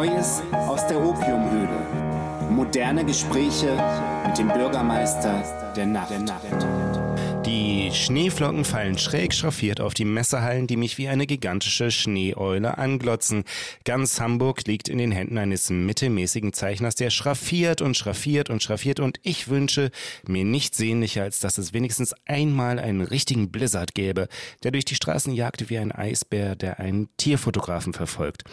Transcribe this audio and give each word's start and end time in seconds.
Neues 0.00 0.40
aus 0.52 0.86
der 0.86 0.98
Opiumhöhle. 0.98 2.48
Moderne 2.48 3.04
Gespräche 3.04 3.76
mit 4.26 4.38
dem 4.38 4.48
Bürgermeister 4.48 5.44
der 5.76 5.84
Nacht. 5.84 6.14
Die 7.44 7.90
Schneeflocken 7.92 8.64
fallen 8.64 8.96
schräg 8.96 9.34
schraffiert 9.34 9.78
auf 9.80 9.92
die 9.92 10.06
Messerhallen, 10.06 10.66
die 10.66 10.78
mich 10.78 10.96
wie 10.96 11.08
eine 11.08 11.26
gigantische 11.26 11.90
Schneeeule 11.90 12.78
anglotzen. 12.78 13.44
Ganz 13.84 14.20
Hamburg 14.20 14.66
liegt 14.66 14.88
in 14.88 14.96
den 14.96 15.12
Händen 15.12 15.36
eines 15.36 15.68
mittelmäßigen 15.68 16.54
Zeichners, 16.54 16.94
der 16.94 17.10
schraffiert 17.10 17.82
und 17.82 17.94
schraffiert 17.94 18.48
und 18.48 18.62
schraffiert 18.62 19.00
und 19.00 19.20
ich 19.22 19.48
wünsche 19.48 19.90
mir 20.26 20.46
nichts 20.46 20.78
sehnlicher, 20.78 21.24
als 21.24 21.40
dass 21.40 21.58
es 21.58 21.74
wenigstens 21.74 22.14
einmal 22.24 22.78
einen 22.78 23.02
richtigen 23.02 23.50
Blizzard 23.50 23.94
gäbe, 23.94 24.28
der 24.62 24.70
durch 24.70 24.86
die 24.86 24.94
Straßen 24.94 25.34
jagte 25.34 25.68
wie 25.68 25.78
ein 25.78 25.92
Eisbär, 25.92 26.56
der 26.56 26.80
einen 26.80 27.08
Tierfotografen 27.18 27.92
verfolgt. 27.92 28.44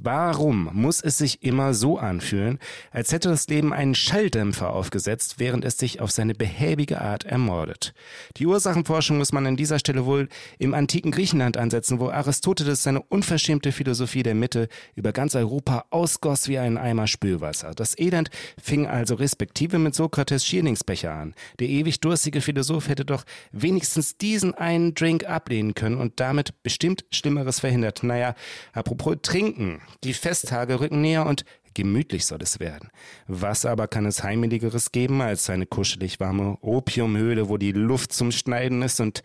Warum 0.00 0.70
muss 0.72 1.00
es 1.00 1.18
sich 1.18 1.42
immer 1.42 1.74
so 1.74 1.98
anfühlen, 1.98 2.58
als 2.92 3.12
hätte 3.12 3.28
das 3.28 3.48
Leben 3.48 3.72
einen 3.72 3.94
Schalldämpfer 3.94 4.72
aufgesetzt, 4.72 5.36
während 5.38 5.64
es 5.64 5.76
sich 5.76 6.00
auf 6.00 6.12
seine 6.12 6.34
behäbige 6.34 7.00
Art 7.00 7.24
ermordet? 7.24 7.94
Die 8.36 8.46
Ursachenforschung 8.46 9.18
muss 9.18 9.32
man 9.32 9.46
an 9.46 9.56
dieser 9.56 9.78
Stelle 9.78 10.06
wohl 10.06 10.28
im 10.58 10.72
antiken 10.72 11.10
Griechenland 11.10 11.56
ansetzen, 11.56 11.98
wo 11.98 12.10
Aristoteles 12.10 12.82
seine 12.84 13.02
unverschämte 13.02 13.72
Philosophie 13.72 14.22
der 14.22 14.36
Mitte 14.36 14.68
über 14.94 15.12
ganz 15.12 15.34
Europa 15.34 15.86
ausgoss 15.90 16.48
wie 16.48 16.58
ein 16.58 16.78
Eimer 16.78 17.08
Spülwasser. 17.08 17.72
Das 17.74 17.98
Elend 17.98 18.30
fing 18.62 18.86
also 18.86 19.16
respektive 19.16 19.78
mit 19.78 19.94
Sokrates 19.94 20.46
Schierlingsbecher 20.46 21.12
an. 21.12 21.34
Der 21.58 21.68
ewig 21.68 22.00
durstige 22.00 22.40
Philosoph 22.40 22.88
hätte 22.88 23.04
doch 23.04 23.24
wenigstens 23.50 24.16
diesen 24.16 24.54
einen 24.54 24.94
Drink 24.94 25.24
ablehnen 25.24 25.74
können 25.74 25.96
und 25.96 26.20
damit 26.20 26.62
bestimmt 26.62 27.04
Schlimmeres 27.10 27.60
verhindert. 27.60 28.02
Naja, 28.02 28.34
apropos 28.72 29.16
trinken. 29.22 29.80
Die 30.04 30.14
Festtage 30.14 30.80
rücken 30.80 31.00
näher 31.00 31.26
und 31.26 31.44
gemütlich 31.74 32.26
soll 32.26 32.42
es 32.42 32.60
werden. 32.60 32.90
Was 33.26 33.64
aber 33.64 33.88
kann 33.88 34.06
es 34.06 34.22
heimeligeres 34.22 34.92
geben 34.92 35.20
als 35.20 35.48
eine 35.50 35.66
kuschelig 35.66 36.20
warme 36.20 36.58
Opiumhöhle, 36.60 37.48
wo 37.48 37.56
die 37.56 37.72
Luft 37.72 38.12
zum 38.12 38.32
Schneiden 38.32 38.82
ist 38.82 39.00
und 39.00 39.22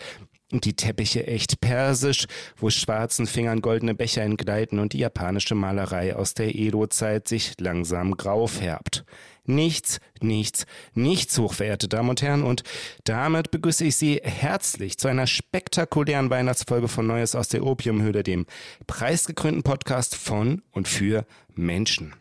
die 0.51 0.75
Teppiche 0.75 1.25
echt 1.25 1.61
persisch, 1.61 2.25
wo 2.57 2.69
schwarzen 2.69 3.25
Fingern 3.25 3.61
goldene 3.61 3.95
Becher 3.95 4.21
entgleiten 4.21 4.79
und 4.79 4.93
die 4.93 4.99
japanische 4.99 5.55
Malerei 5.55 6.15
aus 6.15 6.35
der 6.35 6.53
Edo-Zeit 6.53 7.27
sich 7.27 7.53
langsam 7.59 8.15
grau 8.17 8.45
färbt. 8.45 9.03
Nichts, 9.45 9.99
nichts, 10.21 10.65
nichts, 10.93 11.37
hochverehrte 11.37 11.89
Damen 11.89 12.09
und 12.09 12.21
Herren, 12.21 12.43
und 12.43 12.63
damit 13.03 13.51
begrüße 13.51 13.83
ich 13.83 13.97
Sie 13.97 14.21
herzlich 14.23 14.97
zu 14.97 15.09
einer 15.09 15.27
spektakulären 15.27 16.29
Weihnachtsfolge 16.29 16.87
von 16.87 17.07
Neues 17.07 17.35
aus 17.35 17.49
der 17.49 17.65
Opiumhöhle, 17.65 18.23
dem 18.23 18.45
preisgekrönten 18.87 19.63
Podcast 19.63 20.15
von 20.15 20.61
und 20.71 20.87
für 20.87 21.25
Menschen. 21.55 22.13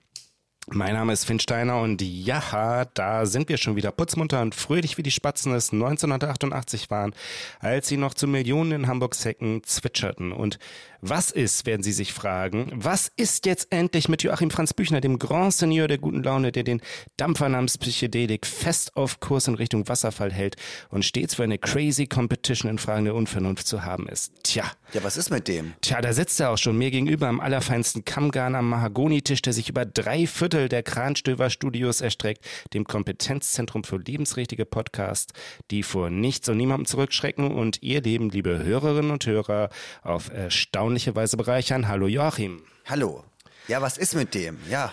Mein 0.68 0.94
Name 0.94 1.12
ist 1.12 1.24
Finn 1.24 1.40
Steiner 1.40 1.80
und 1.80 2.00
ja, 2.02 2.84
da 2.94 3.26
sind 3.26 3.48
wir 3.48 3.56
schon 3.56 3.74
wieder 3.74 3.90
putzmunter 3.90 4.40
und 4.42 4.54
fröhlich 4.54 4.96
wie 4.96 5.02
die 5.02 5.10
Spatzen 5.10 5.52
es 5.54 5.72
1988 5.72 6.88
waren, 6.88 7.14
als 7.58 7.88
sie 7.88 7.96
noch 7.96 8.14
zu 8.14 8.28
Millionen 8.28 8.70
in 8.70 8.86
Hamburgs 8.86 9.24
Hecken 9.24 9.64
zwitscherten. 9.64 10.30
Und 10.30 10.60
was 11.04 11.32
ist, 11.32 11.66
werden 11.66 11.82
Sie 11.82 11.90
sich 11.90 12.12
fragen, 12.12 12.70
was 12.76 13.10
ist 13.16 13.44
jetzt 13.44 13.72
endlich 13.72 14.08
mit 14.08 14.22
Joachim 14.22 14.52
Franz 14.52 14.72
Büchner, 14.72 15.00
dem 15.00 15.18
Grand 15.18 15.52
Seigneur 15.52 15.88
der 15.88 15.98
guten 15.98 16.22
Laune, 16.22 16.52
der 16.52 16.62
den 16.62 16.80
Dampfer 17.16 17.48
namens 17.48 17.76
Psychedelik 17.76 18.46
fest 18.46 18.96
auf 18.96 19.18
Kurs 19.18 19.48
in 19.48 19.56
Richtung 19.56 19.88
Wasserfall 19.88 20.32
hält 20.32 20.54
und 20.90 21.04
stets 21.04 21.34
für 21.34 21.42
eine 21.42 21.58
crazy 21.58 22.06
Competition 22.06 22.70
in 22.70 22.78
Fragen 22.78 23.04
der 23.04 23.16
Unvernunft 23.16 23.66
zu 23.66 23.84
haben 23.84 24.08
ist? 24.08 24.32
Tja. 24.44 24.62
Ja, 24.92 25.02
was 25.02 25.16
ist 25.16 25.30
mit 25.30 25.48
dem? 25.48 25.72
Tja, 25.80 26.00
da 26.00 26.12
sitzt 26.12 26.38
er 26.38 26.50
auch 26.50 26.58
schon 26.58 26.78
mir 26.78 26.92
gegenüber 26.92 27.26
am 27.26 27.40
allerfeinsten 27.40 28.04
Kammgarn 28.04 28.54
am 28.54 28.68
Mahagonitisch, 28.68 29.42
der 29.42 29.54
sich 29.54 29.68
über 29.68 29.84
drei 29.84 30.28
Viertel 30.28 30.68
der 30.68 30.84
Kranstöber 30.84 31.50
Studios 31.50 32.00
erstreckt, 32.00 32.44
dem 32.74 32.84
Kompetenzzentrum 32.84 33.82
für 33.82 33.96
lebensrichtige 33.96 34.66
Podcasts, 34.66 35.32
die 35.72 35.82
vor 35.82 36.10
nichts 36.10 36.48
und 36.48 36.58
niemandem 36.58 36.86
zurückschrecken 36.86 37.50
und 37.50 37.82
ihr 37.82 38.02
Leben, 38.02 38.30
liebe 38.30 38.62
Hörerinnen 38.62 39.10
und 39.10 39.26
Hörer, 39.26 39.70
auf 40.02 40.30
erstaunliche 40.30 40.91
erstaunliche 40.92 41.14
Weise 41.14 41.36
bereichern. 41.36 41.88
Hallo 41.88 42.06
Joachim. 42.06 42.62
Hallo. 42.84 43.24
Ja, 43.66 43.80
was 43.80 43.96
ist 43.96 44.14
mit 44.14 44.34
dem? 44.34 44.58
Ja. 44.68 44.92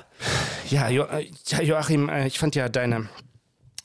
Ja, 0.69 0.89
jo 0.89 1.05
ja 1.47 1.61
Joachim, 1.61 2.07
äh, 2.07 2.25
ich 2.27 2.39
fand 2.39 2.55
ja 2.55 2.69
deine 2.69 3.09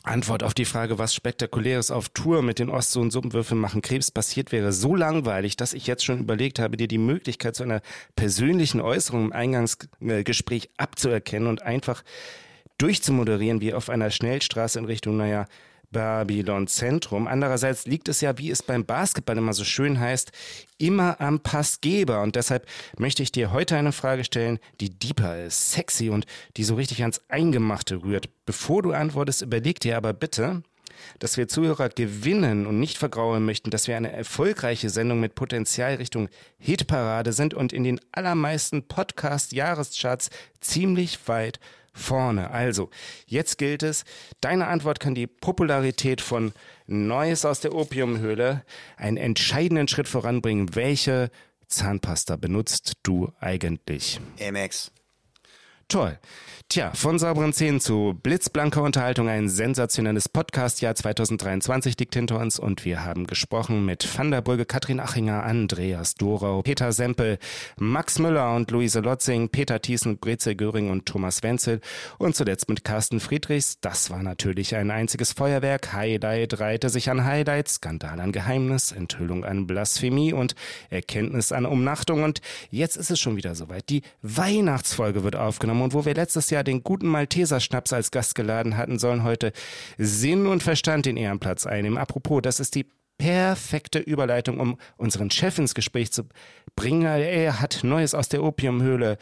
Antwort 0.05 0.45
auf 0.45 0.55
die 0.55 0.65
Frage, 0.65 0.99
was 0.99 1.15
Spektakuläres 1.15 1.91
auf 1.91 2.11
Tour 2.11 2.43
mit 2.43 2.61
den 2.61 2.71
Ost- 2.71 2.97
und 2.97 3.11
Suppenwürfeln 3.11 3.61
machen 3.61 3.83
Krebs 3.83 4.11
passiert 4.13 4.53
wäre, 4.53 4.73
so 4.73 4.95
langweilig, 4.95 5.57
dass 5.57 5.73
ich 5.73 5.87
jetzt 5.87 6.05
schon 6.05 6.21
überlegt 6.21 6.59
habe, 6.59 6.77
dir 6.77 6.89
die 6.89 6.99
Möglichkeit 6.99 7.57
zu 7.57 7.65
einer 7.65 7.81
persönlichen 8.15 8.81
Äußerung 8.81 9.27
im 9.27 9.33
Eingangsgespräch 9.33 10.71
abzuerkennen 10.77 11.49
und 11.49 11.63
einfach 11.63 12.05
durchzumoderieren, 12.79 13.61
wie 13.61 13.75
auf 13.75 13.89
einer 13.89 14.11
Schnellstraße 14.11 14.79
in 14.79 14.85
Richtung, 14.85 15.17
naja, 15.17 15.47
Babylon 15.95 16.67
Zentrum. 16.67 17.27
Andererseits 17.27 17.87
liegt 17.87 18.09
es 18.09 18.21
ja, 18.21 18.37
wie 18.37 18.51
es 18.51 18.63
beim 18.63 18.85
Basketball 18.85 19.39
immer 19.39 19.55
so 19.55 19.65
schön 19.65 19.99
heißt, 19.99 20.33
immer 20.77 21.21
am 21.21 21.41
Passgeber. 21.41 22.21
Und 22.21 22.37
deshalb 22.37 22.67
möchte 22.99 23.23
ich 23.23 23.33
dir 23.33 23.53
heute 23.53 23.77
eine 23.77 23.93
Frage 23.93 24.25
stellen, 24.25 24.59
die 24.81 24.91
deeper 24.91 25.43
ist, 25.43 25.73
sexy 25.73 26.11
und 26.11 26.27
die 26.59 26.65
so 26.65 26.75
richtig 26.75 27.01
ans 27.01 27.23
Eingemachte 27.29 28.03
rührt. 28.03 28.29
Bevor 28.45 28.83
du 28.83 28.93
antwortest, 28.93 29.41
überleg 29.41 29.81
dir 29.81 29.97
aber 29.97 30.13
bitte, 30.13 30.63
dass 31.19 31.37
wir 31.37 31.49
Zuhörer 31.49 31.89
gewinnen 31.89 32.67
und 32.67 32.81
nicht 32.81 32.99
vergrauen 32.99 33.45
möchten, 33.45 33.71
dass 33.71 33.89
wir 33.89 33.97
eine 33.97 34.13
erfolgreiche 34.13 34.91
Sendung 34.91 35.21
mit 35.21 35.35
Potenzial 35.35 35.95
Richtung 35.95 36.29
Hitparade 36.59 37.33
sind 37.33 37.55
und 37.55 37.73
in 37.73 37.85
den 37.85 38.01
allermeisten 38.13 38.87
Podcast-Jahrescharts 38.87 40.31
ziemlich 40.61 41.29
weit 41.29 41.61
vorne. 41.95 42.51
Also, 42.51 42.91
jetzt 43.27 43.57
gilt 43.57 43.83
es, 43.83 44.05
deine 44.41 44.67
Antwort 44.67 45.01
kann 45.01 45.15
die 45.15 45.27
Popularität 45.27 46.21
von 46.21 46.53
Neues 46.87 47.45
aus 47.45 47.61
der 47.61 47.75
Opiumhöhle 47.75 48.65
einen 48.97 49.17
entscheidenden 49.17 49.89
Schritt 49.89 50.09
voranbringen. 50.09 50.75
Welche 50.75 51.31
Zahnpasta 51.69 52.37
benutzt 52.37 52.95
du 53.03 53.33
eigentlich? 53.41 54.21
Amex. 54.41 54.91
Toll. 55.95 56.19
Tja, 56.71 56.91
von 56.95 57.21
sauberen 57.21 57.53
Zähnen 57.53 57.79
zu 57.79 58.19
blitzblanker 58.21 58.83
Unterhaltung, 58.83 59.29
ein 59.29 59.49
sensationelles 59.49 60.29
Podcast-Jahr 60.29 60.97
2023 60.97 61.97
liegt 62.01 62.15
hinter 62.15 62.41
uns 62.41 62.59
und 62.59 62.85
wir 62.85 63.05
haben 63.05 63.29
gesprochen 63.29 63.85
mit 63.85 64.09
Van 64.19 64.33
der 64.33 64.41
Brügge, 64.41 64.65
Katrin 64.65 64.99
Achinger, 64.99 65.45
Andreas 65.45 66.15
Dorau, 66.15 66.63
Peter 66.63 66.91
Sempel, 66.91 67.39
Max 67.79 68.19
Müller 68.19 68.57
und 68.57 68.71
Luise 68.73 69.01
Lotzing, 69.01 69.51
Peter 69.51 69.81
Thiessen, 69.81 70.19
Breze 70.19 70.57
Göring 70.57 70.91
und 70.91 71.07
Thomas 71.07 71.45
Wenzel 71.45 71.81
und 72.19 72.35
zuletzt 72.35 72.69
mit 72.69 72.83
Carsten 72.83 73.21
Friedrichs. 73.21 73.79
Das 73.81 74.11
war 74.11 74.23
natürlich 74.23 74.75
ein 74.75 74.91
einziges 74.91 75.33
Feuerwerk. 75.33 75.93
Highlight 75.93 76.59
reihte 76.59 76.89
sich 76.89 77.09
an 77.09 77.25
Highlight, 77.25 77.69
Skandal 77.69 78.19
an 78.19 78.33
Geheimnis, 78.33 78.91
Enthüllung 78.91 79.45
an 79.45 79.69
Blasphemie 79.69 80.33
und 80.33 80.57
Erkenntnis 80.91 81.53
an 81.53 81.67
Umnachtung 81.67 82.25
und 82.25 82.41
jetzt 82.71 82.97
ist 82.97 83.13
es 83.13 83.21
schon 83.21 83.37
wieder 83.37 83.55
soweit. 83.55 83.91
Die 83.91 84.03
Weihnachtsfolge 84.23 85.23
wird 85.23 85.37
aufgenommen 85.37 85.84
und 85.85 85.95
wo 85.95 86.05
wir 86.05 86.15
letztes 86.15 86.51
Jahr 86.51 86.65
den 86.65 86.83
guten 86.83 87.07
Malteser 87.07 87.61
Schnaps 87.61 87.93
als 87.93 88.11
Gast 88.11 88.35
geladen 88.35 88.77
hatten, 88.77 88.99
sollen 88.99 89.23
heute 89.23 89.53
Sinn 89.99 90.47
und 90.47 90.63
Verstand 90.63 91.07
den 91.07 91.17
Ehrenplatz 91.17 91.67
einnehmen. 91.67 91.99
Apropos, 91.99 92.43
das 92.43 92.59
ist 92.59 92.75
die 92.75 92.87
perfekte 93.19 94.01
Überleitung, 94.01 94.59
um 94.59 94.79
unseren 94.97 95.31
Chef 95.31 95.59
ins 95.59 95.75
Gespräch 95.75 96.11
zu 96.13 96.25
bringen. 96.75 97.05
Er 97.05 97.61
hat 97.61 97.85
Neues 97.85 98.15
aus 98.15 98.29
der 98.29 98.43
Opiumhöhle. 98.43 99.19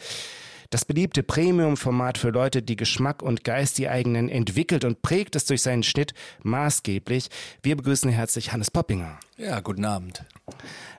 Das 0.69 0.85
beliebte 0.85 1.21
Premium-Format 1.21 2.17
für 2.17 2.31
Leute, 2.31 2.63
die 2.63 2.75
Geschmack 2.75 3.21
und 3.21 3.43
Geist 3.43 3.77
die 3.77 3.89
eigenen 3.89 4.27
entwickelt 4.27 4.85
und 4.85 5.03
prägt 5.03 5.35
es 5.35 5.45
durch 5.45 5.61
seinen 5.61 5.83
Schnitt 5.83 6.15
maßgeblich. 6.41 7.29
Wir 7.61 7.75
begrüßen 7.75 8.09
herzlich 8.09 8.51
Hannes 8.53 8.71
Poppinger. 8.71 9.19
Ja, 9.43 9.59
guten 9.59 9.83
Abend. 9.83 10.23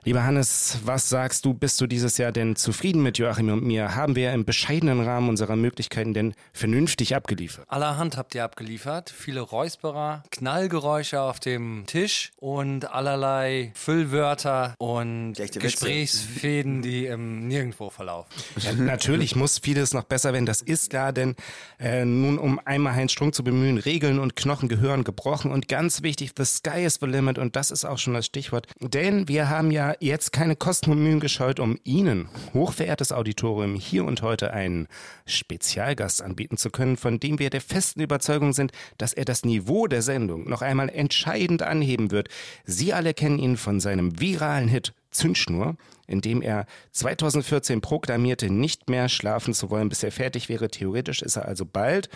Lieber 0.03 0.23
Hannes, 0.23 0.77
was 0.83 1.09
sagst 1.09 1.45
du, 1.45 1.55
bist 1.55 1.81
du 1.81 1.87
dieses 1.87 2.19
Jahr 2.19 2.31
denn 2.31 2.55
zufrieden 2.55 3.01
mit 3.01 3.17
Joachim 3.17 3.49
und 3.49 3.63
mir? 3.63 3.95
Haben 3.95 4.15
wir 4.15 4.33
im 4.33 4.45
bescheidenen 4.45 5.01
Rahmen 5.01 5.29
unserer 5.29 5.55
Möglichkeiten 5.55 6.13
denn 6.13 6.35
vernünftig 6.53 7.15
abgeliefert? 7.15 7.65
Allerhand 7.69 8.15
habt 8.15 8.35
ihr 8.35 8.43
abgeliefert. 8.43 9.09
Viele 9.09 9.41
Räusperer, 9.41 10.21
Knallgeräusche 10.29 11.21
auf 11.21 11.39
dem 11.39 11.85
Tisch 11.87 12.33
und 12.39 12.91
allerlei 12.93 13.71
Füllwörter 13.73 14.75
und 14.77 15.33
Gesprächsfäden, 15.33 16.83
die 16.83 17.07
im 17.07 17.47
Nirgendwo 17.47 17.89
verlaufen. 17.89 18.29
Ja, 18.57 18.73
natürlich 18.73 19.35
muss 19.35 19.57
vieles 19.57 19.95
noch 19.95 20.03
besser 20.03 20.33
werden, 20.33 20.45
das 20.45 20.61
ist 20.61 20.91
klar, 20.91 21.13
denn 21.13 21.35
äh, 21.79 22.05
nun 22.05 22.37
um 22.37 22.59
einmal 22.63 22.93
Heinz 22.93 23.11
Strunk 23.11 23.33
zu 23.33 23.43
bemühen, 23.43 23.79
Regeln 23.79 24.19
und 24.19 24.35
Knochen 24.35 24.69
gehören 24.69 25.03
gebrochen 25.03 25.51
und 25.51 25.67
ganz 25.67 26.03
wichtig, 26.03 26.33
the 26.37 26.45
sky 26.45 26.83
is 26.83 26.99
the 27.01 27.07
limit 27.07 27.39
und 27.39 27.55
das 27.55 27.71
ist 27.71 27.85
auch 27.85 27.97
schon 27.97 28.13
das 28.13 28.27
Stichwort. 28.35 28.67
Denn 28.81 29.29
wir 29.29 29.49
haben 29.49 29.71
ja 29.71 29.93
jetzt 30.01 30.33
keine 30.33 30.57
Kosten 30.57 30.91
und 30.91 31.01
Mühen 31.01 31.21
gescheut, 31.21 31.61
um 31.61 31.79
Ihnen, 31.85 32.27
hochverehrtes 32.53 33.13
Auditorium, 33.13 33.75
hier 33.75 34.03
und 34.03 34.21
heute 34.21 34.51
einen 34.51 34.89
Spezialgast 35.25 36.21
anbieten 36.21 36.57
zu 36.57 36.69
können, 36.69 36.97
von 36.97 37.21
dem 37.21 37.39
wir 37.39 37.49
der 37.49 37.61
festen 37.61 38.01
Überzeugung 38.01 38.51
sind, 38.51 38.73
dass 38.97 39.13
er 39.13 39.23
das 39.23 39.45
Niveau 39.45 39.87
der 39.87 40.01
Sendung 40.01 40.49
noch 40.49 40.61
einmal 40.61 40.89
entscheidend 40.89 41.61
anheben 41.61 42.11
wird. 42.11 42.27
Sie 42.65 42.91
alle 42.91 43.13
kennen 43.13 43.39
ihn 43.39 43.55
von 43.55 43.79
seinem 43.79 44.19
viralen 44.19 44.67
Hit 44.67 44.93
Zündschnur. 45.11 45.77
In 46.07 46.21
dem 46.21 46.41
er 46.41 46.65
2014 46.91 47.81
proklamierte, 47.81 48.49
nicht 48.49 48.89
mehr 48.89 49.09
schlafen 49.09 49.53
zu 49.53 49.69
wollen, 49.69 49.89
bis 49.89 50.03
er 50.03 50.11
fertig 50.11 50.49
wäre. 50.49 50.69
Theoretisch 50.69 51.21
ist 51.21 51.35
er 51.35 51.47
also 51.47 51.65
bald 51.65 52.09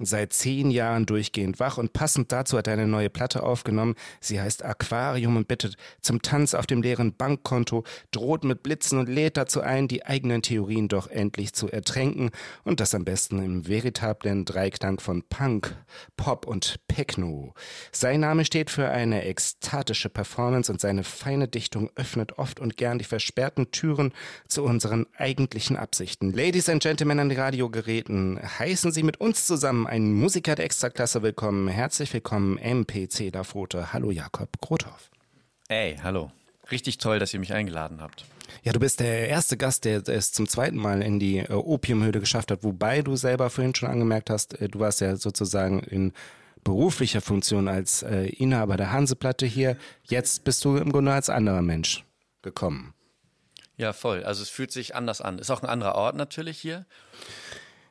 seit 0.00 0.32
zehn 0.32 0.70
Jahren 0.70 1.06
durchgehend 1.06 1.60
wach 1.60 1.78
und 1.78 1.92
passend 1.92 2.32
dazu 2.32 2.58
hat 2.58 2.66
er 2.66 2.74
eine 2.74 2.86
neue 2.86 3.10
Platte 3.10 3.42
aufgenommen. 3.42 3.94
Sie 4.20 4.40
heißt 4.40 4.64
Aquarium 4.64 5.36
und 5.36 5.48
bittet 5.48 5.76
zum 6.00 6.22
Tanz 6.22 6.54
auf 6.54 6.66
dem 6.66 6.82
leeren 6.82 7.16
Bankkonto, 7.16 7.84
droht 8.10 8.44
mit 8.44 8.62
Blitzen 8.62 8.98
und 8.98 9.08
lädt 9.08 9.36
dazu 9.36 9.60
ein, 9.60 9.88
die 9.88 10.04
eigenen 10.06 10.42
Theorien 10.42 10.88
doch 10.88 11.08
endlich 11.08 11.52
zu 11.52 11.70
ertränken 11.70 12.30
und 12.64 12.80
das 12.80 12.94
am 12.94 13.04
besten 13.04 13.42
im 13.42 13.66
veritablen 13.66 14.44
Dreiklang 14.44 15.00
von 15.00 15.22
Punk, 15.28 15.74
Pop 16.16 16.46
und 16.46 16.76
Techno. 16.88 17.54
Sein 17.92 18.20
Name 18.20 18.44
steht 18.44 18.70
für 18.70 18.88
eine 18.88 19.24
ekstatische 19.24 20.08
Performance 20.08 20.70
und 20.70 20.80
seine 20.80 21.04
feine 21.04 21.48
Dichtung 21.48 21.90
öffnet 21.94 22.38
oft 22.38 22.60
und 22.60 22.76
gern 22.76 22.98
die 22.98 23.04
versperrten 23.34 23.70
Türen 23.72 24.12
zu 24.46 24.62
unseren 24.62 25.06
eigentlichen 25.16 25.76
Absichten. 25.76 26.32
Ladies 26.32 26.68
and 26.68 26.80
Gentlemen 26.80 27.18
an 27.18 27.28
den 27.28 27.38
Radiogeräten, 27.38 28.38
heißen 28.40 28.92
Sie 28.92 29.02
mit 29.02 29.20
uns 29.20 29.44
zusammen 29.44 29.88
einen 29.88 30.14
Musiker 30.14 30.54
der 30.54 30.64
Extraklasse 30.64 31.22
willkommen. 31.22 31.66
Herzlich 31.66 32.12
willkommen, 32.12 32.58
MPC 32.58 33.32
Lafote. 33.32 33.92
Hallo 33.92 34.12
Jakob 34.12 34.60
Grothoff. 34.60 35.10
Ey, 35.68 35.98
hallo. 36.00 36.30
Richtig 36.70 36.98
toll, 36.98 37.18
dass 37.18 37.34
ihr 37.34 37.40
mich 37.40 37.52
eingeladen 37.52 38.00
habt. 38.00 38.24
Ja, 38.62 38.72
du 38.72 38.78
bist 38.78 39.00
der 39.00 39.28
erste 39.28 39.56
Gast, 39.56 39.84
der 39.84 40.06
es 40.08 40.32
zum 40.32 40.48
zweiten 40.48 40.76
Mal 40.76 41.02
in 41.02 41.18
die 41.18 41.38
äh, 41.38 41.52
Opiumhöhle 41.52 42.20
geschafft 42.20 42.52
hat, 42.52 42.62
wobei 42.62 43.02
du 43.02 43.16
selber 43.16 43.50
vorhin 43.50 43.74
schon 43.74 43.90
angemerkt 43.90 44.30
hast, 44.30 44.60
äh, 44.60 44.68
du 44.68 44.78
warst 44.78 45.00
ja 45.00 45.16
sozusagen 45.16 45.80
in 45.80 46.12
beruflicher 46.62 47.20
Funktion 47.20 47.66
als 47.66 48.02
äh, 48.02 48.26
Inhaber 48.26 48.76
der 48.76 48.92
Hanseplatte 48.92 49.44
hier. 49.44 49.76
Jetzt 50.04 50.44
bist 50.44 50.64
du 50.64 50.76
im 50.76 50.92
Grunde 50.92 51.12
als 51.12 51.28
anderer 51.28 51.62
Mensch 51.62 52.04
gekommen. 52.42 52.94
Ja, 53.76 53.92
voll. 53.92 54.24
Also 54.24 54.42
es 54.42 54.48
fühlt 54.48 54.72
sich 54.72 54.94
anders 54.94 55.20
an. 55.20 55.38
Ist 55.38 55.50
auch 55.50 55.62
ein 55.62 55.68
anderer 55.68 55.96
Ort 55.96 56.16
natürlich 56.16 56.60
hier. 56.60 56.86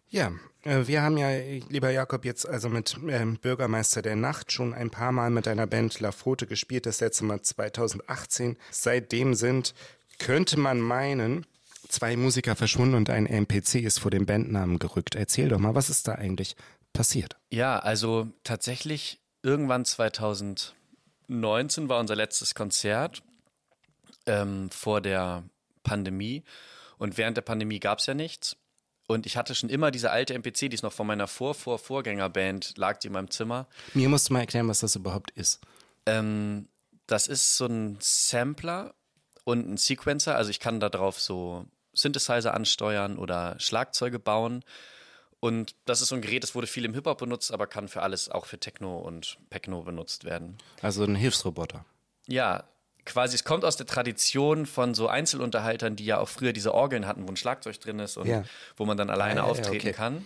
Ja, 0.09 0.31
äh, 0.63 0.88
wir 0.88 1.01
haben 1.01 1.18
ja, 1.18 1.30
lieber 1.69 1.89
Jakob, 1.89 2.25
jetzt 2.25 2.47
also 2.47 2.69
mit 2.69 2.97
ähm, 3.07 3.38
Bürgermeister 3.38 4.01
der 4.01 4.15
Nacht 4.15 4.51
schon 4.51 4.74
ein 4.74 4.89
paar 4.89 5.12
Mal 5.12 5.30
mit 5.30 5.45
deiner 5.45 5.68
Band 5.68 6.00
La 6.00 6.12
Fote 6.12 6.47
gespielt, 6.47 6.85
das 6.85 7.01
letzte 7.01 7.25
Mal 7.25 7.41
2018. 7.41 8.57
Seitdem 8.71 9.33
sind, 9.33 9.74
könnte 10.19 10.59
man 10.59 10.80
meinen, 10.80 11.45
zwei 11.89 12.15
Musiker 12.15 12.56
verschwunden 12.56 12.95
und 12.95 13.09
ein 13.09 13.25
NPC 13.25 13.75
ist 13.75 14.00
vor 14.00 14.12
dem 14.12 14.25
Bandnamen 14.25 14.79
gerückt. 14.79 15.15
Erzähl 15.15 15.50
doch 15.50 15.59
mal, 15.59 15.75
was 15.75 15.89
ist 15.89 16.07
da 16.07 16.13
eigentlich 16.13 16.56
passiert? 16.94 17.36
Ja, 17.50 17.79
also 17.79 18.27
tatsächlich 18.44 19.19
irgendwann 19.41 19.83
2019 19.83 21.89
war 21.89 22.00
unser 22.00 22.15
letztes 22.15 22.56
Konzert 22.56 23.24
ähm, 24.25 24.69
vor 24.69 25.01
der 25.01 25.44
Pandemie. 25.83 26.44
Und 26.97 27.18
während 27.18 27.38
der 27.38 27.41
Pandemie 27.41 27.80
gab 27.80 28.00
es 28.00 28.06
ja 28.06 28.13
nichts. 28.13 28.57
Und 29.07 29.25
ich 29.25 29.35
hatte 29.35 29.53
schon 29.53 29.69
immer 29.69 29.91
diese 29.91 30.12
alte 30.12 30.33
MPC, 30.33 30.69
die 30.69 30.74
ist 30.74 30.83
noch 30.83 30.94
von 30.94 31.06
meiner 31.06 31.27
Vor-Vor-Vorgängerband, 31.27 32.77
lag 32.77 33.00
die 33.00 33.07
in 33.07 33.13
meinem 33.13 33.30
Zimmer. 33.30 33.68
Mir 33.94 34.07
musst 34.09 34.30
du 34.30 34.33
mal 34.33 34.39
erklären, 34.39 34.68
was 34.69 34.80
das 34.80 34.95
überhaupt 34.95 35.31
ist. 35.31 35.59
Ähm, 36.06 36.69
das 37.06 37.27
ist 37.27 37.57
so 37.57 37.65
ein 37.65 37.97
Sampler 38.00 38.95
und 39.44 39.69
ein 39.69 39.77
Sequencer. 39.77 40.35
Also 40.35 40.51
ich 40.51 40.59
kann 40.59 40.80
da 40.80 40.89
drauf 40.89 41.19
so 41.19 41.65
Synthesizer 41.94 42.53
ansteuern 42.53 43.18
oder 43.18 43.56
Schlagzeuge 43.59 44.19
bauen. 44.19 44.63
Und 45.39 45.75
das 45.83 46.01
ist 46.01 46.07
so 46.07 46.15
ein 46.15 46.21
Gerät, 46.21 46.44
das 46.44 46.56
wurde 46.56 46.68
viel 46.68 46.86
im 46.86 46.94
Hip-Hop 46.94 47.18
benutzt, 47.18 47.51
aber 47.51 47.68
kann 47.68 47.89
für 47.89 48.01
alles, 48.01 48.29
auch 48.29 48.45
für 48.45 48.57
Techno 48.57 48.97
und 48.97 49.38
Pechno 49.50 49.83
benutzt 49.83 50.24
werden. 50.24 50.57
Also 50.81 51.03
ein 51.03 51.15
Hilfsroboter. 51.15 51.83
Ja, 52.27 52.63
quasi, 53.05 53.35
es 53.35 53.44
kommt 53.44 53.65
aus 53.65 53.77
der 53.77 53.85
Tradition 53.85 54.65
von 54.65 54.94
so 54.94 55.07
Einzelunterhaltern, 55.07 55.95
die 55.95 56.05
ja 56.05 56.19
auch 56.19 56.29
früher 56.29 56.53
diese 56.53 56.73
Orgeln 56.73 57.05
hatten, 57.05 57.27
wo 57.27 57.31
ein 57.31 57.38
Schlagzeug 57.38 57.79
drin 57.79 58.00
ist 58.00 58.17
und 58.17 58.27
ja. 58.27 58.44
wo 58.77 58.85
man 58.85 58.97
dann 58.97 59.09
alleine 59.09 59.41
ah, 59.41 59.45
ja, 59.45 59.51
auftreten 59.51 59.88
okay. 59.88 59.94
kann. 59.94 60.25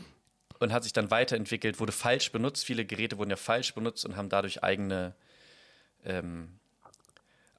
Und 0.59 0.73
hat 0.73 0.83
sich 0.83 0.93
dann 0.93 1.11
weiterentwickelt, 1.11 1.79
wurde 1.79 1.91
falsch 1.91 2.31
benutzt. 2.31 2.65
Viele 2.65 2.83
Geräte 2.83 3.19
wurden 3.19 3.29
ja 3.29 3.35
falsch 3.35 3.75
benutzt 3.75 4.05
und 4.05 4.15
haben 4.15 4.27
dadurch 4.27 4.63
eigene, 4.63 5.13
ähm, 6.03 6.57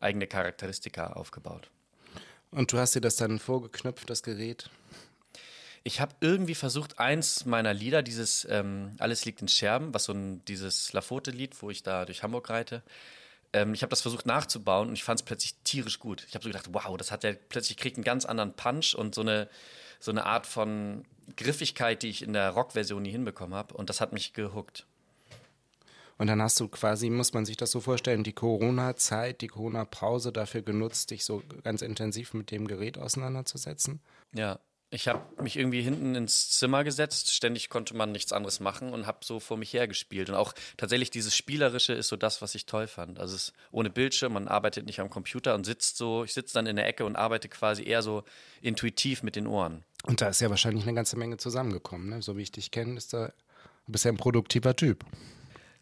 eigene 0.00 0.26
Charakteristika 0.26 1.12
aufgebaut. 1.12 1.70
Und 2.50 2.72
du 2.72 2.78
hast 2.78 2.96
dir 2.96 3.00
das 3.00 3.14
dann 3.14 3.38
vorgeknöpft, 3.38 4.10
das 4.10 4.24
Gerät? 4.24 4.68
Ich 5.84 6.00
habe 6.00 6.14
irgendwie 6.20 6.56
versucht, 6.56 6.98
eins 6.98 7.44
meiner 7.44 7.72
Lieder, 7.72 8.02
dieses 8.02 8.46
ähm, 8.50 8.96
Alles 8.98 9.24
liegt 9.24 9.42
in 9.42 9.48
Scherben, 9.48 9.94
was 9.94 10.04
so 10.04 10.12
ein, 10.12 10.44
dieses 10.46 10.92
Lafote-Lied, 10.92 11.62
wo 11.62 11.70
ich 11.70 11.82
da 11.82 12.04
durch 12.04 12.22
Hamburg 12.22 12.50
reite, 12.50 12.82
ähm, 13.52 13.74
ich 13.74 13.82
habe 13.82 13.90
das 13.90 14.02
versucht 14.02 14.26
nachzubauen 14.26 14.88
und 14.88 14.94
ich 14.94 15.04
fand 15.04 15.20
es 15.20 15.24
plötzlich 15.24 15.54
tierisch 15.64 15.98
gut. 15.98 16.24
Ich 16.28 16.34
habe 16.34 16.42
so 16.42 16.50
gedacht, 16.50 16.68
wow, 16.72 16.96
das 16.96 17.10
hat 17.10 17.24
ja 17.24 17.32
plötzlich 17.48 17.76
kriegt 17.76 17.96
einen 17.96 18.04
ganz 18.04 18.24
anderen 18.24 18.54
Punch 18.54 18.94
und 18.94 19.14
so 19.14 19.22
eine, 19.22 19.48
so 20.00 20.10
eine 20.10 20.26
Art 20.26 20.46
von 20.46 21.04
Griffigkeit, 21.36 22.02
die 22.02 22.08
ich 22.08 22.22
in 22.22 22.32
der 22.32 22.50
Rock-Version 22.50 23.02
nie 23.02 23.10
hinbekommen 23.10 23.54
habe. 23.54 23.74
Und 23.74 23.90
das 23.90 24.00
hat 24.00 24.12
mich 24.12 24.32
gehuckt. 24.32 24.86
Und 26.18 26.26
dann 26.26 26.42
hast 26.42 26.58
du 26.58 26.66
quasi, 26.68 27.10
muss 27.10 27.32
man 27.32 27.46
sich 27.46 27.56
das 27.56 27.70
so 27.70 27.80
vorstellen, 27.80 28.24
die 28.24 28.32
Corona-Zeit, 28.32 29.40
die 29.40 29.46
Corona-Pause 29.46 30.32
dafür 30.32 30.62
genutzt, 30.62 31.12
dich 31.12 31.24
so 31.24 31.42
ganz 31.62 31.80
intensiv 31.80 32.34
mit 32.34 32.50
dem 32.50 32.66
Gerät 32.66 32.98
auseinanderzusetzen? 32.98 34.00
Ja, 34.32 34.58
ich 34.90 35.06
habe 35.06 35.20
mich 35.42 35.56
irgendwie 35.56 35.82
hinten 35.82 36.14
ins 36.14 36.50
Zimmer 36.50 36.82
gesetzt, 36.82 37.34
ständig 37.34 37.68
konnte 37.68 37.94
man 37.94 38.10
nichts 38.10 38.32
anderes 38.32 38.58
machen 38.58 38.92
und 38.94 39.06
habe 39.06 39.18
so 39.22 39.38
vor 39.38 39.58
mich 39.58 39.72
hergespielt. 39.74 40.30
Und 40.30 40.34
auch 40.34 40.54
tatsächlich 40.78 41.10
dieses 41.10 41.36
Spielerische 41.36 41.92
ist 41.92 42.08
so 42.08 42.16
das, 42.16 42.40
was 42.40 42.54
ich 42.54 42.64
toll 42.64 42.86
fand. 42.86 43.18
Also 43.18 43.36
es 43.36 43.48
ist 43.48 43.52
ohne 43.70 43.90
Bildschirm, 43.90 44.32
man 44.32 44.48
arbeitet 44.48 44.86
nicht 44.86 45.00
am 45.00 45.10
Computer 45.10 45.54
und 45.54 45.64
sitzt 45.64 45.98
so, 45.98 46.24
ich 46.24 46.32
sitze 46.32 46.54
dann 46.54 46.66
in 46.66 46.76
der 46.76 46.86
Ecke 46.86 47.04
und 47.04 47.16
arbeite 47.16 47.48
quasi 47.48 47.84
eher 47.84 48.02
so 48.02 48.24
intuitiv 48.62 49.22
mit 49.22 49.36
den 49.36 49.46
Ohren. 49.46 49.84
Und 50.04 50.22
da 50.22 50.28
ist 50.28 50.40
ja 50.40 50.48
wahrscheinlich 50.48 50.84
eine 50.84 50.94
ganze 50.94 51.18
Menge 51.18 51.36
zusammengekommen, 51.36 52.08
ne? 52.08 52.22
So 52.22 52.36
wie 52.36 52.42
ich 52.42 52.52
dich 52.52 52.70
kenne, 52.70 52.96
ist 52.96 53.12
da, 53.12 53.32
du 53.86 53.92
bist 53.92 54.06
ja 54.06 54.10
ein 54.10 54.16
produktiver 54.16 54.74
Typ. 54.74 55.04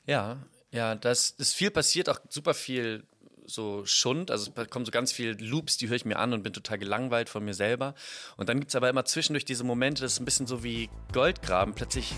Ja, 0.06 0.38
ja, 0.72 0.96
das 0.96 1.30
ist 1.30 1.54
viel 1.54 1.70
passiert, 1.70 2.08
auch 2.08 2.18
super 2.28 2.54
viel 2.54 3.04
so 3.46 3.84
Schund, 3.84 4.30
also 4.30 4.50
es 4.54 4.70
kommen 4.70 4.84
so 4.84 4.90
ganz 4.90 5.12
viele 5.12 5.32
Loops, 5.32 5.76
die 5.76 5.88
höre 5.88 5.96
ich 5.96 6.04
mir 6.04 6.18
an 6.18 6.32
und 6.32 6.42
bin 6.42 6.52
total 6.52 6.78
gelangweilt 6.78 7.28
von 7.28 7.44
mir 7.44 7.54
selber. 7.54 7.94
Und 8.36 8.48
dann 8.48 8.58
gibt 8.58 8.70
es 8.70 8.76
aber 8.76 8.88
immer 8.88 9.04
zwischendurch 9.04 9.44
diese 9.44 9.64
Momente, 9.64 10.02
das 10.02 10.14
ist 10.14 10.20
ein 10.20 10.24
bisschen 10.24 10.46
so 10.46 10.62
wie 10.62 10.88
Goldgraben. 11.12 11.74
Plötzlich 11.74 12.14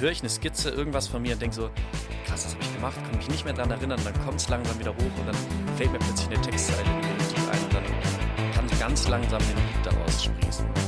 höre 0.00 0.10
ich 0.10 0.20
eine 0.20 0.28
Skizze, 0.28 0.70
irgendwas 0.70 1.08
von 1.08 1.22
mir 1.22 1.34
und 1.34 1.42
denke 1.42 1.56
so, 1.56 1.70
krass, 2.26 2.44
das 2.44 2.54
habe 2.54 2.62
ich 2.62 2.74
gemacht, 2.74 2.96
kann 2.96 3.16
mich 3.16 3.28
nicht 3.28 3.44
mehr 3.44 3.54
daran 3.54 3.70
erinnern. 3.70 4.00
Dann 4.04 4.24
kommt 4.24 4.40
es 4.40 4.48
langsam 4.48 4.78
wieder 4.78 4.94
hoch 4.94 5.18
und 5.18 5.26
dann 5.26 5.36
fällt 5.76 5.92
mir 5.92 5.98
plötzlich 5.98 6.28
eine 6.28 6.40
Textzeile 6.40 6.82
in 6.82 7.00
die 7.00 7.08
Melodie 7.08 7.50
ein 7.50 7.64
und 7.64 7.74
dann 7.74 7.84
kann 8.52 8.78
ganz 8.78 9.08
langsam 9.08 9.40
den 9.40 9.56
Lied 9.56 9.86
daraus 9.86 10.24
sprießen. 10.24 10.87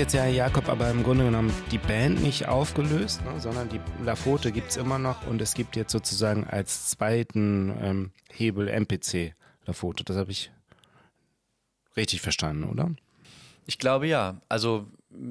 Jetzt 0.00 0.14
ja, 0.14 0.24
Jakob, 0.24 0.70
aber 0.70 0.90
im 0.90 1.02
Grunde 1.02 1.24
genommen 1.24 1.52
die 1.70 1.76
Band 1.76 2.22
nicht 2.22 2.48
aufgelöst, 2.48 3.22
ne, 3.22 3.38
sondern 3.38 3.68
die 3.68 3.80
Lafote 4.02 4.50
gibt 4.50 4.70
es 4.70 4.78
immer 4.78 4.98
noch 4.98 5.26
und 5.26 5.42
es 5.42 5.52
gibt 5.52 5.76
jetzt 5.76 5.92
sozusagen 5.92 6.46
als 6.48 6.88
zweiten 6.88 7.76
ähm, 7.82 8.10
Hebel 8.32 8.68
MPC 8.68 9.34
Lafote. 9.66 10.02
Das 10.02 10.16
habe 10.16 10.30
ich 10.30 10.50
richtig 11.98 12.22
verstanden, 12.22 12.64
oder? 12.64 12.90
Ich 13.66 13.78
glaube 13.78 14.06
ja. 14.06 14.40
Also 14.48 14.86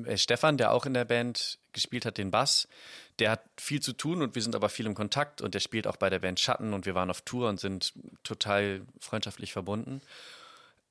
äh, 0.06 0.18
Stefan, 0.18 0.58
der 0.58 0.72
auch 0.72 0.86
in 0.86 0.94
der 0.94 1.06
Band 1.06 1.58
gespielt 1.74 2.06
hat, 2.06 2.20
den 2.20 2.30
Bass, 2.30 2.68
der 3.18 3.32
hat 3.32 3.42
viel 3.58 3.82
zu 3.82 3.94
tun 3.94 4.22
und 4.22 4.36
wir 4.36 4.44
sind 4.44 4.56
aber 4.56 4.70
viel 4.70 4.86
im 4.86 4.94
Kontakt 4.94 5.42
und 5.42 5.56
der 5.56 5.62
spielt 5.62 5.88
auch 5.88 5.98
bei 5.98 6.12
der 6.12 6.20
Band 6.20 6.40
Schatten 6.40 6.74
und 6.74 6.86
wir 6.86 6.94
waren 6.94 7.10
auf 7.10 7.22
Tour 7.22 7.50
und 7.50 7.60
sind 7.60 7.94
total 8.22 8.82
freundschaftlich 9.00 9.52
verbunden. 9.52 10.04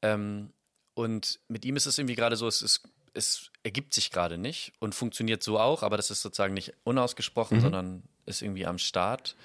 Ähm, 0.03 0.51
und 0.95 1.39
mit 1.47 1.65
ihm 1.65 1.77
ist 1.77 1.87
es 1.87 1.97
irgendwie 1.97 2.17
gerade 2.17 2.35
so, 2.35 2.49
es, 2.49 2.61
ist, 2.61 2.83
es 3.15 3.51
ergibt 3.63 3.95
sich 3.95 4.11
gerade 4.11 4.39
nicht 4.39 4.73
und 4.79 4.95
funktioniert 4.95 5.43
so 5.43 5.59
auch, 5.59 5.83
aber 5.83 5.97
das 5.97 6.11
ist 6.11 6.23
sozusagen 6.23 6.55
nicht 6.55 6.75
unausgesprochen, 6.85 7.59
mhm. 7.59 7.63
sondern 7.63 8.03
ist 8.27 8.43
irgendwie 8.43 8.67
am 8.67 8.79
Start 8.79 9.37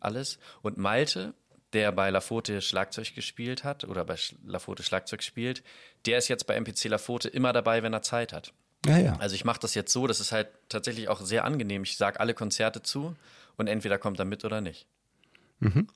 alles. 0.00 0.38
Und 0.62 0.76
Malte, 0.76 1.34
der 1.72 1.92
bei 1.92 2.10
Lafote 2.10 2.60
Schlagzeug 2.60 3.14
gespielt 3.14 3.64
hat 3.64 3.84
oder 3.84 4.04
bei 4.04 4.16
Lafote 4.46 4.82
Schlagzeug 4.82 5.22
spielt, 5.22 5.62
der 6.06 6.18
ist 6.18 6.28
jetzt 6.28 6.46
bei 6.46 6.54
MPC 6.54 6.84
Lafote 6.84 7.28
immer 7.28 7.52
dabei, 7.52 7.82
wenn 7.82 7.92
er 7.92 8.02
Zeit 8.02 8.32
hat. 8.32 8.52
Ja, 8.86 8.98
ja. 8.98 9.16
Also 9.18 9.34
ich 9.34 9.44
mache 9.44 9.60
das 9.60 9.74
jetzt 9.74 9.92
so, 9.92 10.06
das 10.06 10.20
ist 10.20 10.32
halt 10.32 10.48
tatsächlich 10.68 11.08
auch 11.08 11.20
sehr 11.20 11.44
angenehm. 11.44 11.82
Ich 11.82 11.96
sage 11.96 12.20
alle 12.20 12.34
Konzerte 12.34 12.82
zu 12.82 13.16
und 13.56 13.66
entweder 13.66 13.98
kommt 13.98 14.18
er 14.18 14.24
mit 14.24 14.44
oder 14.44 14.60
nicht. 14.60 14.86
Mhm. 15.60 15.88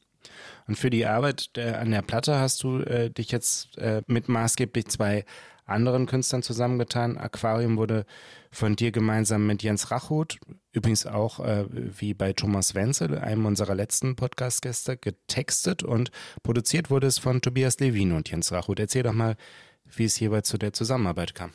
Und 0.67 0.77
für 0.77 0.91
die 0.91 1.07
Arbeit 1.07 1.51
äh, 1.57 1.73
an 1.73 1.91
der 1.91 2.03
Platte 2.03 2.39
hast 2.39 2.63
du 2.63 2.81
äh, 2.81 3.11
dich 3.11 3.31
jetzt 3.31 3.79
äh, 3.79 4.03
mit 4.07 4.29
maßgeblich 4.29 4.89
zwei 4.89 5.25
anderen 5.69 6.07
Künstlern 6.07 6.43
zusammengetan. 6.43 7.19
Aquarium 7.19 7.77
wurde 7.77 8.07
von 8.51 8.77
dir 8.77 8.91
gemeinsam 8.91 9.47
mit 9.47 9.63
Jens 9.63 9.91
Rachut, 9.91 10.39
übrigens 10.73 11.07
auch 11.07 11.41
äh, 11.41 11.67
wie 11.71 12.15
bei 12.15 12.33
Thomas 12.33 12.75
Wenzel, 12.75 13.19
einem 13.19 13.47
unserer 13.47 13.75
letzten 13.75 14.17
Podcast-Gäste, 14.17 14.97
getextet 14.97 15.83
und 15.83 16.11
produziert 16.43 16.91
wurde 16.91 17.07
es 17.07 17.19
von 17.19 17.41
Tobias 17.41 17.79
Levin 17.81 18.13
und 18.13 18.31
Jens 18.31 18.53
Rachut. 18.53 18.81
Erzähl 18.81 19.03
doch 19.03 19.13
mal, 19.13 19.37
wie 19.85 20.05
es 20.05 20.17
hierbei 20.17 20.41
zu 20.43 20.59
der 20.59 20.73
Zusammenarbeit 20.73 21.35
kam. 21.35 21.53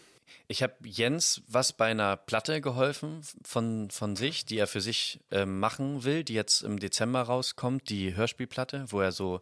Ich 0.47 0.61
habe 0.61 0.75
Jens 0.83 1.41
was 1.47 1.73
bei 1.73 1.87
einer 1.87 2.17
Platte 2.17 2.61
geholfen 2.61 3.21
von, 3.43 3.89
von 3.89 4.15
sich, 4.15 4.45
die 4.45 4.57
er 4.57 4.67
für 4.67 4.81
sich 4.81 5.19
äh, 5.31 5.45
machen 5.45 6.03
will, 6.03 6.23
die 6.23 6.33
jetzt 6.33 6.61
im 6.61 6.79
Dezember 6.79 7.21
rauskommt, 7.21 7.89
die 7.89 8.15
Hörspielplatte, 8.15 8.85
wo 8.89 8.99
er 8.99 9.11
so 9.11 9.41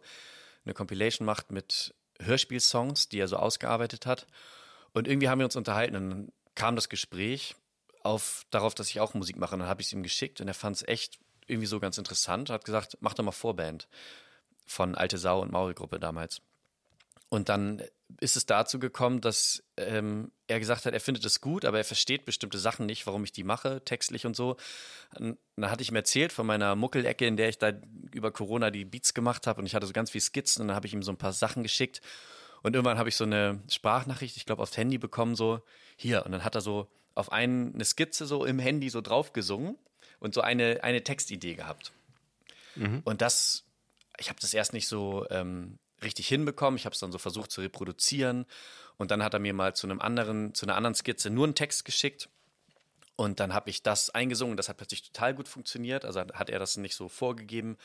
eine 0.64 0.74
Compilation 0.74 1.26
macht 1.26 1.50
mit 1.50 1.94
Hörspielsongs, 2.20 3.08
die 3.08 3.18
er 3.18 3.28
so 3.28 3.36
ausgearbeitet 3.36 4.06
hat. 4.06 4.26
Und 4.92 5.08
irgendwie 5.08 5.28
haben 5.28 5.38
wir 5.38 5.46
uns 5.46 5.56
unterhalten 5.56 5.96
und 5.96 6.10
dann 6.10 6.32
kam 6.54 6.76
das 6.76 6.88
Gespräch 6.88 7.56
auf, 8.02 8.44
darauf, 8.50 8.74
dass 8.74 8.90
ich 8.90 9.00
auch 9.00 9.14
Musik 9.14 9.36
mache. 9.36 9.54
Und 9.54 9.60
dann 9.60 9.68
habe 9.68 9.80
ich 9.80 9.88
es 9.88 9.92
ihm 9.92 10.02
geschickt 10.02 10.40
und 10.40 10.48
er 10.48 10.54
fand 10.54 10.76
es 10.76 10.86
echt 10.86 11.18
irgendwie 11.46 11.66
so 11.66 11.80
ganz 11.80 11.98
interessant. 11.98 12.50
Hat 12.50 12.64
gesagt, 12.64 12.98
mach 13.00 13.14
doch 13.14 13.24
mal 13.24 13.32
Vorband 13.32 13.88
von 14.66 14.94
Alte 14.94 15.18
Sau 15.18 15.40
und 15.40 15.52
Maulgruppe 15.52 15.98
damals. 15.98 16.40
Und 17.28 17.48
dann 17.48 17.82
ist 18.20 18.36
es 18.36 18.44
dazu 18.44 18.78
gekommen, 18.78 19.22
dass 19.22 19.62
ähm, 19.78 20.30
er 20.48 20.58
gesagt 20.58 20.84
hat, 20.84 20.92
er 20.92 21.00
findet 21.00 21.24
es 21.24 21.40
gut, 21.40 21.64
aber 21.64 21.78
er 21.78 21.84
versteht 21.84 22.26
bestimmte 22.26 22.58
Sachen 22.58 22.84
nicht, 22.84 23.06
warum 23.06 23.24
ich 23.24 23.32
die 23.32 23.42
mache, 23.42 23.82
textlich 23.86 24.26
und 24.26 24.36
so. 24.36 24.56
Und 25.18 25.38
dann 25.56 25.70
hatte 25.70 25.82
ich 25.82 25.90
ihm 25.90 25.96
erzählt 25.96 26.30
von 26.30 26.46
meiner 26.46 26.76
Muckelecke, 26.76 27.26
in 27.26 27.38
der 27.38 27.48
ich 27.48 27.56
da 27.56 27.72
über 28.12 28.32
Corona 28.32 28.70
die 28.70 28.84
Beats 28.84 29.14
gemacht 29.14 29.46
habe 29.46 29.60
und 29.60 29.66
ich 29.66 29.74
hatte 29.74 29.86
so 29.86 29.94
ganz 29.94 30.10
viel 30.10 30.20
Skizzen 30.20 30.60
und 30.60 30.68
dann 30.68 30.76
habe 30.76 30.86
ich 30.86 30.92
ihm 30.92 31.02
so 31.02 31.10
ein 31.10 31.16
paar 31.16 31.32
Sachen 31.32 31.62
geschickt 31.62 32.02
und 32.62 32.74
irgendwann 32.74 32.98
habe 32.98 33.08
ich 33.08 33.16
so 33.16 33.24
eine 33.24 33.60
Sprachnachricht, 33.68 34.36
ich 34.36 34.46
glaube, 34.46 34.62
aufs 34.62 34.76
Handy 34.76 34.98
bekommen, 34.98 35.34
so, 35.34 35.60
hier. 35.96 36.24
Und 36.24 36.32
dann 36.32 36.44
hat 36.44 36.54
er 36.54 36.60
so 36.60 36.88
auf 37.14 37.32
einen, 37.32 37.74
eine 37.74 37.84
Skizze 37.84 38.26
so 38.26 38.44
im 38.44 38.58
Handy 38.58 38.88
so 38.88 39.00
drauf 39.00 39.32
gesungen 39.32 39.76
und 40.20 40.34
so 40.34 40.40
eine, 40.40 40.82
eine 40.82 41.02
Textidee 41.02 41.54
gehabt. 41.54 41.92
Mhm. 42.76 43.02
Und 43.04 43.20
das, 43.20 43.64
ich 44.18 44.28
habe 44.28 44.40
das 44.40 44.54
erst 44.54 44.72
nicht 44.72 44.88
so 44.88 45.26
ähm, 45.30 45.78
richtig 46.02 46.28
hinbekommen. 46.28 46.78
Ich 46.78 46.84
habe 46.84 46.94
es 46.94 47.00
dann 47.00 47.12
so 47.12 47.18
versucht 47.18 47.50
zu 47.50 47.60
reproduzieren. 47.60 48.46
Und 48.96 49.10
dann 49.10 49.22
hat 49.22 49.34
er 49.34 49.40
mir 49.40 49.54
mal 49.54 49.74
zu 49.74 49.86
einem 49.86 50.00
anderen, 50.00 50.54
zu 50.54 50.66
einer 50.66 50.76
anderen 50.76 50.94
Skizze 50.94 51.30
nur 51.30 51.44
einen 51.44 51.54
Text 51.54 51.84
geschickt. 51.84 52.28
Und 53.16 53.40
dann 53.40 53.52
habe 53.52 53.70
ich 53.70 53.82
das 53.82 54.10
eingesungen. 54.10 54.56
Das 54.56 54.68
hat 54.68 54.76
plötzlich 54.76 55.02
total 55.02 55.34
gut 55.34 55.48
funktioniert. 55.48 56.04
Also 56.04 56.20
hat 56.20 56.50
er 56.50 56.58
das 56.58 56.76
nicht 56.76 56.94
so 56.94 57.08
vorgegeben. 57.08 57.76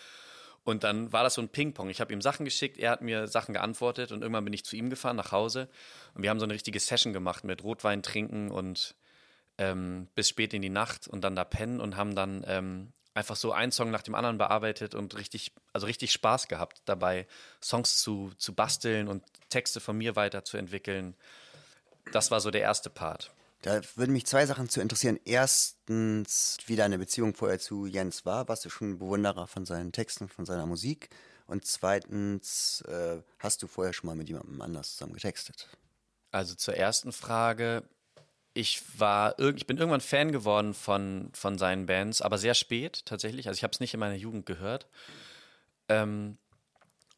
Und 0.68 0.84
dann 0.84 1.14
war 1.14 1.24
das 1.24 1.36
so 1.36 1.42
ein 1.42 1.48
Ping-Pong. 1.48 1.90
Ich 1.90 2.02
habe 2.02 2.12
ihm 2.12 2.22
Sachen 2.22 2.44
geschickt, 2.44 2.78
er 2.78 2.92
hat 2.92 3.02
mir 3.02 3.30
Sachen 3.30 3.54
geantwortet 3.54 4.12
und 4.12 4.22
irgendwann 4.22 4.44
bin 4.44 4.52
ich 4.52 4.66
zu 4.66 4.76
ihm 4.76 4.90
gefahren 4.90 5.16
nach 5.16 5.32
Hause 5.32 5.70
und 6.14 6.24
wir 6.24 6.30
haben 6.30 6.42
so 6.42 6.46
eine 6.46 6.54
richtige 6.54 6.82
Session 6.82 7.14
gemacht 7.14 7.46
mit 7.46 7.64
Rotwein 7.64 8.04
trinken 8.04 8.52
und 8.52 8.94
ähm, 9.58 10.10
bis 10.14 10.28
spät 10.28 10.54
in 10.54 10.62
die 10.62 10.68
Nacht 10.68 11.08
und 11.08 11.22
dann 11.22 11.38
da 11.38 11.46
pennen 11.46 11.80
und 11.80 11.96
haben 11.96 12.16
dann 12.16 12.44
ähm, 12.46 12.92
einfach 13.14 13.38
so 13.38 13.54
einen 13.54 13.72
Song 13.72 13.92
nach 13.92 14.02
dem 14.02 14.14
anderen 14.14 14.38
bearbeitet 14.38 14.94
und 14.94 15.18
richtig, 15.18 15.54
also 15.72 15.88
richtig 15.88 16.12
Spaß 16.12 16.50
gehabt 16.50 16.82
dabei, 16.84 17.28
Songs 17.64 18.02
zu, 18.02 18.34
zu 18.38 18.54
basteln 18.54 19.08
und 19.08 19.24
Texte 19.48 19.80
von 19.80 19.98
mir 19.98 20.18
weiterzuentwickeln. 20.18 21.16
Das 22.12 22.30
war 22.30 22.42
so 22.42 22.52
der 22.52 22.64
erste 22.64 22.90
Part. 22.90 23.32
Da 23.62 23.82
würden 23.96 24.14
mich 24.14 24.26
zwei 24.26 24.46
Sachen 24.46 24.70
zu 24.70 24.82
interessieren. 24.82 25.20
Erstens, 25.26 26.58
wie 26.68 26.76
deine 26.76 27.00
Beziehung 27.00 27.34
vorher 27.34 27.60
zu 27.60 27.86
Jens 27.86 28.26
war. 28.26 28.48
Warst 28.48 28.66
du 28.66 28.70
schon 28.70 28.92
ein 28.92 29.00
Bewunderer 29.00 29.48
von 29.48 29.66
seinen 29.66 29.92
Texten, 29.92 30.30
von 30.30 30.46
seiner 30.46 30.66
Musik? 30.66 31.10
Und 31.48 31.66
zweitens, 31.66 32.82
äh, 32.82 33.22
hast 33.40 33.64
du 33.64 33.68
vorher 33.68 33.94
schon 33.94 34.08
mal 34.08 34.16
mit 34.16 34.28
jemandem 34.28 34.62
anders 34.62 34.92
zusammen 34.92 35.14
getextet? 35.14 35.68
Also 36.32 36.56
zur 36.56 36.76
ersten 36.76 37.12
Frage. 37.12 37.84
Ich 38.54 38.82
war, 39.00 39.38
ich 39.40 39.68
bin 39.68 39.78
irgendwann 39.78 40.02
Fan 40.02 40.32
geworden 40.32 40.74
von, 40.74 41.30
von 41.34 41.58
seinen 41.58 41.86
Bands, 41.86 42.22
aber 42.22 42.38
sehr 42.38 42.54
spät 42.54 43.06
tatsächlich. 43.06 43.48
Also 43.48 43.58
ich 43.58 43.64
habe 43.64 43.72
es 43.72 43.80
nicht 43.80 43.94
in 43.94 44.00
meiner 44.00 44.16
Jugend 44.16 44.46
gehört. 44.46 44.88
Ähm, 45.90 46.38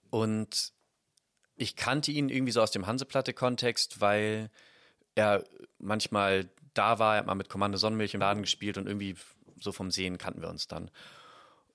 und 0.09 0.73
ich 1.55 1.75
kannte 1.75 2.11
ihn 2.11 2.29
irgendwie 2.29 2.51
so 2.51 2.61
aus 2.61 2.71
dem 2.71 2.87
Hanseplatte-Kontext, 2.87 3.99
weil 3.99 4.49
er 5.15 5.43
manchmal 5.79 6.49
da 6.73 6.99
war, 6.99 7.15
er 7.15 7.19
hat 7.19 7.25
mal 7.27 7.35
mit 7.35 7.49
Kommando 7.49 7.77
Sonnenmilch 7.77 8.13
im 8.13 8.21
Laden 8.21 8.43
gespielt 8.43 8.77
und 8.77 8.87
irgendwie 8.87 9.15
so 9.59 9.71
vom 9.71 9.91
Sehen 9.91 10.17
kannten 10.17 10.41
wir 10.41 10.49
uns 10.49 10.67
dann. 10.67 10.91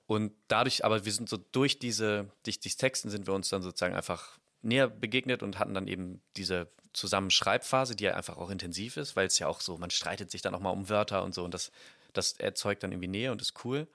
Und 0.06 0.32
dadurch, 0.48 0.84
aber 0.84 1.04
wir 1.04 1.12
sind 1.12 1.28
so 1.28 1.36
durch 1.36 1.78
diese, 1.78 2.30
durch 2.42 2.60
die 2.60 2.70
Texten 2.70 3.10
sind 3.10 3.26
wir 3.26 3.34
uns 3.34 3.48
dann 3.48 3.62
sozusagen 3.62 3.94
einfach 3.94 4.38
näher 4.62 4.88
begegnet 4.88 5.42
und 5.42 5.58
hatten 5.58 5.74
dann 5.74 5.88
eben 5.88 6.22
diese 6.36 6.68
Zusammenschreibphase, 6.92 7.96
die 7.96 8.04
ja 8.04 8.14
einfach 8.14 8.36
auch 8.36 8.50
intensiv 8.50 8.96
ist, 8.96 9.16
weil 9.16 9.26
es 9.26 9.38
ja 9.38 9.48
auch 9.48 9.60
so, 9.60 9.76
man 9.78 9.90
streitet 9.90 10.30
sich 10.30 10.42
dann 10.42 10.54
auch 10.54 10.60
mal 10.60 10.70
um 10.70 10.88
Wörter 10.88 11.24
und 11.24 11.34
so 11.34 11.44
und 11.44 11.52
das, 11.52 11.70
das 12.12 12.32
erzeugt 12.32 12.82
dann 12.82 12.92
irgendwie 12.92 13.08
Nähe 13.08 13.32
und 13.32 13.42
ist 13.42 13.64
cool. 13.64 13.88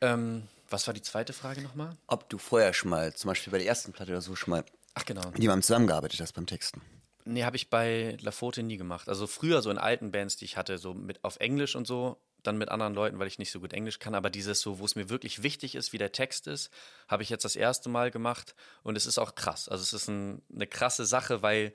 Ähm, 0.00 0.48
was 0.68 0.86
war 0.86 0.94
die 0.94 1.02
zweite 1.02 1.32
Frage 1.32 1.62
nochmal? 1.62 1.96
Ob 2.06 2.28
du 2.28 2.38
vorher 2.38 2.72
schon 2.74 2.90
mal, 2.90 3.14
zum 3.14 3.28
Beispiel 3.28 3.50
bei 3.50 3.58
der 3.58 3.66
ersten 3.66 3.92
Platte 3.92 4.12
oder 4.12 4.20
so, 4.20 4.34
schon 4.34 4.50
mal 4.50 4.64
Ach, 4.94 5.04
genau. 5.04 5.30
mit 5.30 5.38
jemandem 5.38 5.62
zusammengearbeitet 5.62 6.20
hast 6.20 6.32
beim 6.32 6.46
Texten. 6.46 6.80
Nee, 7.24 7.44
habe 7.44 7.56
ich 7.56 7.70
bei 7.70 8.18
Lafote 8.20 8.62
nie 8.62 8.76
gemacht. 8.76 9.08
Also 9.08 9.26
früher 9.26 9.62
so 9.62 9.70
in 9.70 9.78
alten 9.78 10.12
Bands, 10.12 10.36
die 10.36 10.44
ich 10.44 10.56
hatte, 10.56 10.76
so 10.78 10.92
mit 10.92 11.24
auf 11.24 11.36
Englisch 11.40 11.74
und 11.74 11.86
so, 11.86 12.18
dann 12.42 12.58
mit 12.58 12.68
anderen 12.68 12.94
Leuten, 12.94 13.18
weil 13.18 13.26
ich 13.26 13.38
nicht 13.38 13.50
so 13.50 13.60
gut 13.60 13.72
Englisch 13.72 13.98
kann. 13.98 14.14
Aber 14.14 14.28
dieses 14.28 14.60
so, 14.60 14.78
wo 14.78 14.84
es 14.84 14.94
mir 14.94 15.08
wirklich 15.08 15.42
wichtig 15.42 15.74
ist, 15.74 15.92
wie 15.92 15.98
der 15.98 16.12
Text 16.12 16.46
ist, 16.46 16.70
habe 17.08 17.22
ich 17.22 17.30
jetzt 17.30 17.44
das 17.44 17.56
erste 17.56 17.88
Mal 17.88 18.10
gemacht. 18.10 18.54
Und 18.82 18.96
es 18.96 19.06
ist 19.06 19.18
auch 19.18 19.34
krass. 19.34 19.68
Also 19.68 19.82
es 19.82 19.94
ist 19.94 20.08
ein, 20.08 20.42
eine 20.54 20.66
krasse 20.66 21.06
Sache, 21.06 21.40
weil 21.40 21.72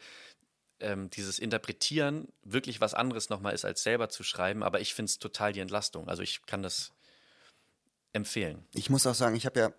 ähm, 0.79 1.09
dieses 1.09 1.39
Interpretieren 1.39 2.27
wirklich 2.43 2.79
was 2.79 2.93
anderes 2.93 3.29
nochmal 3.29 3.55
ist, 3.55 3.65
als 3.65 3.81
selber 3.81 4.09
zu 4.09 4.23
schreiben. 4.23 4.61
Aber 4.61 4.79
ich 4.79 4.93
finde 4.93 5.09
es 5.09 5.17
total 5.17 5.51
die 5.51 5.61
Entlastung. 5.61 6.07
Also 6.07 6.21
ich 6.21 6.45
kann 6.45 6.61
das 6.61 6.91
empfehlen. 8.13 8.65
Ich 8.73 8.89
muss 8.91 9.07
auch 9.07 9.15
sagen, 9.15 9.35
ich 9.35 9.45
habe 9.47 9.59
ja 9.59 9.73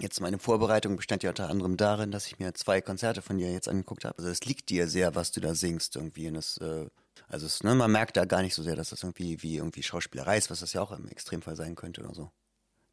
Jetzt 0.00 0.20
meine 0.20 0.38
Vorbereitung 0.38 0.96
bestand 0.96 1.22
ja 1.22 1.30
unter 1.30 1.48
anderem 1.48 1.76
darin, 1.76 2.10
dass 2.10 2.26
ich 2.26 2.38
mir 2.38 2.52
zwei 2.54 2.80
Konzerte 2.80 3.22
von 3.22 3.38
dir 3.38 3.52
jetzt 3.52 3.68
angeguckt 3.68 4.04
habe. 4.04 4.18
Also 4.18 4.28
es 4.28 4.44
liegt 4.44 4.68
dir 4.68 4.88
sehr, 4.88 5.14
was 5.14 5.30
du 5.30 5.40
da 5.40 5.54
singst 5.54 5.94
irgendwie. 5.94 6.26
Und 6.26 6.34
das, 6.34 6.56
äh, 6.58 6.88
also 7.28 7.46
es, 7.46 7.62
ne, 7.62 7.74
man 7.74 7.92
merkt 7.92 8.16
da 8.16 8.24
gar 8.24 8.42
nicht 8.42 8.54
so 8.54 8.62
sehr, 8.62 8.74
dass 8.74 8.90
das 8.90 9.04
irgendwie 9.04 9.40
wie 9.42 9.56
irgendwie 9.56 9.84
Schauspielerei 9.84 10.36
ist, 10.36 10.50
was 10.50 10.60
das 10.60 10.72
ja 10.72 10.82
auch 10.82 10.90
im 10.90 11.06
Extremfall 11.08 11.54
sein 11.54 11.76
könnte 11.76 12.02
oder 12.02 12.12
so. 12.12 12.32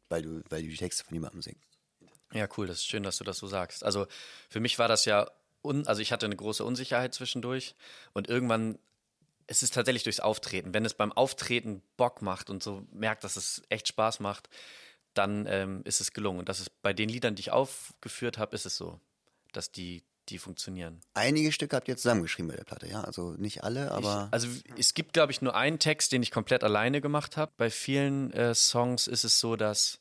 Weil 0.08 0.22
du, 0.22 0.42
weil 0.48 0.62
du 0.62 0.68
die 0.68 0.76
Texte 0.76 1.04
von 1.04 1.14
jemandem 1.14 1.42
singst. 1.42 1.78
Ja, 2.32 2.46
cool, 2.56 2.66
das 2.66 2.78
ist 2.78 2.86
schön, 2.86 3.02
dass 3.02 3.18
du 3.18 3.24
das 3.24 3.38
so 3.38 3.46
sagst. 3.48 3.84
Also 3.84 4.06
für 4.48 4.60
mich 4.60 4.78
war 4.78 4.88
das 4.88 5.04
ja, 5.04 5.28
un 5.62 5.86
also 5.86 6.00
ich 6.00 6.12
hatte 6.12 6.26
eine 6.26 6.36
große 6.36 6.64
Unsicherheit 6.64 7.14
zwischendurch 7.14 7.74
und 8.12 8.28
irgendwann 8.28 8.78
es 9.48 9.62
ist 9.62 9.74
tatsächlich 9.74 10.04
durchs 10.04 10.20
Auftreten. 10.20 10.72
Wenn 10.72 10.84
es 10.84 10.94
beim 10.94 11.12
Auftreten 11.12 11.82
Bock 11.96 12.22
macht 12.22 12.48
und 12.48 12.62
so 12.62 12.86
merkt, 12.92 13.24
dass 13.24 13.36
es 13.36 13.62
echt 13.68 13.88
Spaß 13.88 14.20
macht, 14.20 14.48
dann 15.14 15.46
ähm, 15.46 15.82
ist 15.84 16.00
es 16.00 16.12
gelungen. 16.12 16.40
Und 16.40 16.48
das 16.48 16.60
ist 16.60 16.70
bei 16.82 16.92
den 16.92 17.08
Liedern, 17.08 17.34
die 17.34 17.40
ich 17.40 17.50
aufgeführt 17.50 18.38
habe, 18.38 18.54
ist 18.54 18.66
es 18.66 18.76
so, 18.76 19.00
dass 19.52 19.70
die, 19.70 20.04
die 20.28 20.38
funktionieren. 20.38 21.00
Einige 21.14 21.52
Stücke 21.52 21.76
habt 21.76 21.88
ihr 21.88 21.96
zusammengeschrieben 21.96 22.48
bei 22.48 22.56
der 22.56 22.64
Platte, 22.64 22.88
ja? 22.88 23.02
Also 23.02 23.32
nicht 23.32 23.64
alle, 23.64 23.90
aber. 23.90 24.26
Ich, 24.28 24.32
also 24.32 24.48
es 24.78 24.94
gibt, 24.94 25.12
glaube 25.12 25.32
ich, 25.32 25.42
nur 25.42 25.54
einen 25.54 25.78
Text, 25.78 26.12
den 26.12 26.22
ich 26.22 26.30
komplett 26.30 26.64
alleine 26.64 27.00
gemacht 27.00 27.36
habe. 27.36 27.52
Bei 27.56 27.70
vielen 27.70 28.32
äh, 28.32 28.54
Songs 28.54 29.06
ist 29.06 29.24
es 29.24 29.40
so, 29.40 29.56
dass, 29.56 30.00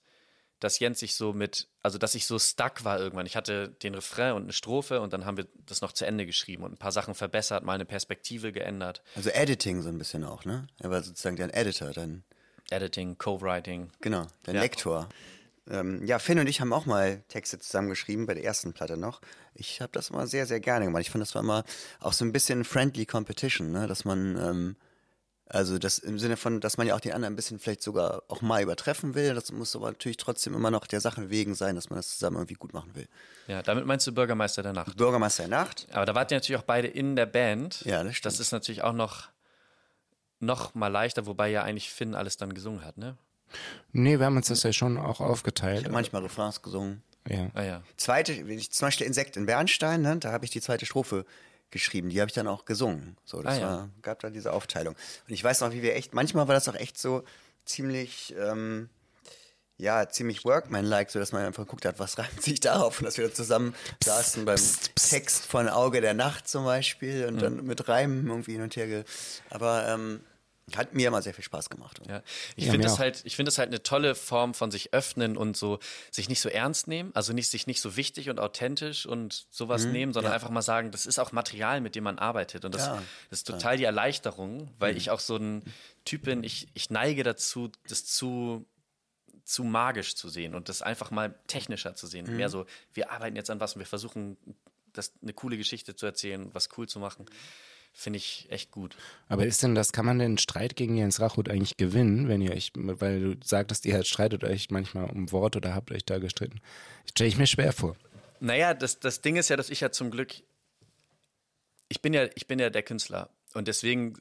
dass 0.60 0.80
Jens 0.80 1.00
sich 1.00 1.15
so 1.15 1.34
mit, 1.34 1.68
also 1.82 1.98
dass 1.98 2.15
ich 2.15 2.25
so 2.25 2.39
stuck 2.39 2.84
war 2.84 3.00
irgendwann. 3.00 3.25
Ich 3.25 3.36
hatte 3.36 3.70
den 3.70 3.96
Refrain 3.96 4.34
und 4.34 4.44
eine 4.44 4.53
Strophe 4.53 5.01
und 5.01 5.12
dann 5.12 5.25
haben 5.25 5.38
wir 5.38 5.48
das 5.65 5.82
noch 5.82 5.91
zu 5.91 6.06
Ende 6.06 6.25
geschrieben 6.25 6.63
und 6.63 6.74
ein 6.74 6.77
paar 6.77 6.91
Sachen 6.91 7.15
verbessert, 7.15 7.63
mal 7.63 7.74
eine 7.74 7.86
Perspektive 7.86 8.51
geändert. 8.51 9.01
Also 9.15 9.30
Editing 9.32 9.82
so 9.82 9.89
ein 9.89 9.98
bisschen 9.98 10.24
auch, 10.24 10.46
ne? 10.46 10.68
Er 10.80 10.91
war 10.91 11.01
sozusagen 11.03 11.36
dein 11.36 11.50
Editor 11.50 11.91
dann. 11.91 12.24
Editing, 12.72 13.18
Co-Writing. 13.18 13.90
Genau, 14.01 14.25
der 14.46 14.56
ja. 14.56 14.62
Lektor. 14.62 15.10
Ähm, 15.70 16.06
ja, 16.06 16.20
Finn 16.20 16.40
und 16.40 16.48
ich 16.48 16.60
haben 16.60 16.74
auch 16.74 16.86
mal 16.86 17.22
Texte 17.28 17.60
zusammengeschrieben, 17.60 18.25
bei 18.25 18.34
der 18.34 18.44
ersten 18.44 18.74
Platte 18.74 18.98
noch. 18.98 19.22
Ich 19.54 19.80
habe 19.82 19.92
das 19.94 20.10
immer 20.10 20.25
sehr, 20.28 20.46
sehr 20.46 20.60
gerne 20.60 20.86
gemacht. 20.86 21.01
Ich 21.01 21.12
fand, 21.12 21.22
das 21.22 21.36
war 21.36 21.44
immer 21.44 21.63
auch 22.00 22.13
so 22.13 22.25
ein 22.25 22.32
bisschen 22.32 22.63
friendly 22.63 23.06
competition, 23.06 23.72
ne? 23.72 23.88
dass 23.88 24.04
man, 24.04 24.38
ähm, 24.38 24.75
Also 25.54 25.78
das 25.78 26.00
im 26.00 26.18
Sinne 26.18 26.38
von, 26.38 26.62
dass 26.62 26.78
man 26.78 26.88
ja 26.88 26.96
auch 26.96 27.01
den 27.01 27.12
anderen 27.12 27.34
ein 27.34 27.36
bisschen 27.36 27.60
vielleicht 27.60 27.84
sogar 27.84 28.24
auch 28.30 28.42
mal 28.42 28.63
übertreffen 28.63 29.16
will. 29.16 29.34
Das 29.36 29.51
muss 29.51 29.75
aber 29.75 29.88
natürlich 29.92 30.16
trotzdem 30.16 30.56
immer 30.56 30.72
noch 30.72 30.88
der 30.88 31.01
Sache 31.01 31.30
wegen 31.30 31.56
sein, 31.56 31.75
dass 31.75 31.90
man 31.90 31.98
das 31.98 32.10
zusammen 32.12 32.38
irgendwie 32.38 32.54
gut 32.56 32.74
machen 32.74 32.96
will. 32.96 33.08
Ja, 33.48 33.62
damit 33.62 33.86
meinst 33.86 34.08
du 34.08 34.13
Bürgermeister 34.13 34.63
der 34.63 34.72
Nacht. 34.72 34.96
Bürgermeister 34.96 35.44
der 35.44 35.58
Nacht. 35.60 35.88
Aber 35.92 36.06
da 36.06 36.16
wart 36.16 36.32
ihr 36.32 36.38
natürlich 36.38 36.60
auch 36.60 36.66
beide 36.66 36.88
in 36.88 37.18
der 37.18 37.25
Band. 37.25 37.82
Ja, 37.82 38.01
das 38.04 38.16
stimmt. 38.16 38.34
Das 38.34 38.40
ist 38.40 38.51
natürlich 38.54 38.82
auch 38.82 38.94
noch, 38.94 39.28
noch 40.42 40.74
mal 40.76 40.88
leichter, 40.88 41.26
wobei 41.26 41.50
ja 41.50 41.64
eigentlich 41.64 41.92
Finn 41.92 42.16
alles 42.16 42.38
dann 42.38 42.54
gesungen 42.54 42.84
hat, 42.86 42.98
ne? 42.98 43.18
Nee, 43.92 44.18
wir 44.20 44.26
haben 44.26 44.38
uns 44.38 44.48
das 44.48 44.64
ja 44.64 44.72
schon 44.74 44.98
auch 44.98 45.20
Ich 45.20 45.26
aufgeteilt. 45.26 45.84
habe 45.84 45.94
manchmal 45.94 46.22
Refrains 46.22 46.62
gesungen. 46.62 47.04
Ja. 47.28 47.50
Ah 47.54 47.64
ja. 47.64 47.84
Zweite, 47.98 48.32
ich 48.34 48.72
zum 48.72 48.88
Beispiel 48.88 49.06
Insekt 49.06 49.38
in 49.38 49.46
Bernstein, 49.46 50.02
ne, 50.02 50.18
da 50.18 50.32
habe 50.32 50.46
ich 50.46 50.52
die 50.52 50.62
zweite 50.62 50.86
Strophe 50.86 51.26
geschrieben. 51.70 52.10
Die 52.10 52.20
habe 52.22 52.30
ich 52.30 52.34
dann 52.34 52.48
auch 52.48 52.66
gesungen. 52.66 53.18
So, 53.26 53.42
das 53.42 53.58
Ah, 53.58 53.60
ja. 53.60 53.68
war, 53.68 53.90
gab 54.02 54.20
dann 54.22 54.34
diese 54.34 54.52
Aufteilung. 54.54 54.96
Und 55.28 55.34
ich 55.34 55.44
weiß 55.44 55.62
noch, 55.62 55.72
wie 55.72 55.82
wir 55.82 55.96
echt, 55.96 56.14
manchmal 56.14 56.48
war 56.48 56.56
das 56.56 56.68
auch 56.70 56.76
echt 56.76 56.98
so 56.98 57.24
ziemlich, 57.66 58.34
ähm, 58.40 58.90
ja, 59.78 60.08
ziemlich 60.10 60.46
workman-like, 60.46 61.10
so 61.12 61.20
dass 61.20 61.32
man 61.32 61.44
einfach 61.46 61.64
geguckt 61.64 61.86
hat, 61.86 62.00
was 62.00 62.18
reimt 62.18 62.42
sich 62.42 62.60
darauf 62.60 63.00
und 63.00 63.06
dass 63.06 63.18
wir 63.18 63.28
da 63.28 63.34
zusammen 63.34 63.76
saßen 64.04 64.46
beim 64.46 64.60
Text 64.96 65.46
von 65.46 65.68
Auge 65.70 66.02
der 66.02 66.14
Nacht 66.14 66.48
zum 66.48 66.66
Beispiel 66.66 67.26
und 67.26 67.42
dann 67.42 67.66
mit 67.66 67.88
Reimen 67.88 68.28
irgendwie 68.28 68.54
hin 68.54 68.62
und 68.62 68.76
her. 68.76 68.88
Ge 68.88 69.04
Aber 69.50 69.88
ähm, 69.88 70.22
hat 70.78 70.94
mir 70.94 71.08
immer 71.08 71.22
sehr 71.22 71.34
viel 71.34 71.44
Spaß 71.44 71.70
gemacht. 71.70 72.00
Ja. 72.08 72.22
Ich 72.56 72.66
Ja, 72.66 72.72
finde 72.72 72.88
das 72.88 73.00
halt, 73.00 73.22
ich 73.25 73.36
finde 73.36 73.50
das 73.50 73.58
halt 73.58 73.70
eine 73.70 73.84
tolle 73.84 74.16
Form 74.16 74.54
von 74.54 74.72
sich 74.72 74.94
öffnen 74.94 75.38
und 75.38 75.58
so 75.58 75.80
sich 76.12 76.30
nicht 76.30 76.42
so 76.42 76.50
ernst 76.50 76.88
nehmen, 76.88 77.12
also 77.16 77.34
nicht 77.34 77.50
sich 77.50 77.68
nicht 77.68 77.82
so 77.82 77.96
wichtig 77.96 78.30
und 78.30 78.40
authentisch 78.40 79.06
und 79.06 79.46
sowas 79.50 79.86
nehmen, 79.86 80.13
sondern 80.13 80.34
einfach 80.34 80.50
mal 80.50 80.62
sagen, 80.62 80.92
das 80.92 81.06
ist 81.06 81.20
auch 81.20 81.32
Material, 81.32 81.82
mit 81.82 81.96
dem 81.96 82.04
man 82.04 82.20
arbeitet 82.20 82.66
und 82.66 82.75
das, 82.75 82.88
Ja. 82.88 83.01
das 83.30 83.40
ist 83.40 83.48
total 83.48 83.78
die 83.78 83.84
Erleichterung, 83.86 84.70
weil 84.80 84.98
ich 84.98 85.10
auch 85.12 85.20
so 85.20 85.36
ein 85.38 85.63
Typ 86.06 86.24
bin, 86.24 86.44
ich, 86.44 86.68
ich 86.74 86.90
neige 86.90 87.24
dazu, 87.24 87.72
das 87.88 88.06
zu 88.06 88.66
zu 89.44 89.63
magisch 89.63 90.16
zu 90.16 90.30
sehen 90.30 90.56
und 90.56 90.70
das 90.70 90.82
einfach 90.82 91.12
mal 91.12 91.36
technischer 91.48 91.94
zu 91.96 92.08
sehen. 92.08 92.38
Mehr 92.38 92.48
so, 92.48 92.66
wir 92.94 93.12
arbeiten 93.12 93.36
jetzt 93.36 93.50
an 93.50 93.60
was 93.60 93.74
und 93.74 93.80
wir 93.80 93.86
versuchen, 93.86 94.38
das 94.94 95.12
eine 95.22 95.34
coole 95.34 95.58
Geschichte 95.58 95.96
zu 95.96 96.06
erzählen, 96.06 96.50
was 96.54 96.70
cool 96.78 96.88
zu 96.88 97.00
machen. 97.00 97.25
Finde 97.94 98.18
ich 98.18 98.48
echt 98.50 98.72
gut. 98.72 98.96
Aber 99.28 99.46
ist 99.46 99.62
denn 99.64 99.76
das, 99.76 99.92
kann 99.92 100.06
man 100.06 100.20
den 100.20 100.38
Streit 100.38 100.76
gegen 100.76 100.96
Jens 100.96 101.20
Rachut 101.20 101.50
eigentlich 101.50 101.78
gewinnen, 101.78 102.30
wenn 102.30 102.42
ihr 102.42 102.52
euch, 102.52 102.72
weil 102.76 103.20
du 103.20 103.36
sagtest, 103.44 103.86
ihr 103.86 104.04
streitet 104.04 104.44
euch 104.44 104.72
manchmal 104.72 105.10
um 105.10 105.32
Wort 105.32 105.56
oder 105.56 105.76
habt 105.76 105.92
euch 105.92 106.06
da 106.06 106.18
gestritten? 106.18 106.62
Stelle 107.10 107.28
ich 107.28 107.38
mir 107.38 107.48
schwer 107.48 107.74
vor. 107.74 107.98
Naja, 108.40 108.74
das, 108.74 109.00
das 109.00 109.22
Ding 109.22 109.36
ist 109.36 109.50
ja, 109.50 109.58
dass 109.58 109.70
ich 109.70 109.82
ja 109.82 109.92
zum 109.92 110.10
Glück, 110.10 110.34
ich 111.90 112.02
bin 112.02 112.14
ja, 112.14 112.28
ich 112.36 112.48
bin 112.48 112.60
ja 112.60 112.70
der 112.70 112.84
Künstler. 112.84 113.30
Und 113.54 113.68
deswegen, 113.68 114.14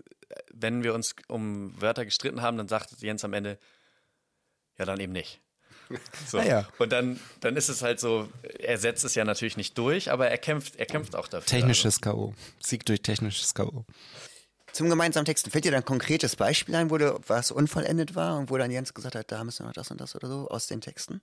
wenn 0.53 0.83
wir 0.83 0.93
uns 0.93 1.15
um 1.29 1.81
Wörter 1.81 2.05
gestritten 2.05 2.43
haben, 2.43 2.59
dann 2.59 2.69
sagt 2.69 3.01
Jens 3.01 3.25
am 3.25 3.33
Ende, 3.33 3.59
ja, 4.79 4.85
dann 4.85 4.99
eben 4.99 5.13
nicht. 5.13 5.41
So. 6.27 6.39
Ah 6.39 6.45
ja. 6.45 6.69
Und 6.79 6.93
dann, 6.93 7.19
dann 7.41 7.57
ist 7.57 7.69
es 7.69 7.83
halt 7.83 7.99
so, 7.99 8.29
er 8.59 8.79
setzt 8.79 9.05
es 9.05 9.15
ja 9.15 9.25
natürlich 9.25 9.57
nicht 9.57 9.77
durch, 9.77 10.11
aber 10.11 10.29
er 10.29 10.39
kämpft, 10.39 10.77
er 10.77 10.87
kämpft 10.87 11.17
auch 11.17 11.27
dafür. 11.29 11.47
Technisches 11.47 12.01
K.O. 12.01 12.35
Sieg 12.61 12.87
durch 12.87 13.03
technisches 13.03 13.55
K.O. 13.55 13.85
Zum 14.73 14.89
gemeinsamen 14.89 15.25
Texten, 15.25 15.51
fällt 15.51 15.65
dir 15.65 15.73
da 15.73 15.79
ein 15.79 15.85
konkretes 15.85 16.37
Beispiel 16.37 16.77
ein, 16.77 16.91
wo 16.91 16.99
du, 16.99 17.19
was 17.27 17.51
unvollendet 17.51 18.15
war 18.15 18.39
und 18.39 18.51
wo 18.51 18.57
dann 18.57 18.71
Jens 18.71 18.95
gesagt 18.95 19.17
hat, 19.17 19.33
da 19.33 19.43
müssen 19.43 19.65
wir 19.65 19.69
noch 19.69 19.75
das 19.75 19.91
und 19.91 20.01
das 20.01 20.15
oder 20.15 20.29
so 20.29 20.49
aus 20.49 20.69
den 20.69 20.81
Texten? 20.81 21.21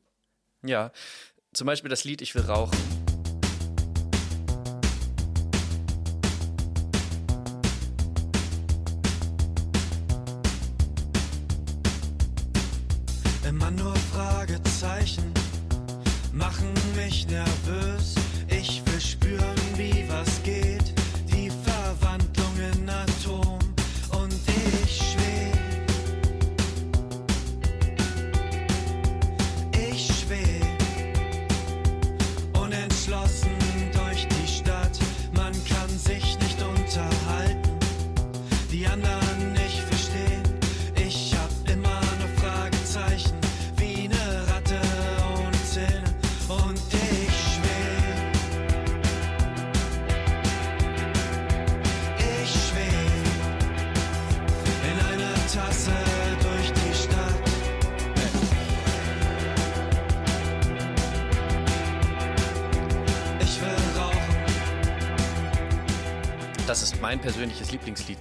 Also, 0.61 0.73
ja, 0.73 0.91
zum 1.53 1.67
Beispiel 1.67 1.89
das 1.89 2.03
Lied 2.03 2.21
Ich 2.21 2.35
will 2.35 2.43
rauchen. 2.43 2.77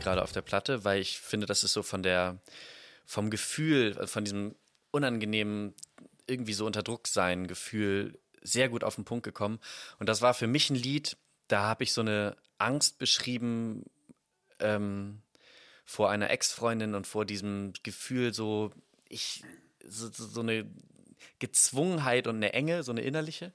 Gerade 0.07 0.23
auf 0.23 0.31
der 0.31 0.43
Platte, 0.43 0.85
weil 0.85 1.01
ich 1.01 1.19
finde, 1.19 1.47
das 1.47 1.65
ist 1.65 1.73
so 1.73 1.83
von 1.83 2.05
der, 2.05 2.39
vom 3.05 3.29
Gefühl, 3.29 4.07
von 4.07 4.25
diesem 4.25 4.55
unangenehmen, 4.93 5.75
irgendwie 6.29 6.53
so 6.53 6.65
unter 6.65 6.85
Druck 6.85 7.09
sein 7.09 7.49
Gefühl 7.49 8.17
sehr 8.41 8.69
gut 8.69 8.85
auf 8.85 8.95
den 8.95 9.05
Punkt 9.05 9.25
gekommen. 9.25 9.59
Und 9.99 10.09
das 10.09 10.23
war 10.23 10.33
für 10.33 10.47
mich 10.47 10.71
ein 10.71 10.77
Lied, 10.77 11.17
da 11.49 11.63
habe 11.63 11.83
ich 11.83 11.93
so 11.93 12.03
eine 12.03 12.37
Angst 12.59 12.99
beschrieben 12.99 13.85
ähm, 14.61 15.23
vor 15.85 16.09
einer 16.11 16.31
Ex-Freundin 16.31 16.95
und 16.95 17.09
vor 17.09 17.25
diesem 17.25 17.73
Gefühl 17.83 18.33
so, 18.33 18.71
ich, 19.09 19.43
so, 19.85 20.09
so 20.13 20.41
eine 20.41 20.71
Gezwungenheit 21.41 22.29
und 22.29 22.37
eine 22.37 22.53
Enge, 22.53 22.85
so 22.85 22.93
eine 22.93 23.03
innerliche. 23.03 23.53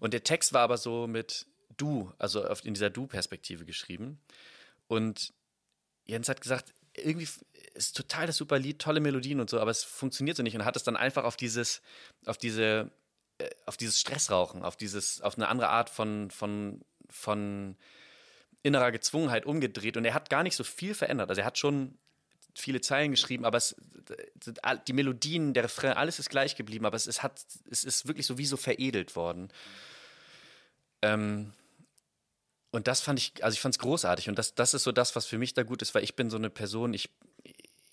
Und 0.00 0.12
der 0.12 0.24
Text 0.24 0.52
war 0.52 0.62
aber 0.62 0.76
so 0.76 1.06
mit 1.06 1.46
Du, 1.76 2.12
also 2.18 2.44
auf, 2.44 2.64
in 2.64 2.74
dieser 2.74 2.90
Du-Perspektive 2.90 3.64
geschrieben. 3.64 4.18
Und 4.88 5.32
Jens 6.06 6.28
hat 6.28 6.40
gesagt, 6.40 6.72
irgendwie 6.96 7.28
ist 7.74 7.96
total 7.96 8.26
das 8.26 8.36
super 8.36 8.58
Lied, 8.58 8.78
tolle 8.78 9.00
Melodien 9.00 9.40
und 9.40 9.50
so, 9.50 9.60
aber 9.60 9.70
es 9.70 9.82
funktioniert 9.82 10.36
so 10.36 10.42
nicht 10.42 10.54
und 10.54 10.64
hat 10.64 10.76
es 10.76 10.84
dann 10.84 10.96
einfach 10.96 11.24
auf 11.24 11.36
dieses, 11.36 11.82
auf 12.26 12.38
diese, 12.38 12.90
äh, 13.38 13.50
auf 13.66 13.76
dieses 13.76 14.00
Stressrauchen, 14.00 14.62
auf 14.62 14.76
dieses, 14.76 15.20
auf 15.20 15.36
eine 15.36 15.48
andere 15.48 15.68
Art 15.68 15.90
von, 15.90 16.30
von, 16.30 16.82
von 17.10 17.76
innerer 18.62 18.92
Gezwungenheit 18.92 19.44
umgedreht 19.44 19.96
und 19.96 20.04
er 20.04 20.14
hat 20.14 20.30
gar 20.30 20.42
nicht 20.42 20.56
so 20.56 20.64
viel 20.64 20.94
verändert. 20.94 21.28
Also 21.28 21.40
er 21.40 21.46
hat 21.46 21.58
schon 21.58 21.98
viele 22.54 22.80
Zeilen 22.80 23.10
geschrieben, 23.10 23.44
aber 23.44 23.58
es, 23.58 23.74
die 24.86 24.92
Melodien, 24.92 25.54
der 25.54 25.64
Refrain, 25.64 25.92
alles 25.92 26.18
ist 26.18 26.30
gleich 26.30 26.54
geblieben, 26.56 26.86
aber 26.86 26.96
es, 26.96 27.06
es, 27.06 27.22
hat, 27.22 27.44
es 27.70 27.84
ist 27.84 28.06
wirklich 28.06 28.26
so 28.26 28.38
wie 28.38 28.46
so 28.46 28.56
veredelt 28.56 29.16
worden. 29.16 29.48
Ähm, 31.02 31.52
und 32.74 32.86
das 32.88 33.00
fand 33.00 33.18
ich, 33.18 33.44
also 33.44 33.54
ich 33.54 33.60
fand 33.60 33.74
es 33.74 33.78
großartig 33.78 34.28
und 34.28 34.38
das, 34.38 34.54
das 34.54 34.74
ist 34.74 34.82
so 34.82 34.92
das, 34.92 35.14
was 35.16 35.26
für 35.26 35.38
mich 35.38 35.54
da 35.54 35.62
gut 35.62 35.80
ist, 35.82 35.94
weil 35.94 36.02
ich 36.04 36.14
bin 36.16 36.30
so 36.30 36.36
eine 36.36 36.50
Person, 36.50 36.92
ich, 36.94 37.08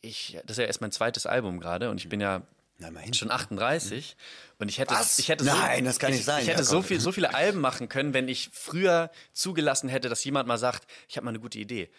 ich, 0.01 0.37
das 0.45 0.57
ist 0.57 0.61
ja 0.61 0.65
erst 0.65 0.81
mein 0.81 0.91
zweites 0.91 1.25
Album 1.25 1.59
gerade 1.59 1.89
und 1.89 1.99
ich 1.99 2.09
bin 2.09 2.19
ja 2.21 2.41
immerhin. 2.79 3.13
schon 3.13 3.29
38 3.31 4.15
und 4.59 4.69
ich 4.69 4.79
hätte, 4.79 4.93
Was? 4.95 5.19
ich 5.19 5.29
hätte 5.29 5.43
Nein, 5.45 5.79
so, 5.79 5.85
das 5.85 5.99
kann 5.99 6.09
ich, 6.09 6.17
nicht 6.17 6.25
sein. 6.25 6.41
Ich 6.41 6.47
hätte 6.47 6.59
Ja, 6.59 6.63
so 6.65 6.81
viel, 6.81 6.99
so 6.99 7.11
viele 7.11 7.33
Alben 7.35 7.59
machen 7.61 7.89
können, 7.89 8.13
wenn 8.13 8.27
ich 8.27 8.49
früher 8.53 9.11
zugelassen 9.33 9.87
hätte, 9.89 10.09
dass 10.09 10.23
jemand 10.23 10.47
mal 10.47 10.57
sagt, 10.57 10.87
ich 11.07 11.15
habe 11.17 11.25
mal 11.25 11.29
eine 11.31 11.39
gute 11.39 11.59
Idee, 11.59 11.89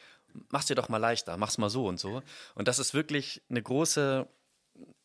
mach's 0.51 0.67
dir 0.67 0.75
doch 0.75 0.89
mal 0.89 0.99
leichter, 0.99 1.37
mach's 1.37 1.59
mal 1.59 1.71
so 1.71 1.87
und 1.87 2.01
so. 2.01 2.23
Und 2.57 2.67
das 2.69 2.79
ist 2.81 2.95
wirklich 2.95 3.43
eine 3.49 3.63
große, 3.63 4.27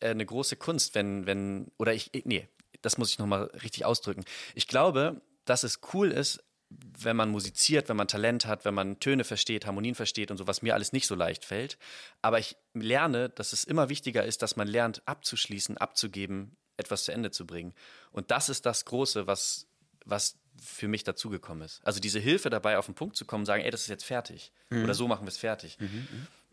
äh, 0.00 0.08
eine 0.10 0.26
große 0.26 0.56
Kunst, 0.56 0.94
wenn, 0.96 1.26
wenn, 1.26 1.70
oder 1.78 1.94
ich, 1.94 2.12
ich- 2.12 2.24
nee, 2.24 2.48
das 2.82 2.98
muss 2.98 3.10
ich 3.10 3.18
nochmal 3.18 3.44
richtig 3.62 3.84
ausdrücken. 3.84 4.24
Ich 4.56 4.66
glaube, 4.66 5.20
dass 5.44 5.62
es 5.62 5.80
cool 5.94 6.10
ist, 6.10 6.42
wenn 6.70 7.16
man 7.16 7.30
musiziert, 7.30 7.88
wenn 7.88 7.96
man 7.96 8.08
Talent 8.08 8.46
hat, 8.46 8.64
wenn 8.64 8.74
man 8.74 9.00
Töne 9.00 9.24
versteht, 9.24 9.66
Harmonien 9.66 9.94
versteht 9.94 10.30
und 10.30 10.36
so, 10.36 10.46
was 10.46 10.62
mir 10.62 10.74
alles 10.74 10.92
nicht 10.92 11.06
so 11.06 11.14
leicht 11.14 11.44
fällt. 11.44 11.78
Aber 12.20 12.38
ich 12.38 12.56
lerne, 12.74 13.30
dass 13.30 13.52
es 13.52 13.64
immer 13.64 13.88
wichtiger 13.88 14.24
ist, 14.24 14.42
dass 14.42 14.56
man 14.56 14.68
lernt, 14.68 15.02
abzuschließen, 15.06 15.78
abzugeben, 15.78 16.56
etwas 16.76 17.04
zu 17.04 17.12
Ende 17.12 17.30
zu 17.30 17.46
bringen. 17.46 17.74
Und 18.12 18.30
das 18.30 18.48
ist 18.48 18.66
das 18.66 18.84
Große, 18.84 19.26
was, 19.26 19.66
was 20.04 20.36
für 20.60 20.88
mich 20.88 21.04
dazugekommen 21.04 21.64
ist. 21.64 21.80
Also 21.84 22.00
diese 22.00 22.18
Hilfe 22.18 22.50
dabei, 22.50 22.78
auf 22.78 22.86
den 22.86 22.94
Punkt 22.94 23.16
zu 23.16 23.24
kommen, 23.24 23.46
sagen, 23.46 23.62
ey, 23.62 23.70
das 23.70 23.82
ist 23.82 23.88
jetzt 23.88 24.04
fertig. 24.04 24.52
Oder 24.70 24.94
so 24.94 25.08
machen 25.08 25.24
wir 25.24 25.30
es 25.30 25.38
fertig. 25.38 25.78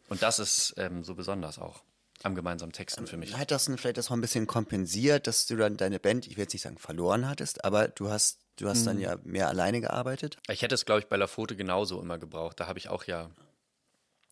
Und 0.07 0.21
das 0.21 0.39
ist 0.39 0.75
ähm, 0.77 1.03
so 1.03 1.15
besonders 1.15 1.59
auch 1.59 1.83
am 2.23 2.35
gemeinsamen 2.35 2.71
Texten 2.71 3.07
für 3.07 3.17
mich. 3.17 3.35
Hat 3.35 3.51
das 3.51 3.65
vielleicht 3.65 3.97
das 3.97 4.09
auch 4.09 4.13
ein 4.13 4.21
bisschen 4.21 4.47
kompensiert, 4.47 5.27
dass 5.27 5.45
du 5.47 5.55
dann 5.57 5.77
deine 5.77 5.99
Band, 5.99 6.27
ich 6.27 6.37
will 6.37 6.43
jetzt 6.43 6.53
nicht 6.53 6.61
sagen 6.61 6.77
verloren 6.77 7.27
hattest, 7.27 7.65
aber 7.65 7.87
du 7.87 8.09
hast, 8.09 8.39
du 8.57 8.67
hast 8.67 8.81
Mhm. 8.81 8.85
dann 8.85 8.99
ja 8.99 9.17
mehr 9.23 9.47
alleine 9.47 9.81
gearbeitet? 9.81 10.37
Ich 10.49 10.61
hätte 10.61 10.75
es, 10.75 10.85
glaube 10.85 11.01
ich, 11.01 11.07
bei 11.07 11.17
La 11.17 11.27
Fote 11.27 11.55
genauso 11.55 12.01
immer 12.01 12.17
gebraucht. 12.17 12.59
Da 12.59 12.67
habe 12.67 12.79
ich 12.79 12.89
auch 12.89 13.05
ja 13.05 13.29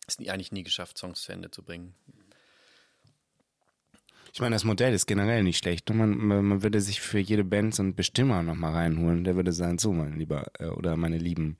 es 0.06 0.18
eigentlich 0.18 0.52
nie 0.52 0.62
geschafft, 0.62 0.98
Songs 0.98 1.22
zu 1.22 1.32
Ende 1.32 1.50
zu 1.50 1.62
bringen. 1.62 1.94
Ich 4.34 4.40
meine, 4.40 4.56
das 4.56 4.64
Modell 4.64 4.92
ist 4.92 5.06
generell 5.06 5.44
nicht 5.44 5.58
schlecht. 5.58 5.88
Man, 5.94 6.16
man 6.18 6.62
würde 6.64 6.80
sich 6.80 7.00
für 7.00 7.20
jede 7.20 7.44
Band 7.44 7.72
so 7.72 7.84
einen 7.84 7.94
Bestimmer 7.94 8.42
nochmal 8.42 8.72
reinholen. 8.72 9.22
Der 9.22 9.36
würde 9.36 9.52
sagen, 9.52 9.78
so, 9.78 9.92
mein 9.92 10.18
Lieber 10.18 10.46
äh, 10.58 10.66
oder 10.66 10.96
meine 10.96 11.18
Lieben. 11.18 11.56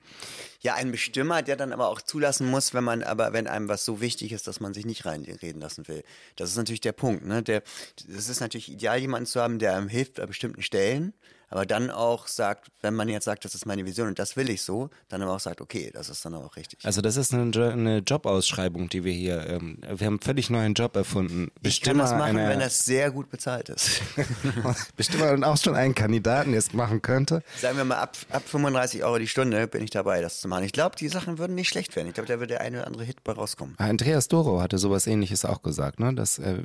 Ja, 0.60 0.74
ein 0.74 0.90
Bestimmer, 0.90 1.42
der 1.42 1.54
dann 1.54 1.72
aber 1.72 1.88
auch 1.88 2.02
zulassen 2.02 2.50
muss, 2.50 2.74
wenn 2.74 2.82
man, 2.82 3.04
aber 3.04 3.32
wenn 3.32 3.46
einem 3.46 3.68
was 3.68 3.84
so 3.84 4.00
wichtig 4.00 4.32
ist, 4.32 4.48
dass 4.48 4.58
man 4.58 4.74
sich 4.74 4.86
nicht 4.86 5.06
reinreden 5.06 5.60
lassen 5.60 5.86
will. 5.86 6.02
Das 6.34 6.50
ist 6.50 6.56
natürlich 6.56 6.80
der 6.80 6.90
Punkt. 6.90 7.24
Ne? 7.24 7.44
Der, 7.44 7.62
das 8.08 8.28
ist 8.28 8.40
natürlich 8.40 8.72
ideal, 8.72 8.98
jemanden 8.98 9.26
zu 9.26 9.40
haben, 9.40 9.60
der 9.60 9.76
einem 9.76 9.88
hilft 9.88 10.14
bei 10.14 10.26
bestimmten 10.26 10.62
Stellen 10.62 11.14
aber 11.54 11.66
dann 11.66 11.92
auch 11.92 12.26
sagt, 12.26 12.66
wenn 12.82 12.94
man 12.94 13.08
jetzt 13.08 13.26
sagt, 13.26 13.44
das 13.44 13.54
ist 13.54 13.64
meine 13.64 13.86
Vision 13.86 14.08
und 14.08 14.18
das 14.18 14.36
will 14.36 14.50
ich 14.50 14.62
so, 14.62 14.90
dann 15.08 15.22
aber 15.22 15.34
auch 15.34 15.40
sagt, 15.40 15.60
okay, 15.60 15.88
das 15.94 16.08
ist 16.08 16.24
dann 16.24 16.34
auch 16.34 16.56
richtig. 16.56 16.80
Also 16.84 17.00
das 17.00 17.16
ist 17.16 17.32
eine, 17.32 17.44
eine 17.70 17.98
Jobausschreibung, 17.98 18.88
die 18.88 19.04
wir 19.04 19.12
hier, 19.12 19.46
ähm, 19.46 19.78
wir 19.80 20.06
haben 20.06 20.14
einen 20.14 20.20
völlig 20.20 20.50
neuen 20.50 20.74
Job 20.74 20.96
erfunden. 20.96 21.52
Bestimmer 21.62 22.02
ich 22.04 22.10
kann 22.10 22.18
das 22.18 22.26
machen, 22.26 22.38
eine, 22.38 22.48
wenn 22.48 22.58
das 22.58 22.84
sehr 22.84 23.12
gut 23.12 23.30
bezahlt 23.30 23.68
ist. 23.68 24.02
Bestimmer 24.96 25.30
und 25.30 25.44
auch 25.44 25.56
schon 25.56 25.76
einen 25.76 25.94
Kandidaten, 25.94 26.50
der 26.50 26.58
es 26.58 26.72
machen 26.72 27.02
könnte. 27.02 27.44
Sagen 27.60 27.76
wir 27.76 27.84
mal, 27.84 27.98
ab, 27.98 28.16
ab 28.30 28.42
35 28.44 29.04
Euro 29.04 29.18
die 29.18 29.28
Stunde 29.28 29.68
bin 29.68 29.84
ich 29.84 29.90
dabei, 29.90 30.20
das 30.22 30.40
zu 30.40 30.48
machen. 30.48 30.64
Ich 30.64 30.72
glaube, 30.72 30.96
die 30.96 31.08
Sachen 31.08 31.38
würden 31.38 31.54
nicht 31.54 31.68
schlecht 31.68 31.94
werden. 31.94 32.08
Ich 32.08 32.14
glaube, 32.14 32.26
da 32.26 32.40
würde 32.40 32.48
der 32.48 32.62
eine 32.62 32.78
oder 32.78 32.88
andere 32.88 33.04
Hit 33.04 33.22
bei 33.22 33.30
rauskommen. 33.30 33.76
Andreas 33.78 34.26
Doro 34.26 34.60
hatte 34.60 34.78
sowas 34.78 35.06
ähnliches 35.06 35.44
auch 35.44 35.62
gesagt, 35.62 36.00
ne? 36.00 36.12
dass, 36.14 36.40
äh 36.40 36.58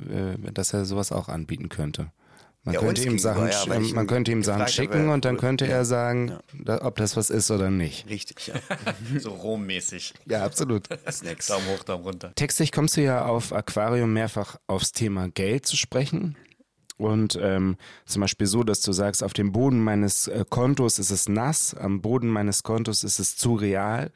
dass 0.52 0.72
er 0.72 0.84
sowas 0.84 1.12
auch 1.12 1.28
anbieten 1.28 1.68
könnte. 1.68 2.10
Man, 2.62 2.74
ja, 2.74 2.80
könnte 2.80 3.02
ihm 3.04 3.18
Sachen, 3.18 3.48
ja, 3.48 3.94
man 3.94 4.06
könnte 4.06 4.32
ihm 4.32 4.42
Sachen 4.42 4.68
schicken 4.68 5.08
und 5.08 5.24
dann 5.24 5.38
könnte 5.38 5.66
er 5.66 5.86
sagen, 5.86 6.38
ja. 6.66 6.84
ob 6.84 6.96
das 6.96 7.16
was 7.16 7.30
ist 7.30 7.50
oder 7.50 7.70
nicht. 7.70 8.06
Richtig, 8.10 8.48
ja. 8.48 8.54
so 9.18 9.30
rommäßig. 9.30 10.12
Ja, 10.26 10.44
absolut. 10.44 10.86
Snacks. 11.10 11.46
Daumen 11.46 11.66
hoch, 11.68 11.82
Daumen 11.84 12.04
runter. 12.04 12.34
Textlich 12.34 12.70
kommst 12.70 12.98
du 12.98 13.02
ja 13.02 13.24
auf 13.24 13.54
Aquarium 13.54 14.12
mehrfach 14.12 14.56
aufs 14.66 14.92
Thema 14.92 15.30
Geld 15.30 15.64
zu 15.64 15.76
sprechen. 15.78 16.36
Und 16.98 17.38
ähm, 17.40 17.78
zum 18.04 18.20
Beispiel 18.20 18.46
so, 18.46 18.62
dass 18.62 18.82
du 18.82 18.92
sagst, 18.92 19.24
auf 19.24 19.32
dem 19.32 19.52
Boden 19.52 19.82
meines 19.82 20.28
äh, 20.28 20.44
Kontos 20.46 20.98
ist 20.98 21.10
es 21.10 21.30
nass, 21.30 21.72
am 21.72 22.02
Boden 22.02 22.28
meines 22.28 22.62
Kontos 22.62 23.04
ist 23.04 23.18
es 23.18 23.38
zu 23.38 23.54
real. 23.54 24.12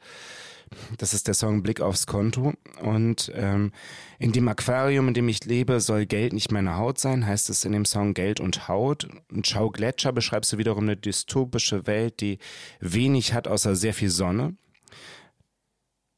Das 0.97 1.13
ist 1.13 1.27
der 1.27 1.33
Song 1.33 1.63
Blick 1.63 1.81
aufs 1.81 2.07
Konto. 2.07 2.53
Und 2.81 3.31
ähm, 3.35 3.71
in 4.19 4.31
dem 4.31 4.47
Aquarium, 4.47 5.07
in 5.07 5.13
dem 5.13 5.29
ich 5.29 5.45
lebe, 5.45 5.79
soll 5.79 6.05
Geld 6.05 6.33
nicht 6.33 6.51
meine 6.51 6.77
Haut 6.77 6.99
sein, 6.99 7.25
heißt 7.25 7.49
es 7.49 7.65
in 7.65 7.71
dem 7.71 7.85
Song 7.85 8.13
Geld 8.13 8.39
und 8.39 8.67
Haut. 8.67 9.07
Und 9.31 9.47
Schau 9.47 9.69
Gletscher 9.69 10.11
beschreibst 10.11 10.53
du 10.53 10.57
wiederum 10.57 10.83
eine 10.83 10.97
dystopische 10.97 11.87
Welt, 11.87 12.21
die 12.21 12.39
wenig 12.79 13.33
hat 13.33 13.47
außer 13.47 13.75
sehr 13.75 13.93
viel 13.93 14.09
Sonne. 14.09 14.55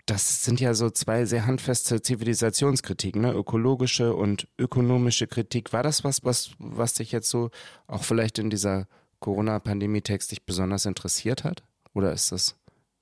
Das 0.06 0.44
sind 0.44 0.62
ja 0.62 0.74
so 0.74 0.90
zwei 0.90 1.26
sehr 1.26 1.46
handfeste 1.46 2.02
Zivilisationskritiken, 2.02 3.24
ne? 3.24 3.34
ökologische 3.34 4.16
und 4.16 4.48
ökonomische 4.58 5.28
Kritik. 5.28 5.74
War 5.74 5.84
das 5.84 6.06
was, 6.06 6.24
was, 6.24 6.52
was 6.60 6.94
dich 6.94 7.12
jetzt 7.12 7.30
so 7.30 7.52
auch 7.88 8.06
vielleicht 8.06 8.40
in 8.40 8.50
dieser 8.50 8.88
Corona-Pandemie-Text 9.20 10.32
dich 10.32 10.46
besonders 10.46 10.86
interessiert 10.86 11.44
hat? 11.44 11.64
Oder 11.94 12.14
ist 12.14 12.32
das 12.32 12.56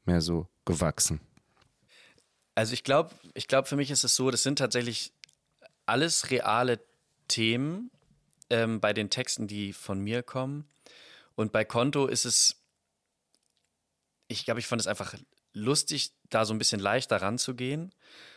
mehr 0.06 0.22
so 0.22 0.48
gewachsen? 0.66 1.20
Also 2.56 2.74
ich 2.74 2.84
glaube, 2.84 3.13
ich 3.34 3.48
glaube, 3.48 3.68
für 3.68 3.76
mich 3.76 3.91
ist 3.91 4.04
es 4.04 4.15
so, 4.15 4.32
das 4.32 4.44
sind 4.44 4.58
tatsächlich 4.58 5.12
alles 5.86 6.32
reale 6.32 6.80
Themen 7.28 7.91
ähm, 8.50 8.80
bei 8.80 8.94
den 8.94 9.10
Texten, 9.10 9.48
die 9.48 9.74
von 9.74 10.00
mir 10.00 10.24
kommen. 10.24 10.68
Und 11.36 11.52
bei 11.52 11.65
Konto 11.65 12.08
ist 12.08 12.26
es, 12.26 12.56
ich 14.28 14.46
glaube, 14.46 14.62
ich 14.62 14.68
fand 14.68 14.82
es 14.82 14.88
einfach 14.88 15.15
lustig, 15.54 16.12
da 16.30 16.46
so 16.46 16.54
ein 16.54 16.58
bisschen 16.58 16.80
leichter 16.80 17.22
ranzugehen. 17.22 17.94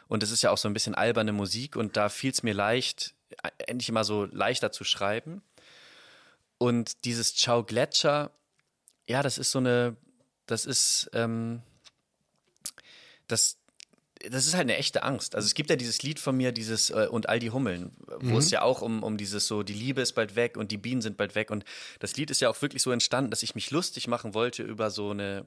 Und 0.09 0.23
es 0.23 0.31
ist 0.31 0.43
ja 0.43 0.51
auch 0.51 0.59
so 0.59 0.69
ein 0.69 0.75
bisschen 0.75 0.95
alberne 0.95 1.33
Musik 1.33 1.77
und 1.77 1.97
da 1.97 2.09
fiel 2.09 2.33
es 2.33 2.43
mir 2.43 2.55
leicht, 2.55 3.15
endlich 3.59 3.89
immer 3.89 4.05
so 4.05 4.25
leichter 4.25 4.73
zu 4.73 4.85
schreiben. 4.85 5.43
Und 6.57 7.05
dieses 7.05 7.37
Ciao 7.37 7.63
Gletscher, 7.63 8.33
ja, 9.07 9.23
das 9.23 9.39
ist 9.39 9.53
so 9.53 9.59
eine, 9.59 9.97
das 10.47 10.65
ist, 10.65 11.11
ähm, 11.13 11.63
das, 13.27 13.58
das 14.31 14.47
ist 14.47 14.55
halt 14.55 14.63
eine 14.63 14.77
echte 14.77 15.03
Angst. 15.03 15.35
Also 15.35 15.47
es 15.47 15.55
gibt 15.55 15.71
ja 15.71 15.77
dieses 15.77 16.03
Lied 16.03 16.19
von 16.19 16.37
mir, 16.37 16.53
dieses 16.53 16.91
äh, 16.91 17.09
und 17.11 17.29
all 17.29 17.39
die 17.39 17.51
Hummeln, 17.51 17.93
wo 18.21 18.33
mhm. 18.33 18.37
es 18.37 18.51
ja 18.51 18.63
auch 18.63 18.83
um, 18.83 19.03
um 19.03 19.17
dieses 19.17 19.47
so, 19.47 19.63
die 19.63 19.75
Liebe 19.75 20.01
ist 20.01 20.13
bald 20.15 20.37
weg 20.37 20.57
und 20.57 20.71
die 20.73 20.79
Bienen 20.79 21.03
sind 21.03 21.17
bald 21.17 21.35
weg. 21.35 21.51
Und 21.51 21.65
das 22.01 22.17
Lied 22.17 22.31
ist 22.31 22.41
ja 22.41 22.49
auch 22.49 22.61
wirklich 22.61 22.83
so 22.83 22.91
entstanden, 22.91 23.31
dass 23.31 23.43
ich 23.43 23.55
mich 23.55 23.71
lustig 23.71 24.09
machen 24.09 24.35
wollte 24.35 24.63
über 24.63 24.91
so 24.91 25.11
eine, 25.11 25.47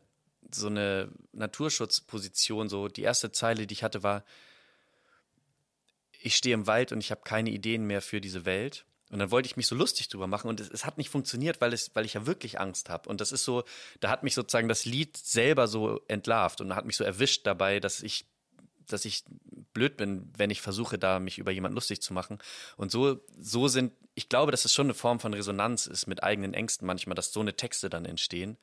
so 0.51 0.67
eine 0.67 1.09
Naturschutzposition. 1.33 2.69
So 2.69 2.87
die 2.87 3.03
erste 3.03 3.31
Zeile, 3.31 3.67
die 3.67 3.73
ich 3.73 3.83
hatte, 3.83 4.03
war, 4.03 4.23
ich 6.21 6.35
stehe 6.35 6.53
im 6.53 6.67
Wald 6.67 6.91
und 6.91 6.99
ich 6.99 7.11
habe 7.11 7.21
keine 7.23 7.49
Ideen 7.49 7.85
mehr 7.85 8.01
für 8.01 8.21
diese 8.21 8.45
Welt. 8.45 8.85
Und 9.09 9.19
dann 9.19 9.31
wollte 9.31 9.47
ich 9.47 9.57
mich 9.57 9.67
so 9.67 9.75
lustig 9.75 10.07
drüber 10.07 10.27
machen 10.27 10.47
und 10.47 10.61
es, 10.61 10.69
es 10.69 10.85
hat 10.85 10.97
nicht 10.97 11.09
funktioniert, 11.09 11.59
weil, 11.59 11.73
es, 11.73 11.91
weil 11.95 12.05
ich 12.05 12.13
ja 12.13 12.25
wirklich 12.25 12.61
Angst 12.61 12.89
habe. 12.89 13.09
Und 13.09 13.19
das 13.19 13.33
ist 13.33 13.43
so, 13.43 13.65
da 13.99 14.09
hat 14.09 14.23
mich 14.23 14.35
sozusagen 14.35 14.69
das 14.69 14.85
Lied 14.85 15.17
selber 15.17 15.67
so 15.67 15.99
entlarvt 16.07 16.61
und 16.61 16.73
hat 16.75 16.85
mich 16.85 16.95
so 16.95 17.03
erwischt 17.03 17.45
dabei, 17.45 17.81
dass 17.81 18.03
ich 18.03 18.25
dass 18.93 19.05
ich 19.05 19.23
blöd 19.73 19.97
bin, 19.97 20.29
wenn 20.37 20.49
ich 20.49 20.61
versuche, 20.61 20.97
da 20.97 21.19
mich 21.19 21.37
über 21.37 21.51
jemanden 21.51 21.75
lustig 21.75 22.01
zu 22.01 22.13
machen. 22.13 22.39
Und 22.77 22.91
so, 22.91 23.19
so 23.39 23.67
sind, 23.67 23.93
ich 24.15 24.29
glaube, 24.29 24.51
dass 24.51 24.65
es 24.65 24.73
schon 24.73 24.87
eine 24.87 24.93
Form 24.93 25.19
von 25.19 25.33
Resonanz 25.33 25.87
ist 25.87 26.07
mit 26.07 26.23
eigenen 26.23 26.53
Ängsten 26.53 26.85
manchmal, 26.85 27.15
dass 27.15 27.31
so 27.31 27.39
eine 27.39 27.55
Texte 27.55 27.89
dann 27.89 28.05
entstehen. 28.05 28.57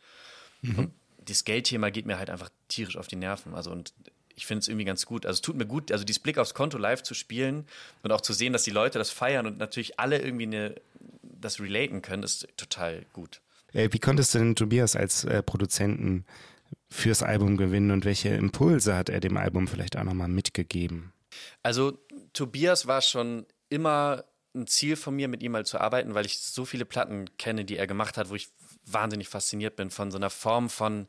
Mhm. 0.63 0.79
Und 0.79 0.95
das 1.25 1.45
Geldthema 1.45 1.91
geht 1.91 2.07
mir 2.07 2.19
halt 2.19 2.31
einfach 2.31 2.51
tierisch 2.69 2.97
auf 2.97 3.07
die 3.07 3.17
Nerven. 3.17 3.55
Also 3.55 3.71
und 3.71 3.93
ich 4.35 4.47
finde 4.47 4.61
es 4.61 4.69
irgendwie 4.69 4.85
ganz 4.85 5.05
gut. 5.05 5.27
Also 5.27 5.39
es 5.39 5.43
tut 5.43 5.57
mir 5.57 5.67
gut, 5.67 5.91
also 5.91 6.05
dieses 6.05 6.23
Blick 6.23 6.39
aufs 6.39 6.55
Konto 6.55 6.79
live 6.79 7.03
zu 7.03 7.15
spielen 7.15 7.67
und 8.03 8.13
auch 8.13 8.21
zu 8.21 8.33
sehen, 8.33 8.53
dass 8.53 8.63
die 8.63 8.71
Leute 8.71 8.99
das 8.99 9.11
feiern 9.11 9.47
und 9.47 9.59
natürlich 9.59 9.99
alle 9.99 10.21
irgendwie 10.21 10.47
eine, 10.47 10.75
das 11.23 11.61
relaten 11.61 12.03
können, 12.03 12.23
ist 12.23 12.47
total 12.57 13.05
gut. 13.13 13.41
Wie 13.73 13.99
konntest 13.99 14.35
du 14.35 14.39
denn 14.39 14.57
Tobias 14.57 14.97
als 14.97 15.25
äh, 15.25 15.43
Produzenten 15.43 16.25
fürs 16.91 17.23
Album 17.23 17.57
gewinnen 17.57 17.91
und 17.91 18.05
welche 18.05 18.31
Impulse 18.31 18.97
hat 18.97 19.09
er 19.09 19.21
dem 19.21 19.37
Album 19.37 19.69
vielleicht 19.69 19.97
auch 19.97 20.05
nochmal 20.05 20.29
mitgegeben? 20.29 21.13
Also 21.63 21.99
Tobias 22.33 22.87
war 22.87 23.03
schon 23.03 23.47
immer 23.69 24.25
ein 24.55 24.67
Ziel 24.67 24.97
von 24.97 25.15
mir, 25.15 25.29
mit 25.29 25.43
ihm 25.43 25.53
mal 25.53 25.67
zu 25.67 25.81
arbeiten, 25.81 26.15
weil 26.15 26.27
ich 26.27 26.41
so 26.41 26.65
viele 26.65 26.85
Platten 26.85 27.27
kenne, 27.37 27.65
die 27.65 27.77
er 27.77 27.87
gemacht 27.87 28.17
hat, 28.17 28.31
wo 28.31 28.35
ich 28.35 28.49
wahnsinnig 28.87 29.29
fasziniert 29.29 29.77
bin 29.77 29.91
von 29.91 30.11
so 30.11 30.17
einer 30.17 30.31
Form 30.31 30.71
von, 30.71 31.07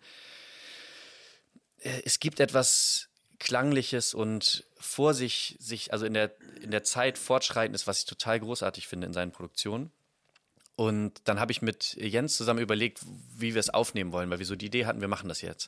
äh, 1.79 2.01
es 2.03 2.19
gibt 2.19 2.39
etwas 2.39 3.09
Klangliches 3.39 4.13
und 4.13 4.65
vor 4.77 5.13
sich, 5.13 5.55
sich, 5.59 5.93
also 5.93 6.05
in 6.05 6.13
der, 6.13 6.35
in 6.61 6.71
der 6.71 6.83
Zeit 6.83 7.17
fortschreitendes, 7.17 7.87
was 7.87 7.99
ich 7.99 8.05
total 8.05 8.39
großartig 8.39 8.87
finde 8.87 9.07
in 9.07 9.13
seinen 9.13 9.31
Produktionen. 9.31 9.91
Und 10.79 11.27
dann 11.27 11.41
habe 11.41 11.51
ich 11.51 11.61
mit 11.61 11.95
Jens 11.95 12.37
zusammen 12.37 12.61
überlegt, 12.61 13.01
wie 13.35 13.53
wir 13.53 13.59
es 13.59 13.69
aufnehmen 13.69 14.13
wollen, 14.13 14.29
weil 14.29 14.39
wir 14.39 14.45
so 14.45 14.55
die 14.55 14.67
Idee 14.67 14.85
hatten, 14.85 15.01
wir 15.01 15.09
machen 15.09 15.27
das 15.27 15.41
jetzt. 15.41 15.67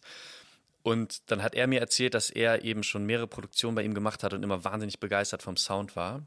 Und 0.84 1.30
dann 1.30 1.44
hat 1.44 1.54
er 1.54 1.68
mir 1.68 1.82
erzählt, 1.82 2.14
dass 2.14 2.30
er 2.30 2.64
eben 2.64 2.82
schon 2.82 3.06
mehrere 3.06 3.28
Produktionen 3.28 3.76
bei 3.76 3.84
ihm 3.84 3.94
gemacht 3.94 4.24
hat 4.24 4.32
und 4.32 4.42
immer 4.42 4.64
wahnsinnig 4.64 5.02
begeistert 5.02 5.44
vom 5.44 5.58
Sound 5.58 5.98
war. 5.98 6.26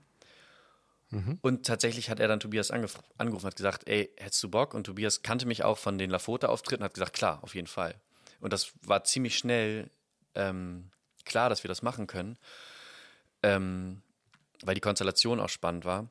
Mhm. 1.09 1.39
Und 1.41 1.65
tatsächlich 1.65 2.11
hat 2.11 2.21
er 2.21 2.29
dann 2.29 2.41
Tobias 2.41 2.71
angerufen 2.71 3.01
und 3.17 3.45
hat 3.45 3.57
gesagt, 3.57 3.89
ey, 3.89 4.11
hättest 4.19 4.43
du 4.43 4.51
Bock? 4.51 4.75
Und 4.75 4.85
Tobias 4.85 5.23
kannte 5.23 5.47
mich 5.47 5.65
auch 5.65 5.79
von 5.79 5.97
den 5.97 6.11
Lafote-Auftritten 6.11 6.83
und 6.83 6.89
hat 6.89 6.95
gesagt, 6.95 7.15
klar, 7.15 7.39
auf 7.43 7.55
jeden 7.55 7.69
Fall. 7.69 7.95
Und 8.41 8.53
das 8.53 8.75
war 8.83 9.03
ziemlich 9.05 9.39
schnell 9.39 9.89
ähm, 10.35 10.91
klar, 11.25 11.49
dass 11.49 11.65
wir 11.65 11.69
das 11.69 11.81
machen 11.81 12.07
können, 12.07 12.37
ähm, 13.43 14.03
weil 14.63 14.75
die 14.75 14.83
Konstellation 14.83 15.41
auch 15.41 15.49
spannend 15.49 15.87
war. 15.87 16.11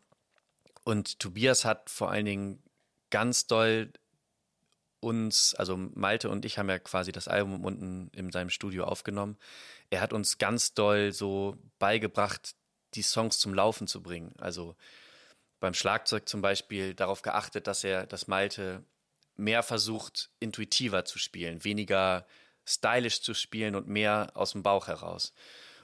Und 0.83 1.19
Tobias 1.19 1.65
hat 1.65 1.89
vor 1.89 2.11
allen 2.11 2.25
Dingen 2.25 2.63
ganz 3.09 3.47
doll 3.47 3.91
uns, 4.99 5.53
also 5.55 5.77
Malte 5.77 6.29
und 6.29 6.45
ich 6.45 6.57
haben 6.57 6.69
ja 6.69 6.79
quasi 6.79 7.11
das 7.11 7.27
Album 7.27 7.63
unten 7.65 8.09
in 8.13 8.31
seinem 8.31 8.49
Studio 8.49 8.85
aufgenommen. 8.85 9.37
Er 9.89 10.01
hat 10.01 10.13
uns 10.13 10.37
ganz 10.37 10.73
doll 10.73 11.11
so 11.11 11.57
beigebracht, 11.77 12.55
die 12.95 13.01
Songs 13.01 13.39
zum 13.39 13.53
Laufen 13.53 13.87
zu 13.87 14.01
bringen. 14.01 14.33
Also 14.39 14.75
beim 15.59 15.73
Schlagzeug 15.73 16.27
zum 16.27 16.41
Beispiel 16.41 16.93
darauf 16.93 17.21
geachtet, 17.21 17.67
dass 17.67 17.83
er, 17.83 18.05
dass 18.05 18.27
Malte 18.27 18.83
mehr 19.35 19.63
versucht, 19.63 20.29
intuitiver 20.39 21.05
zu 21.05 21.19
spielen, 21.19 21.63
weniger 21.63 22.25
stylisch 22.65 23.21
zu 23.21 23.33
spielen 23.33 23.75
und 23.75 23.87
mehr 23.87 24.31
aus 24.35 24.53
dem 24.53 24.63
Bauch 24.63 24.87
heraus. 24.87 25.33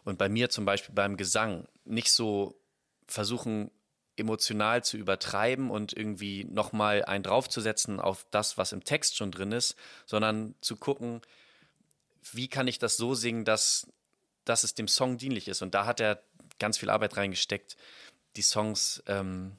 Und 0.04 0.18
bei 0.18 0.30
mir 0.30 0.50
zum 0.50 0.66
Beispiel 0.66 0.96
beim 0.96 1.18
Gesang 1.18 1.68
nicht 1.84 2.12
so 2.12 2.60
versuchen, 3.06 3.72
emotional 4.19 4.84
zu 4.84 4.97
übertreiben 4.97 5.69
und 5.69 5.93
irgendwie 5.93 6.45
nochmal 6.45 7.03
einen 7.05 7.23
draufzusetzen 7.23 7.99
auf 7.99 8.25
das, 8.32 8.58
was 8.58 8.71
im 8.71 8.84
Text 8.84 9.17
schon 9.17 9.32
drin 9.32 9.51
ist, 9.51 9.75
sondern 10.05 10.55
zu 10.62 10.75
gucken, 10.75 11.21
wie 12.34 12.47
kann 12.47 12.67
ich 12.67 12.79
das 12.79 12.97
so 12.97 13.15
singen, 13.15 13.45
dass, 13.45 13.88
dass 14.45 14.63
es 14.63 14.75
dem 14.75 14.88
Song 14.88 15.17
dienlich 15.17 15.47
ist. 15.47 15.62
Und 15.62 15.73
da 15.73 15.86
hat 15.86 15.99
er 15.99 16.21
ganz 16.60 16.77
viel 16.77 16.89
Arbeit 16.89 17.17
reingesteckt, 17.17 17.77
die 18.36 18.41
Songs 18.41 19.01
ähm, 19.08 19.53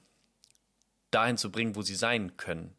dahin 1.11 1.37
zu 1.37 1.51
bringen, 1.51 1.77
wo 1.77 1.83
sie 1.83 1.95
sein 1.95 2.37
können. 2.37 2.75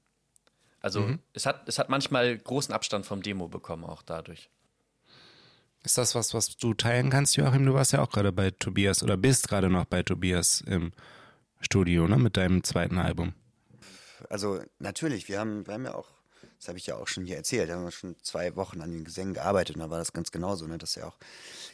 Also 0.80 1.02
mhm. 1.02 1.20
es, 1.34 1.46
hat, 1.46 1.68
es 1.68 1.78
hat 1.80 1.90
manchmal 1.90 2.38
großen 2.38 2.74
Abstand 2.74 3.06
vom 3.06 3.22
Demo 3.22 3.48
bekommen, 3.48 3.84
auch 3.84 4.02
dadurch. 4.02 4.50
Ist 5.84 5.98
das 5.98 6.14
was, 6.14 6.34
was 6.34 6.58
du 6.58 6.74
teilen 6.74 7.10
kannst, 7.10 7.38
Joachim? 7.38 7.66
Du 7.66 7.74
warst 7.74 7.94
ja 7.94 8.02
auch 8.02 8.10
gerade 8.10 8.32
bei 8.32 8.52
Tobias 8.52 9.02
oder 9.02 9.18
bist 9.18 9.48
gerade 9.48 9.70
noch 9.70 9.86
bei 9.86 10.04
Tobias 10.04 10.62
im 10.62 10.92
Studio, 11.62 12.08
ne, 12.08 12.18
mit 12.18 12.38
deinem 12.38 12.64
zweiten 12.64 12.98
Album. 12.98 13.34
Also 14.30 14.62
natürlich, 14.80 15.28
wir 15.30 15.40
haben, 15.40 15.66
wir 15.66 15.74
haben 15.74 15.86
ja 15.86 15.96
auch, 15.96 16.10
das 16.60 16.68
habe 16.68 16.78
ich 16.78 16.88
ja 16.88 16.96
auch 16.96 17.08
schon 17.08 17.26
hier 17.26 17.38
erzählt, 17.38 17.68
wir 17.68 17.76
haben 17.76 17.92
schon 17.92 18.16
zwei 18.22 18.56
Wochen 18.56 18.82
an 18.82 18.92
den 18.92 19.04
Gesängen 19.04 19.34
gearbeitet 19.34 19.76
und 19.76 19.82
da 19.82 19.90
war 19.90 19.98
das 19.98 20.14
ganz 20.14 20.32
genauso, 20.32 20.68
ne, 20.68 20.78
dass 20.78 20.96
ja 20.96 21.06
auch 21.06 21.18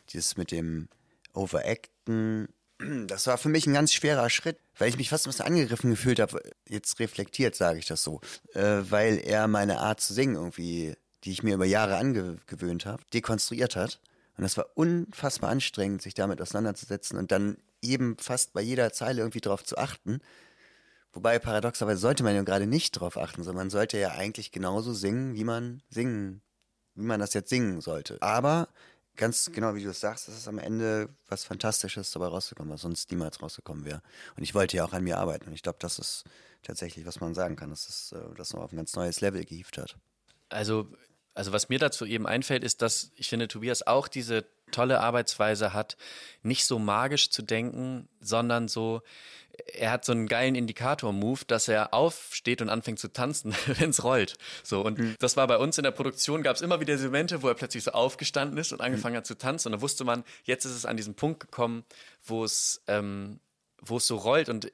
dieses 0.10 0.38
mit 0.38 0.52
dem 0.52 0.88
Overacten, 1.34 2.48
das 2.80 3.28
war 3.28 3.38
für 3.38 3.50
mich 3.50 3.68
ein 3.68 3.74
ganz 3.74 3.94
schwerer 3.94 4.30
Schritt, 4.30 4.60
weil 4.78 4.90
ich 4.90 4.98
mich 4.98 5.10
fast 5.10 5.26
ein 5.26 5.32
bisschen 5.32 5.46
angegriffen 5.46 5.90
gefühlt 5.90 6.20
habe. 6.20 6.42
Jetzt 6.68 7.00
reflektiert 7.00 7.56
sage 7.56 7.80
ich 7.80 7.86
das 7.86 8.04
so, 8.04 8.22
äh, 8.54 8.82
weil 8.90 9.18
er 9.18 9.48
meine 9.48 9.80
Art 9.80 10.00
zu 10.00 10.14
singen 10.14 10.36
irgendwie, 10.36 10.96
die 11.24 11.32
ich 11.32 11.44
mir 11.44 11.56
über 11.56 11.66
Jahre 11.66 11.98
angewöhnt 11.98 12.86
habe, 12.86 13.04
dekonstruiert 13.14 13.76
hat. 13.76 14.00
Und 14.38 14.44
das 14.44 14.56
war 14.56 14.68
unfassbar 14.76 15.50
anstrengend, 15.50 16.04
sich 16.04 16.14
damit 16.14 16.42
auseinanderzusetzen 16.42 17.18
und 17.18 17.32
dann 17.32 17.58
eben 17.90 18.18
fast 18.18 18.54
bei 18.54 18.62
jeder 18.62 18.94
Zeile 18.94 19.22
irgendwie 19.22 19.42
drauf 19.42 19.64
zu 19.64 19.78
achten. 19.78 20.20
Wobei 21.14 21.40
paradoxerweise 21.40 22.00
sollte 22.00 22.24
man 22.24 22.36
ja 22.36 22.44
gerade 22.44 22.68
nicht 22.68 22.92
drauf 22.92 23.18
achten, 23.18 23.44
sondern 23.44 23.64
man 23.66 23.70
sollte 23.70 23.98
ja 23.98 24.12
eigentlich 24.12 24.52
genauso 24.52 24.94
singen, 24.94 25.36
wie 25.36 25.44
man 25.44 25.82
singen, 25.90 26.42
wie 26.96 27.06
man 27.06 27.20
das 27.20 27.34
jetzt 27.34 27.50
singen 27.50 27.82
sollte. 27.82 28.22
Aber 28.22 28.68
ganz 29.16 29.52
genau 29.52 29.76
wie 29.76 29.84
du 29.84 29.90
es 29.90 30.00
sagst, 30.00 30.30
es 30.30 30.38
ist 30.38 30.48
am 30.48 30.60
Ende 30.60 31.10
was 31.28 31.44
Fantastisches 31.44 32.12
dabei 32.12 32.28
rausgekommen, 32.28 32.72
was 32.72 32.82
sonst 32.82 33.12
niemals 33.12 33.42
rausgekommen 33.42 33.84
wäre. 33.84 34.02
Und 34.38 34.44
ich 34.44 34.54
wollte 34.54 34.78
ja 34.78 34.86
auch 34.86 34.94
an 34.94 35.04
mir 35.04 35.18
arbeiten. 35.18 35.48
Und 35.48 35.54
ich 35.54 35.64
glaube, 35.64 35.80
das 35.82 36.00
ist 36.00 36.24
tatsächlich, 36.64 37.06
was 37.06 37.20
man 37.20 37.34
sagen 37.34 37.56
kann, 37.56 37.72
dass 37.72 37.90
es 37.90 38.12
äh, 38.12 38.36
das 38.36 38.54
noch 38.54 38.62
auf 38.62 38.72
ein 38.72 38.78
ganz 38.78 38.96
neues 38.96 39.20
Level 39.22 39.44
gehievt 39.44 39.78
hat. 39.78 39.98
Also, 40.50 40.88
also 41.34 41.52
was 41.52 41.70
mir 41.70 41.80
dazu 41.80 42.06
eben 42.06 42.28
einfällt, 42.28 42.64
ist, 42.64 42.82
dass 42.82 43.12
ich 43.16 43.28
finde, 43.28 43.48
Tobias 43.48 43.86
auch 43.86 44.08
diese 44.08 44.46
tolle 44.72 45.00
Arbeitsweise 45.02 45.74
hat, 45.74 45.98
nicht 46.44 46.66
so 46.66 46.80
magisch 46.80 47.30
zu 47.30 47.42
denken, 47.42 48.08
sondern 48.20 48.68
so, 48.68 49.02
er 49.74 49.92
hat 49.92 50.06
so 50.06 50.12
einen 50.12 50.28
geilen 50.28 50.56
Indikator-Move, 50.56 51.42
dass 51.48 51.68
er 51.68 51.94
aufsteht 51.94 52.62
und 52.62 52.70
anfängt 52.70 53.00
zu 53.00 53.12
tanzen, 53.12 53.56
wenn 53.68 53.90
es 53.90 54.04
rollt. 54.04 54.38
So, 54.64 54.82
und 54.82 55.00
mhm. 55.00 55.16
das 55.20 55.38
war 55.38 55.48
bei 55.48 55.58
uns 55.58 55.78
in 55.78 55.84
der 55.84 55.92
Produktion, 55.92 56.44
gab 56.44 56.56
es 56.56 56.62
immer 56.62 56.80
wieder 56.80 56.96
diese 56.96 57.08
Momente, 57.08 57.42
wo 57.42 57.48
er 57.48 57.56
plötzlich 57.56 57.84
so 57.84 57.92
aufgestanden 57.92 58.58
ist 58.58 58.72
und 58.72 58.82
angefangen 58.82 59.14
mhm. 59.14 59.18
hat 59.18 59.26
zu 59.26 59.38
tanzen. 59.38 59.70
Und 59.70 59.80
da 59.80 59.82
wusste 59.82 60.04
man, 60.04 60.24
jetzt 60.44 60.66
ist 60.66 60.76
es 60.76 60.86
an 60.86 60.98
diesen 60.98 61.16
Punkt 61.16 61.40
gekommen, 61.40 61.84
wo 62.24 62.44
es, 62.44 62.84
ähm, 62.88 63.40
wo 63.82 63.98
es 63.98 64.08
so 64.08 64.18
rollt. 64.18 64.50
Und 64.50 64.72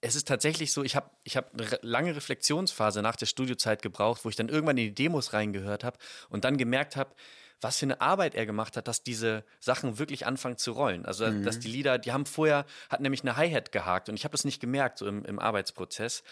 es 0.00 0.16
ist 0.16 0.28
tatsächlich 0.28 0.72
so, 0.72 0.82
ich 0.82 0.96
habe 0.96 1.10
ich 1.24 1.36
hab 1.36 1.52
eine 1.52 1.78
lange 1.82 2.16
Reflexionsphase 2.16 3.02
nach 3.02 3.16
der 3.16 3.26
Studiozeit 3.26 3.82
gebraucht, 3.82 4.24
wo 4.24 4.28
ich 4.28 4.36
dann 4.36 4.48
irgendwann 4.48 4.78
in 4.78 4.86
die 4.86 4.94
Demos 4.94 5.32
reingehört 5.32 5.84
habe 5.84 5.98
und 6.30 6.44
dann 6.44 6.56
gemerkt 6.56 6.96
habe, 6.96 7.14
was 7.60 7.78
für 7.78 7.86
eine 7.86 8.00
Arbeit 8.00 8.34
er 8.34 8.46
gemacht 8.46 8.76
hat, 8.76 8.88
dass 8.88 9.02
diese 9.02 9.44
Sachen 9.58 9.98
wirklich 9.98 10.26
anfangen 10.26 10.56
zu 10.56 10.72
rollen. 10.72 11.04
Also, 11.06 11.26
mhm. 11.26 11.44
dass 11.44 11.58
die 11.58 11.68
Lieder, 11.68 11.98
die 11.98 12.12
haben 12.12 12.26
vorher, 12.26 12.64
hat 12.88 13.00
nämlich 13.00 13.22
eine 13.22 13.36
Hi-Hat 13.36 13.72
gehakt 13.72 14.08
und 14.08 14.16
ich 14.16 14.24
habe 14.24 14.32
das 14.32 14.44
nicht 14.44 14.60
gemerkt 14.60 14.98
so 14.98 15.06
im, 15.06 15.24
im 15.24 15.38
Arbeitsprozess. 15.38 16.22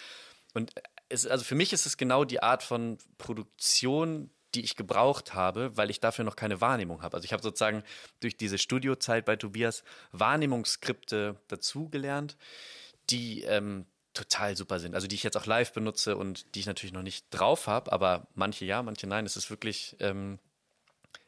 Und 0.55 0.73
es, 1.09 1.27
also 1.27 1.45
für 1.45 1.55
mich 1.55 1.73
ist 1.73 1.87
es 1.87 1.97
genau 1.97 2.25
die 2.25 2.43
Art 2.43 2.63
von 2.63 2.99
Produktion, 3.19 4.31
die 4.55 4.63
ich 4.63 4.77
gebraucht 4.77 5.35
habe, 5.35 5.77
weil 5.77 5.91
ich 5.91 6.01
dafür 6.01 6.25
noch 6.25 6.37
keine 6.37 6.61
Wahrnehmung 6.61 7.03
habe. 7.03 7.17
Also 7.17 7.25
ich 7.25 7.33
habe 7.33 7.43
sozusagen 7.43 7.83
durch 8.21 8.37
diese 8.37 8.59
Studiozeit 8.59 9.25
bei 9.25 9.37
Tobias 9.37 9.85
Wahrnehmungsskripte 10.13 11.37
dazugelernt, 11.49 12.37
die 13.11 13.43
ähm, 13.43 13.87
total 14.15 14.57
super 14.57 14.81
sind. 14.81 14.95
Also 14.95 15.07
die 15.07 15.15
ich 15.15 15.23
jetzt 15.23 15.37
auch 15.37 15.47
live 15.47 15.73
benutze 15.73 16.17
und 16.17 16.55
die 16.55 16.61
ich 16.61 16.67
natürlich 16.67 16.93
noch 16.93 17.03
nicht 17.03 17.27
drauf 17.31 17.67
habe, 17.67 17.93
aber 17.93 18.27
manche 18.35 18.65
ja, 18.65 18.83
manche 18.83 19.07
nein. 19.07 19.27
Es 19.27 19.37
ist 19.37 19.51
wirklich 19.51 19.97
ähm, 20.01 20.39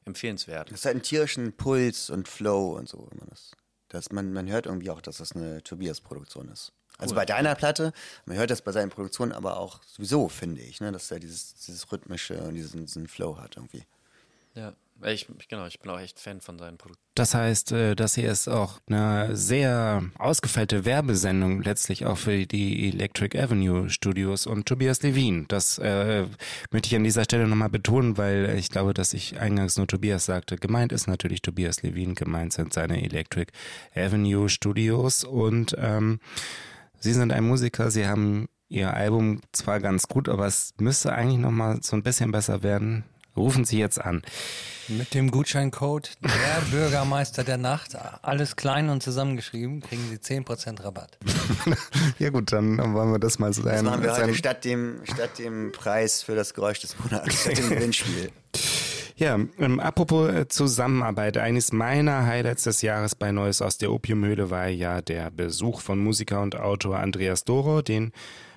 empfehlenswert. 0.04 0.70
Es 0.72 0.84
hat 0.84 0.92
einen 0.92 1.02
tierischen 1.02 1.52
Puls 1.52 2.10
und 2.10 2.28
Flow 2.28 2.76
und 2.76 2.88
so. 2.88 3.08
Man, 3.18 3.28
das, 3.28 3.52
das, 3.88 4.12
man, 4.12 4.32
man 4.32 4.48
hört 4.48 4.66
irgendwie 4.66 4.90
auch, 4.90 5.00
dass 5.00 5.18
das 5.18 5.32
eine 5.32 5.62
Tobias-Produktion 5.62 6.48
ist. 6.48 6.72
Also 6.98 7.14
cool. 7.14 7.20
bei 7.20 7.26
deiner 7.26 7.54
Platte, 7.54 7.92
man 8.26 8.36
hört 8.36 8.50
das 8.50 8.62
bei 8.62 8.72
seinen 8.72 8.90
Produktionen 8.90 9.32
aber 9.32 9.56
auch 9.56 9.82
sowieso, 9.84 10.28
finde 10.28 10.60
ich, 10.60 10.80
ne, 10.80 10.92
dass 10.92 11.10
er 11.10 11.18
dieses, 11.18 11.54
dieses 11.54 11.90
rhythmische 11.90 12.38
und 12.42 12.54
diesen, 12.54 12.84
diesen 12.84 13.08
Flow 13.08 13.38
hat 13.38 13.56
irgendwie. 13.56 13.84
Ja. 14.54 14.74
Ich, 15.04 15.26
genau, 15.48 15.66
ich 15.66 15.80
bin 15.80 15.90
auch 15.90 16.00
echt 16.00 16.20
Fan 16.20 16.40
von 16.40 16.58
seinen 16.58 16.78
Produkten. 16.78 17.02
Das 17.14 17.34
heißt, 17.34 17.72
äh, 17.72 17.94
das 17.96 18.14
hier 18.14 18.30
ist 18.30 18.48
auch 18.48 18.80
eine 18.86 19.34
sehr 19.36 20.02
ausgefeilte 20.18 20.84
Werbesendung 20.84 21.62
letztlich 21.62 22.06
auch 22.06 22.18
für 22.18 22.46
die 22.46 22.88
Electric 22.88 23.38
Avenue 23.38 23.88
Studios 23.88 24.46
und 24.46 24.66
Tobias 24.66 25.02
Levin. 25.02 25.46
Das 25.48 25.78
äh, 25.78 26.26
möchte 26.70 26.88
ich 26.88 26.96
an 26.96 27.04
dieser 27.04 27.24
Stelle 27.24 27.48
nochmal 27.48 27.70
betonen, 27.70 28.18
weil 28.18 28.56
ich 28.58 28.68
glaube, 28.68 28.94
dass 28.94 29.14
ich 29.14 29.40
eingangs 29.40 29.76
nur 29.76 29.86
Tobias 29.86 30.26
sagte. 30.26 30.56
Gemeint 30.56 30.92
ist 30.92 31.06
natürlich 31.06 31.42
Tobias 31.42 31.82
Levin, 31.82 32.14
gemeint 32.14 32.52
sind 32.52 32.72
seine 32.72 33.02
Electric 33.02 33.52
Avenue 33.94 34.48
Studios 34.48 35.24
und 35.24 35.74
ähm, 35.78 36.20
Sie 36.98 37.14
sind 37.14 37.32
ein 37.32 37.44
Musiker, 37.44 37.90
Sie 37.90 38.06
haben 38.06 38.48
Ihr 38.68 38.94
Album 38.94 39.40
zwar 39.52 39.80
ganz 39.80 40.06
gut, 40.06 40.28
aber 40.28 40.46
es 40.46 40.74
müsste 40.78 41.12
eigentlich 41.12 41.40
nochmal 41.40 41.82
so 41.82 41.96
ein 41.96 42.04
bisschen 42.04 42.30
besser 42.30 42.62
werden. 42.62 43.04
Rufen 43.36 43.64
Sie 43.64 43.78
jetzt 43.78 44.00
an. 44.00 44.22
Mit 44.88 45.14
dem 45.14 45.30
Gutscheincode 45.30 46.10
der 46.22 46.60
Bürgermeister 46.70 47.44
der 47.44 47.58
Nacht, 47.58 47.96
alles 48.22 48.56
klein 48.56 48.88
und 48.88 49.02
zusammengeschrieben, 49.02 49.80
kriegen 49.80 50.02
Sie 50.10 50.16
10% 50.16 50.82
Rabatt. 50.82 51.16
ja 52.18 52.30
gut, 52.30 52.52
dann 52.52 52.76
wollen 52.94 53.12
wir 53.12 53.20
das 53.20 53.38
mal 53.38 53.52
so 53.52 53.62
Das 53.62 53.82
machen 53.82 54.02
wir 54.02 54.16
heute 54.16 54.34
statt 54.34 54.64
dem, 54.64 55.00
statt 55.04 55.38
dem 55.38 55.70
Preis 55.72 56.22
für 56.22 56.34
das 56.34 56.54
Geräusch 56.54 56.80
des 56.80 56.98
Monats, 56.98 57.40
statt 57.40 57.58
dem 57.58 57.68
Gewinnspiel. 57.70 58.32
Ja, 59.20 59.38
ähm, 59.58 59.80
apropos 59.80 60.30
äh, 60.30 60.48
Zusammenarbeit. 60.48 61.36
Eines 61.36 61.72
meiner 61.72 62.24
Highlights 62.24 62.64
des 62.64 62.80
Jahres 62.82 63.14
bei 63.14 63.32
Neues 63.32 63.60
aus 63.60 63.76
der 63.76 63.92
Opiumhöhle 63.92 64.48
war 64.48 64.68
ja 64.68 65.02
der 65.02 65.30
Besuch 65.30 65.82
von 65.82 65.98
Musiker 65.98 66.40
und 66.40 66.56
Autor 66.56 66.98
Andreas 66.98 67.44
Doro, 67.44 67.82
den 67.82 68.12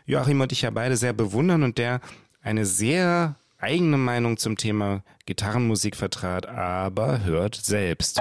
Joachim 0.05 0.39
und 0.41 0.51
ich 0.53 0.61
ja 0.61 0.69
beide 0.69 0.95
sehr 0.95 1.11
bewundern 1.11 1.63
und 1.63 1.77
der 1.77 1.99
eine 2.41 2.65
sehr 2.65 3.35
eigene 3.63 3.97
Meinung 3.97 4.37
zum 4.37 4.57
Thema 4.57 5.03
Gitarrenmusik 5.25 5.95
vertrat, 5.95 6.45
aber 6.47 7.23
hört 7.23 7.55
selbst. 7.55 8.19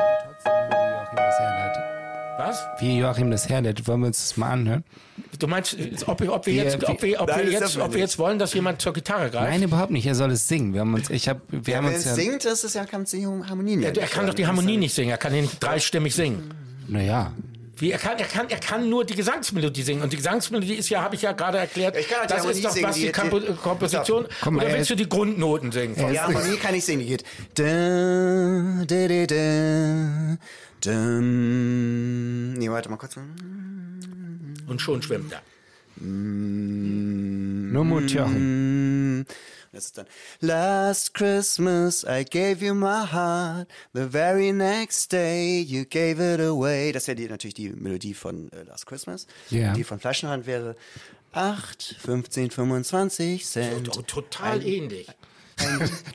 Was? 2.38 2.64
Wie 2.78 2.98
Joachim 2.98 3.30
das 3.30 3.48
herleitet, 3.48 3.86
wollen 3.86 4.00
wir 4.00 4.06
uns 4.06 4.18
das 4.18 4.36
mal 4.36 4.50
anhören? 4.50 4.84
Du 5.38 5.46
meinst, 5.46 5.76
ob, 6.06 6.20
ob, 6.28 6.46
wir, 6.46 6.54
jetzt, 6.54 6.82
ob, 6.88 7.02
wir, 7.02 7.20
ob, 7.20 7.28
wir, 7.28 7.50
jetzt, 7.50 7.76
ob 7.76 7.92
wir 7.92 8.00
jetzt 8.00 8.18
wollen, 8.18 8.38
dass 8.38 8.54
jemand 8.54 8.80
zur 8.80 8.92
Gitarre 8.92 9.30
greift? 9.30 9.50
Nein, 9.50 9.62
überhaupt 9.62 9.90
nicht. 9.90 10.06
Er 10.06 10.14
soll 10.14 10.30
es 10.30 10.48
singen. 10.48 10.72
Wir 10.72 10.80
haben 10.80 10.94
uns, 10.94 11.10
ich 11.10 11.28
hab, 11.28 11.40
wir 11.50 11.60
ja, 11.66 11.78
haben 11.78 11.86
wenn 11.86 11.94
uns 11.94 12.06
er 12.06 12.14
singt, 12.14 12.44
das 12.44 12.64
ist 12.64 12.74
ja, 12.74 12.84
kann 12.84 13.04
die 13.04 13.26
Harmonie 13.26 13.76
nicht. 13.76 13.96
Er, 13.96 14.02
er 14.02 14.08
kann 14.08 14.26
doch 14.26 14.34
die 14.34 14.46
Harmonie 14.46 14.76
nicht 14.76 14.94
singen. 14.94 15.10
Er 15.10 15.18
kann 15.18 15.32
nicht 15.32 15.62
dreistimmig 15.62 16.14
singen. 16.14 16.54
Naja, 16.88 17.32
wie, 17.76 17.90
er, 17.90 17.98
kann, 17.98 18.18
er, 18.18 18.26
kann, 18.26 18.50
er 18.50 18.58
kann 18.58 18.88
nur 18.88 19.04
die 19.04 19.14
Gesangsmelodie 19.14 19.82
singen. 19.82 20.02
Und 20.02 20.12
die 20.12 20.18
Gesangsmelodie 20.18 20.74
ist 20.74 20.88
ja, 20.90 21.02
habe 21.02 21.14
ich 21.14 21.22
ja 21.22 21.32
gerade 21.32 21.58
erklärt, 21.58 21.96
ich 21.96 22.08
kann 22.08 22.28
das 22.28 22.44
ist 22.44 22.64
doch 22.64 22.82
was 22.82 22.94
die, 22.94 23.06
die 23.06 23.12
Kompo 23.12 23.40
Komposition. 23.40 24.26
Komm, 24.42 24.56
oder 24.58 24.72
willst 24.72 24.90
du 24.90 24.94
die 24.94 25.08
Grundnoten 25.08 25.72
singen? 25.72 25.96
Ja, 25.98 26.10
die 26.10 26.20
Harmonie 26.20 26.56
kann 26.56 26.74
ich 26.74 26.84
singen. 26.84 27.00
Die 27.00 27.06
geht. 27.06 27.24
Da, 27.54 28.84
da, 28.86 29.08
da, 29.08 29.26
da, 29.26 30.36
da, 30.80 31.20
nee, 31.20 32.70
warte 32.70 32.90
mal 32.90 32.96
kurz. 32.96 33.16
Und 33.16 34.80
schon 34.80 35.02
schwimmt 35.02 35.32
er. 35.32 35.42
Nur 35.96 37.84
Mutjochen. 37.84 39.26
Das 39.72 39.86
ist 39.86 39.96
dann 39.96 40.06
Last 40.40 41.14
Christmas 41.14 42.04
I 42.04 42.24
gave 42.24 42.62
you 42.62 42.74
my 42.74 43.06
heart, 43.10 43.68
the 43.94 44.06
very 44.06 44.52
next 44.52 45.12
day 45.12 45.62
you 45.62 45.84
gave 45.84 46.20
it 46.20 46.40
away. 46.40 46.92
Das 46.92 47.08
wäre 47.08 47.16
die, 47.16 47.26
natürlich 47.26 47.54
die 47.54 47.70
Melodie 47.70 48.12
von 48.12 48.52
äh, 48.52 48.64
Last 48.64 48.86
Christmas. 48.86 49.26
Yeah. 49.50 49.72
Die 49.72 49.82
von 49.82 49.98
Flaschenhand 49.98 50.46
wäre 50.46 50.76
8, 51.32 51.96
15, 52.00 52.50
25 52.50 53.46
Cent. 53.46 54.06
Total 54.06 54.60
Ein, 54.60 54.62
ähnlich. 54.62 55.08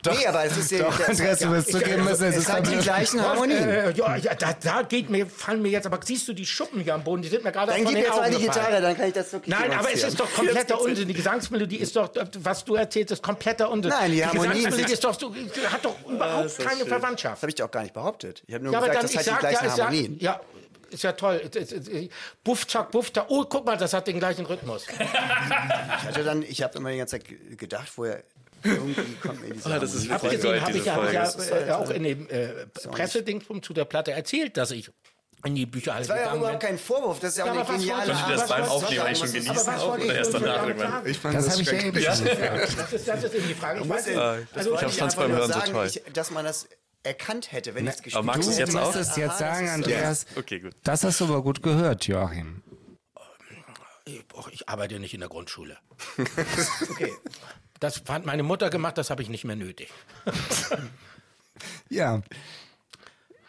Doch, 0.04 0.18
nee, 0.18 0.28
aber 0.28 0.46
es 0.46 0.58
ist 0.58 0.72
ja. 0.72 0.80
Doch, 0.80 0.98
das, 0.98 1.18
das, 1.18 1.40
du 1.40 1.52
wirst 1.52 1.72
zugeben 1.72 2.04
müssen, 2.04 2.24
es 2.26 2.38
ist 2.38 2.52
hat 2.52 2.68
die 2.68 2.78
gleichen 2.78 3.22
Harmonien. 3.22 3.68
Äh, 3.68 3.92
ja, 3.92 4.16
ja, 4.16 4.36
da, 4.36 4.54
da 4.54 4.82
geht 4.84 5.10
mir, 5.10 5.28
fallen 5.28 5.62
mir 5.62 5.70
jetzt, 5.70 5.86
aber 5.86 6.00
siehst 6.04 6.28
du 6.28 6.34
die 6.34 6.46
Schuppen 6.46 6.82
hier 6.82 6.96
am 6.96 7.04
Boden, 7.04 7.22
die 7.22 7.30
sind 7.30 7.44
mir 7.44 7.52
gerade 7.52 7.72
Dann 7.72 7.86
gib 7.86 7.98
jetzt 7.98 8.10
mal 8.10 8.30
die 8.30 8.38
Gitarre, 8.38 8.82
dann 8.82 8.96
kann 8.96 9.08
ich 9.08 9.14
das 9.14 9.34
wirklich 9.34 9.54
Nein, 9.54 9.72
aber 9.72 9.94
es 9.94 10.04
ist 10.04 10.20
doch 10.20 10.32
kompletter 10.32 10.80
Unsinn. 10.82 11.08
Die 11.08 11.14
Gesangsmelodie 11.14 11.78
ist 11.78 11.96
doch, 11.96 12.10
was 12.40 12.66
du 12.66 12.76
erzählst, 12.76 13.12
ist 13.12 13.24
kompletter 13.24 13.70
Unsinn. 13.70 13.92
Nein, 13.92 14.12
die, 14.12 14.18
die 14.18 14.26
Harmonie 14.26 14.64
Gesangsmelodie 14.64 14.94
ist 14.94 15.04
doch, 15.04 15.72
hat 15.72 15.86
doch 15.86 15.96
überhaupt 16.10 16.58
keine 16.58 16.80
schön. 16.80 16.88
Verwandtschaft. 16.88 17.38
Das 17.38 17.42
habe 17.44 17.50
ich 17.50 17.56
doch 17.56 17.66
auch 17.66 17.72
gar 17.72 17.82
nicht 17.84 17.94
behauptet. 17.94 18.44
Ich 18.48 18.54
habe 18.54 18.64
nur 18.64 18.74
ja, 18.74 18.80
gesagt, 18.80 19.04
das 19.04 19.16
hat 19.16 19.24
sag, 19.26 19.34
die 19.36 19.40
gleichen 19.40 19.66
ja, 19.66 19.78
Harmonien. 19.78 20.20
Ja, 20.20 20.42
ist 20.90 21.04
ja 21.04 21.12
toll. 21.12 21.50
Buff, 22.44 22.68
zack, 22.68 22.92
buff, 22.92 23.12
da. 23.12 23.26
Oh, 23.30 23.46
guck 23.46 23.66
mal, 23.66 23.78
das 23.78 23.94
hat 23.94 24.08
den 24.08 24.20
gleichen 24.20 24.46
Rhythmus. 24.46 24.86
ich 24.90 25.00
hatte 25.00 26.24
dann, 26.24 26.44
ich 26.44 26.62
habe 26.64 26.78
immer 26.78 26.92
die 26.92 26.98
ganze 26.98 27.20
Zeit 27.20 27.58
gedacht, 27.58 27.90
vorher 27.90 28.24
irgendwie 28.64 29.16
kommt 29.22 29.42
mir 29.42 29.54
diese 29.54 29.70
oh, 29.70 29.80
das 29.80 29.94
ist 29.94 30.10
Abgesehen 30.10 30.62
habe 30.62 30.78
ich 30.78 30.86
ja, 30.86 30.96
hab 30.96 31.14
ja 31.14 31.68
äh, 31.68 31.72
auch 31.72 31.90
in 31.90 32.04
dem 32.04 32.30
äh, 32.30 32.68
Pressedingsbum 32.68 33.62
zu 33.64 33.74
der 33.74 33.86
Platte 33.86 34.12
erzählt, 34.12 34.58
dass 34.58 34.72
ich 34.72 34.92
in 35.46 35.56
die 35.56 35.66
Bücher 35.66 35.94
alles 35.94 36.08
Das 36.08 36.18
war 36.18 36.26
ja 36.26 36.36
überhaupt 36.36 36.60
kein 36.60 36.78
Vorwurf, 36.78 37.20
das 37.20 37.32
ist 37.32 37.38
ja 37.38 37.44
auch 37.46 37.56
ja, 37.56 37.66
eine 37.66 37.78
geniale 37.78 38.12
ihr 38.12 38.36
das 38.36 38.48
beim 38.48 38.64
Aufnehmen 38.64 39.02
eigentlich 39.02 39.18
schon 39.20 39.32
genießen 39.34 39.74
auch, 39.76 39.94
oder 39.94 40.16
erst 40.16 40.34
danach 40.34 40.68
irgendwann? 40.68 41.06
Ich 41.06 41.20
fand 41.20 41.36
das, 41.36 41.46
das 41.46 41.54
habe 41.54 41.62
ich 41.64 41.72
ja 41.72 41.88
eben 41.88 42.04
das, 42.04 42.94
ist, 42.94 43.08
das 43.08 43.24
ist 43.24 43.36
eben 43.36 43.48
die 43.48 43.54
Frage. 43.54 43.82
Ich, 43.82 43.90
weiß, 43.90 44.08
also, 44.54 44.74
ich 44.74 44.80
fand 44.80 45.12
es 45.12 45.16
beim 45.16 45.32
Hören 45.32 45.52
so 45.52 45.60
toll. 45.60 45.92
dass 46.14 46.32
man 46.32 46.46
das 46.46 46.68
erkannt 47.04 47.52
hätte, 47.52 47.76
wenn 47.76 47.86
ich 47.86 47.94
es 47.94 48.04
gespielt 48.04 48.16
aber 48.16 48.26
magst 48.26 48.48
du 48.48 48.52
es 48.52 48.60
hätte. 48.60 48.72
jetzt 48.72 48.78
auch? 48.78 48.92
Du 48.92 48.98
musst 48.98 49.12
es 49.12 49.16
jetzt 49.18 49.30
Aha, 49.30 49.38
sagen, 49.38 49.70
Andreas. 49.70 50.26
Okay, 50.36 50.60
gut. 50.60 50.74
Das 50.84 51.04
hast 51.04 51.20
du 51.22 51.26
aber 51.26 51.42
gut 51.42 51.64
gehört, 51.64 52.08
Joachim. 52.08 52.64
Ich, 54.06 54.24
och, 54.34 54.50
ich 54.52 54.68
arbeite 54.70 55.00
nicht 55.00 55.14
in 55.14 55.20
der 55.20 55.30
Grundschule. 55.30 55.78
Okay. 56.90 57.14
Das 57.80 58.02
hat 58.08 58.26
meine 58.26 58.44
Mutter 58.44 58.70
gemacht, 58.70 58.98
das 58.98 59.10
habe 59.10 59.22
ich 59.22 59.30
nicht 59.30 59.46
mehr 59.46 59.56
nötig. 59.56 59.90
Ja, 61.90 62.22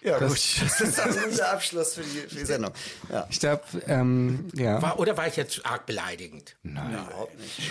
Ja, 0.00 0.18
gut. 0.18 0.30
Das 0.30 0.80
ist 0.80 0.98
ein 1.00 1.12
guter 1.30 1.50
Abschluss 1.52 1.94
für 1.94 2.02
die, 2.02 2.20
für 2.20 2.36
die 2.36 2.44
Sendung. 2.46 2.72
Ja. 3.12 3.26
ich 3.28 3.38
glaube, 3.40 3.62
ähm, 3.86 4.48
ja. 4.54 4.80
War, 4.80 4.98
oder 4.98 5.16
war 5.16 5.26
ich 5.26 5.36
jetzt 5.36 5.66
arg 5.66 5.84
beleidigend? 5.86 6.56
Nein. 6.62 6.94
Überhaupt 6.94 7.38
nicht. 7.38 7.70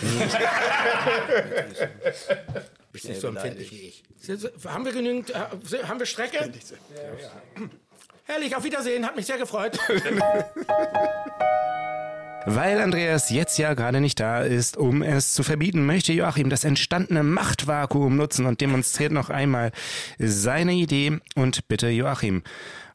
Bist 2.92 3.06
nicht 3.08 3.20
so 3.20 3.28
empfindlich 3.28 3.70
wie 3.72 3.80
ich. 3.88 4.04
Haben 4.64 4.84
wir 4.84 4.92
genügend, 4.92 5.30
äh, 5.30 5.34
haben 5.84 5.98
wir 5.98 6.06
Strecke? 6.06 6.36
Ja, 6.36 6.44
ja. 6.46 7.30
Herrlich, 8.24 8.54
auf 8.54 8.62
Wiedersehen, 8.62 9.06
hat 9.06 9.16
mich 9.16 9.26
sehr 9.26 9.38
gefreut. 9.38 9.78
Weil 12.50 12.80
Andreas 12.80 13.28
jetzt 13.28 13.58
ja 13.58 13.74
gerade 13.74 14.00
nicht 14.00 14.20
da 14.20 14.40
ist, 14.40 14.78
um 14.78 15.02
es 15.02 15.34
zu 15.34 15.42
verbieten, 15.42 15.84
möchte 15.84 16.14
Joachim 16.14 16.48
das 16.48 16.64
entstandene 16.64 17.22
Machtvakuum 17.22 18.16
nutzen 18.16 18.46
und 18.46 18.62
demonstriert 18.62 19.12
noch 19.12 19.28
einmal 19.28 19.70
seine 20.18 20.72
Idee. 20.72 21.18
Und 21.34 21.68
bitte 21.68 21.90
Joachim. 21.90 22.42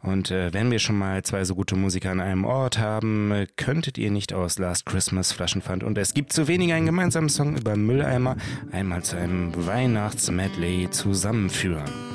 Und 0.02 0.32
äh, 0.32 0.52
wenn 0.54 0.72
wir 0.72 0.80
schon 0.80 0.98
mal 0.98 1.22
zwei 1.22 1.44
so 1.46 1.54
gute 1.54 1.76
Musiker 1.76 2.10
an 2.10 2.20
einem 2.20 2.46
Ort 2.46 2.80
haben, 2.80 3.32
äh, 3.32 3.48
könntet 3.56 4.00
ihr 4.00 4.10
nicht 4.10 4.34
aus 4.34 4.58
Last 4.58 4.88
Christmas 4.88 5.32
Flaschenpfand 5.32 5.84
und 5.84 6.00
es 6.00 6.16
gibt 6.16 6.34
zu 6.34 6.48
wenig 6.48 6.74
einen 6.74 6.88
gemeinsamen 6.88 7.30
Song 7.30 7.56
über 7.56 7.78
Mülleimer 7.78 8.36
einmal 8.72 9.04
zu 9.04 9.18
einem 9.18 9.54
Weihnachtsmedley 9.56 10.90
zusammenführen. 10.90 12.13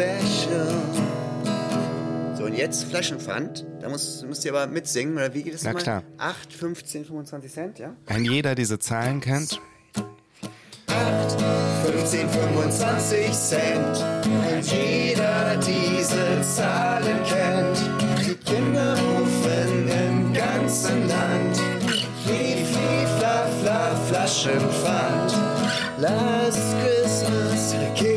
Special. 0.00 0.66
So, 2.36 2.44
und 2.44 2.54
jetzt 2.54 2.84
Flaschenpfand. 2.84 3.66
Da 3.80 3.88
musst, 3.88 4.24
müsst 4.24 4.44
ihr 4.44 4.54
aber 4.54 4.66
mitsingen, 4.66 5.14
oder 5.14 5.34
wie 5.34 5.42
geht 5.42 5.54
es 5.54 5.62
Na 5.64 5.72
mal? 5.72 5.82
klar. 5.82 6.02
8, 6.18 6.52
15, 6.52 7.04
25 7.04 7.52
Cent, 7.52 7.78
ja? 7.78 7.94
Wenn 8.06 8.24
jeder 8.24 8.54
diese 8.54 8.78
Zahlen 8.78 9.20
kennt, 9.20 9.60
15, 11.84 12.28
25 12.28 13.32
Cent. 13.32 14.04
Wenn 14.24 14.60
jeder 14.62 15.56
diese 15.56 16.42
Zahlen 16.42 17.18
kennt, 17.24 17.78
die 18.26 18.34
Kinder 18.34 18.96
rufen 18.98 19.88
im 19.88 20.32
ganzen 20.32 21.08
Land. 21.08 21.56
Flie, 22.24 22.64
fla, 23.18 23.46
fla, 23.62 23.94
Flaschenpfand. 24.08 25.34
Last 25.98 26.58
Christmas 26.82 27.74
I 27.74 28.09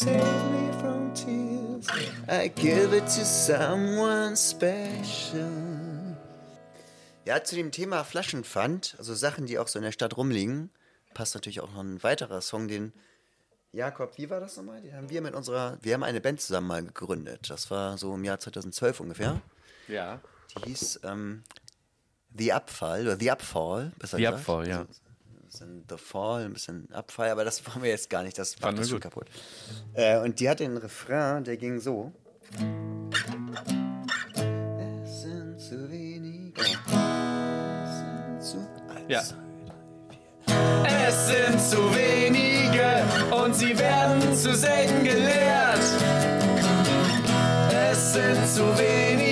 save 0.00 0.50
me 0.50 0.72
from 0.80 1.12
tears, 1.12 1.86
I 2.26 2.48
give 2.48 2.96
it 2.96 3.04
to 3.04 3.24
someone 3.24 4.34
special. 4.34 6.16
Ja, 7.26 7.44
zu 7.44 7.54
dem 7.54 7.70
Thema 7.70 8.04
Flaschenpfand, 8.04 8.94
also 8.96 9.14
Sachen, 9.14 9.44
die 9.44 9.58
auch 9.58 9.68
so 9.68 9.78
in 9.78 9.84
der 9.84 9.92
Stadt 9.92 10.16
rumliegen, 10.16 10.70
passt 11.12 11.34
natürlich 11.34 11.60
auch 11.60 11.70
noch 11.72 11.82
ein 11.82 12.02
weiterer 12.02 12.40
Song, 12.40 12.66
den 12.66 12.94
Jakob, 13.72 14.16
wie 14.16 14.30
war 14.30 14.40
das 14.40 14.56
nochmal? 14.56 14.80
Den 14.80 14.96
haben 14.96 15.10
wir 15.10 15.20
mit 15.20 15.34
unserer, 15.34 15.76
wir 15.82 15.92
haben 15.94 16.02
eine 16.02 16.20
Band 16.22 16.40
zusammen 16.40 16.66
mal 16.66 16.82
gegründet. 16.82 17.50
Das 17.50 17.70
war 17.70 17.98
so 17.98 18.14
im 18.14 18.24
Jahr 18.24 18.40
2012 18.40 19.00
ungefähr. 19.00 19.42
Ja. 19.86 20.20
Die 20.56 20.70
hieß 20.70 21.00
ähm, 21.04 21.44
The 22.36 22.52
Abfall 22.54 23.02
oder 23.02 23.16
The 23.18 23.30
Upfall, 23.30 23.92
besser 23.98 24.16
The 24.16 24.22
gesagt. 24.24 24.40
Upfall, 24.40 24.68
ja. 24.68 24.78
Also, 24.80 25.00
bisschen 25.50 25.84
The 25.88 25.96
Fall, 25.96 26.44
ein 26.44 26.52
bisschen 26.52 26.88
Abfall, 26.92 27.30
aber 27.30 27.44
das 27.44 27.66
wollen 27.66 27.82
wir 27.82 27.90
jetzt 27.90 28.08
gar 28.08 28.22
nicht, 28.22 28.38
das 28.38 28.54
Fanden 28.54 28.80
das 28.80 28.88
schon 28.88 29.00
gut. 29.00 29.02
kaputt. 29.02 29.26
Äh, 29.94 30.18
und 30.20 30.38
die 30.38 30.48
hatte 30.48 30.64
einen 30.64 30.76
Refrain, 30.76 31.42
der 31.44 31.56
ging 31.56 31.80
so. 31.80 32.12
Es 35.02 35.22
sind 35.22 35.58
zu 35.58 35.90
wenige. 35.90 36.60
Es 36.60 37.98
sind 37.98 38.42
zu 38.42 38.68
Ja. 39.08 39.22
Es 41.08 41.26
sind 41.26 41.60
zu 41.60 41.94
wenige 41.94 43.02
und 43.34 43.54
sie 43.54 43.76
werden 43.76 44.34
zu 44.34 44.54
selten 44.54 45.02
gelehrt. 45.02 45.80
Es 47.72 48.12
sind 48.12 48.46
zu 48.46 48.62
wenige 48.78 49.29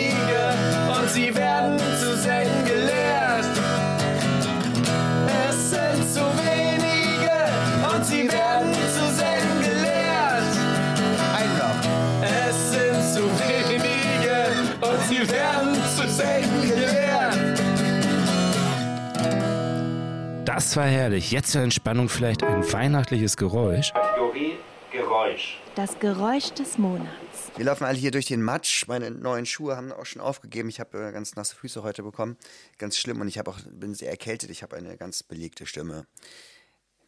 das 20.44 20.76
war 20.76 20.87
herrlich. 20.87 21.31
Jetzt 21.31 21.52
zur 21.52 21.62
Entspannung 21.62 22.09
vielleicht 22.09 22.42
ein 22.42 22.64
weihnachtliches 22.72 23.37
Geräusch. 23.37 23.92
Kategorie 23.92 24.59
Geräusch. 24.90 25.61
Das 25.76 25.98
Geräusch 26.00 26.50
des 26.50 26.78
Monats. 26.78 27.52
Wir 27.57 27.64
laufen 27.64 27.85
alle 27.85 27.96
hier 27.96 28.11
durch 28.11 28.26
den 28.26 28.42
Matsch. 28.42 28.88
Meine 28.88 29.12
neuen 29.12 29.46
Schuhe 29.46 29.76
haben 29.76 29.92
auch 29.92 30.04
schon 30.04 30.20
aufgegeben. 30.20 30.68
Ich 30.68 30.81
habe 30.81 30.98
äh, 30.98 31.12
ganz 31.12 31.37
nasse 31.37 31.54
Füße 31.54 31.83
heute 31.85 32.02
bekommen. 32.02 32.37
Ganz 32.78 32.98
schlimm. 32.98 33.20
Und 33.20 33.28
ich 33.28 33.38
habe 33.38 33.50
auch, 33.50 33.61
bin 33.70 33.94
sehr 33.94 34.11
erkältet. 34.11 34.50
Ich 34.50 34.64
habe 34.64 34.76
eine 34.76 34.96
ganz 34.96 35.22
belegte 35.22 35.64
Stimme. 35.64 36.07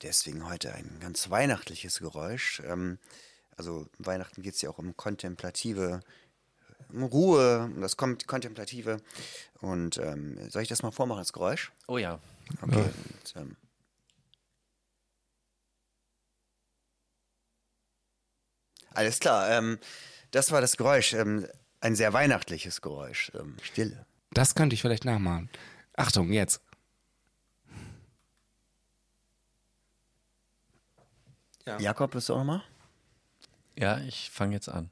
Deswegen 0.03 0.49
heute 0.49 0.73
ein 0.73 0.99
ganz 1.01 1.29
weihnachtliches 1.29 1.99
Geräusch. 1.99 2.62
Ähm, 2.64 2.99
also 3.57 3.88
Weihnachten 3.99 4.42
geht 4.42 4.55
es 4.55 4.62
ja 4.62 4.70
auch 4.70 4.79
um 4.79 4.96
kontemplative 4.96 6.01
Ruhe, 6.94 7.70
das 7.81 7.96
Kom 7.96 8.18
Kontemplative. 8.26 9.00
Und 9.61 9.98
ähm, 9.98 10.50
soll 10.50 10.62
ich 10.62 10.68
das 10.68 10.83
mal 10.83 10.90
vormachen 10.90 11.18
als 11.18 11.33
Geräusch? 11.33 11.72
Oh 11.87 11.98
ja. 11.98 12.18
Okay. 12.62 12.83
Und, 12.83 13.37
ähm, 13.37 13.57
alles 18.92 19.20
klar. 19.20 19.50
Ähm, 19.50 19.79
das 20.31 20.50
war 20.50 20.61
das 20.61 20.76
Geräusch. 20.76 21.12
Ähm, 21.12 21.46
ein 21.81 21.96
sehr 21.96 22.12
weihnachtliches 22.12 22.81
Geräusch. 22.81 23.33
Ähm, 23.35 23.57
Stille. 23.62 24.07
Das 24.33 24.55
könnte 24.55 24.74
ich 24.74 24.83
vielleicht 24.83 25.05
nachmachen. 25.05 25.50
Achtung, 25.96 26.33
jetzt. 26.33 26.61
Jakob, 31.79 32.12
bist 32.12 32.29
du 32.29 32.35
auch 32.35 32.38
nochmal? 32.38 32.62
Ja, 33.76 33.98
ich 34.00 34.31
fange 34.31 34.55
jetzt 34.55 34.68
an. 34.68 34.90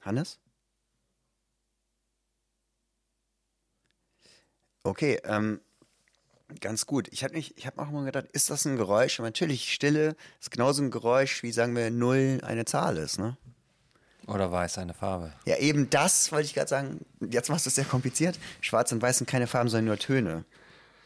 Hannes? 0.00 0.38
Okay, 4.84 5.20
ähm, 5.24 5.60
ganz 6.60 6.86
gut. 6.86 7.08
Ich 7.12 7.22
habe 7.24 7.34
mich, 7.34 7.56
ich 7.56 7.66
habe 7.66 7.80
auch 7.80 7.90
mal 7.90 8.04
gedacht, 8.04 8.26
ist 8.32 8.50
das 8.50 8.64
ein 8.64 8.76
Geräusch? 8.76 9.18
Und 9.20 9.24
natürlich, 9.24 9.72
Stille 9.72 10.16
ist 10.40 10.50
genauso 10.50 10.82
ein 10.82 10.90
Geräusch, 10.90 11.42
wie 11.42 11.52
sagen 11.52 11.76
wir, 11.76 11.90
null 11.90 12.40
eine 12.42 12.64
Zahl 12.64 12.96
ist, 12.96 13.18
ne? 13.18 13.36
Oder 14.26 14.52
weiß 14.52 14.78
eine 14.78 14.94
Farbe. 14.94 15.32
Ja, 15.46 15.56
eben 15.56 15.90
das 15.90 16.30
wollte 16.30 16.46
ich 16.46 16.54
gerade 16.54 16.68
sagen. 16.68 17.04
Jetzt 17.20 17.48
machst 17.48 17.66
du 17.66 17.68
es 17.68 17.74
sehr 17.74 17.84
kompliziert. 17.84 18.38
Schwarz 18.60 18.92
und 18.92 19.02
Weiß 19.02 19.18
sind 19.18 19.28
keine 19.28 19.48
Farben, 19.48 19.68
sondern 19.68 19.86
nur 19.86 19.98
Töne. 19.98 20.44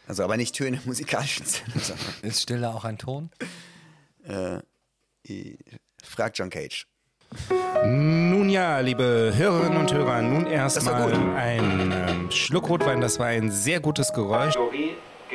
Also 0.07 0.23
aber 0.23 0.37
nicht 0.37 0.55
Töne 0.55 0.77
im 0.77 0.83
musikalischen 0.85 1.47
Sinne, 1.47 1.73
Ist 2.23 2.43
Stille 2.43 2.69
auch 2.69 2.85
ein 2.85 2.99
Ton? 2.99 3.31
äh, 4.25 4.61
fragt 6.03 6.39
John 6.39 6.51
Cage. 6.51 6.87
Nun 7.85 8.49
ja, 8.49 8.81
liebe 8.81 9.33
Hörerinnen 9.37 9.79
und 9.79 9.93
Hörer, 9.93 10.23
nun 10.23 10.47
erstmal 10.47 11.13
ein 11.37 11.93
ähm, 11.93 12.31
Schluck 12.31 12.69
Rotwein. 12.69 13.01
Das 13.01 13.19
war 13.19 13.27
ein 13.27 13.51
sehr 13.51 13.81
gutes 13.81 14.13
Geräusch. 14.13 14.55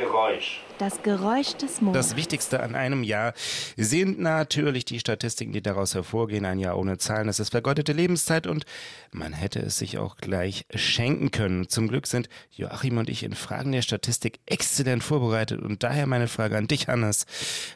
Geräusch. 0.01 0.61
Das 0.79 1.03
Geräusch 1.03 1.53
des 1.57 1.79
Monats. 1.79 2.07
Das 2.07 2.17
Wichtigste 2.17 2.61
an 2.61 2.73
einem 2.73 3.03
Jahr 3.03 3.33
sind 3.77 4.19
natürlich 4.19 4.83
die 4.83 4.99
Statistiken, 4.99 5.53
die 5.53 5.61
daraus 5.61 5.93
hervorgehen. 5.93 6.43
Ein 6.43 6.57
Jahr 6.57 6.75
ohne 6.79 6.97
Zahlen, 6.97 7.27
das 7.27 7.39
ist 7.39 7.51
vergeudete 7.51 7.93
Lebenszeit 7.93 8.47
und 8.47 8.65
man 9.11 9.31
hätte 9.31 9.59
es 9.59 9.77
sich 9.77 9.99
auch 9.99 10.17
gleich 10.17 10.65
schenken 10.73 11.29
können. 11.29 11.69
Zum 11.69 11.87
Glück 11.87 12.07
sind 12.07 12.29
Joachim 12.49 12.97
und 12.97 13.09
ich 13.09 13.21
in 13.21 13.35
Fragen 13.35 13.71
der 13.71 13.83
Statistik 13.83 14.39
exzellent 14.47 15.03
vorbereitet 15.03 15.61
und 15.61 15.83
daher 15.83 16.07
meine 16.07 16.27
Frage 16.27 16.57
an 16.57 16.67
dich, 16.67 16.87
Hannes. 16.87 17.27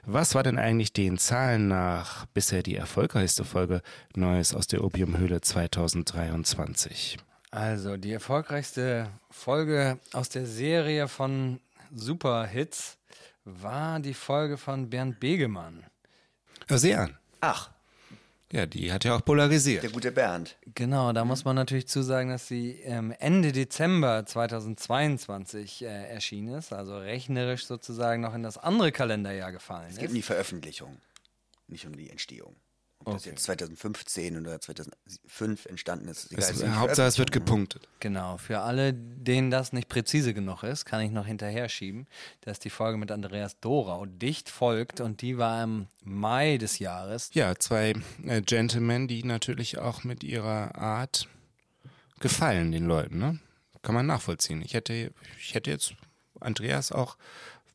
Was 0.04 0.34
war 0.34 0.42
denn 0.42 0.58
eigentlich 0.58 0.92
den 0.92 1.20
Zahlen 1.20 1.68
nach 1.68 2.26
bisher 2.28 2.64
die 2.64 2.76
erfolgreichste 2.76 3.46
Folge 3.46 3.84
Neues 4.16 4.56
aus 4.56 4.66
der 4.66 4.84
Opiumhöhle 4.84 5.42
2023? 5.42 7.20
Also, 7.52 7.98
die 7.98 8.12
erfolgreichste 8.12 9.10
Folge 9.30 10.00
aus 10.12 10.30
der 10.30 10.48
Serie 10.48 11.08
von 11.08 11.60
Superhits 11.94 12.98
war 13.44 14.00
die 14.00 14.14
Folge 14.14 14.58
von 14.58 14.90
Bernd 14.90 15.20
Begemann. 15.20 15.86
Hör 16.68 16.78
sie 16.78 16.96
an. 16.96 17.18
Ach, 17.42 17.72
Ja, 18.52 18.66
die 18.66 18.92
hat 18.92 19.04
ja 19.04 19.16
auch 19.16 19.26
polarisiert. 19.26 19.84
der 19.84 19.90
gute 19.92 20.12
Bernd. 20.12 20.56
Genau, 20.76 21.12
da 21.14 21.26
muss 21.26 21.46
man 21.46 21.56
natürlich 21.56 21.88
zusagen, 21.88 22.30
dass 22.30 22.48
sie 22.48 22.80
ähm, 22.84 23.14
Ende 23.20 23.52
Dezember 23.52 24.26
2022 24.26 25.84
äh, 25.84 25.86
erschienen 26.10 26.56
ist, 26.56 26.72
also 26.74 26.98
rechnerisch 26.98 27.66
sozusagen 27.66 28.22
noch 28.22 28.34
in 28.34 28.44
das 28.44 28.58
andere 28.58 28.92
Kalenderjahr 28.92 29.52
gefallen 29.52 29.90
Es 29.90 29.96
geht 29.96 30.06
ist. 30.06 30.10
um 30.12 30.16
die 30.16 30.22
Veröffentlichung, 30.22 30.98
nicht 31.68 31.86
um 31.86 31.96
die 31.96 32.10
Entstehung. 32.10 32.56
Ob 33.06 33.14
das 33.14 33.26
jetzt 33.26 33.44
2015 33.44 34.38
oder 34.38 34.60
2005 34.60 35.66
entstanden 35.66 36.08
ist, 36.08 36.26
ist 36.26 36.32
egal. 36.32 36.44
Es, 36.44 36.50
Es 36.50 36.62
ist 36.62 36.76
Hauptsache, 36.76 37.08
es 37.08 37.18
wird 37.18 37.32
gepunktet. 37.32 37.88
Genau, 38.00 38.38
für 38.38 38.60
alle, 38.62 38.94
denen 38.94 39.52
das 39.52 39.74
nicht 39.74 39.90
präzise 39.90 40.34
genug 40.34 40.64
ist, 40.64 40.86
kann 40.86 41.02
ich 41.02 41.12
noch 41.12 41.26
hinterher 41.26 41.70
schieben, 41.70 42.08
dass 42.42 42.60
die 42.60 42.70
Folge 42.70 42.98
mit 42.98 43.12
Andreas 43.12 43.60
Dorau 43.60 44.06
dicht 44.06 44.50
folgt 44.50 45.02
und 45.02 45.22
die 45.22 45.38
war 45.38 45.64
im 45.64 45.88
Mai 46.04 46.58
des 46.58 46.80
Jahres. 46.80 47.30
Ja, 47.34 47.56
zwei 47.56 47.94
äh, 48.26 48.42
Gentlemen, 48.42 49.08
die 49.08 49.24
natürlich 49.24 49.78
auch 49.78 50.04
mit 50.04 50.24
ihrer 50.24 50.76
Art 50.76 51.28
gefallen 52.20 52.72
den 52.72 52.86
Leuten, 52.86 53.20
ne? 53.20 53.40
Kann 53.82 53.94
man 53.94 54.08
nachvollziehen. 54.08 54.64
Ich 54.64 54.74
hätte, 54.74 55.12
ich 55.40 55.54
hätte 55.54 55.70
jetzt 55.70 55.94
Andreas 56.40 56.92
auch, 56.92 57.18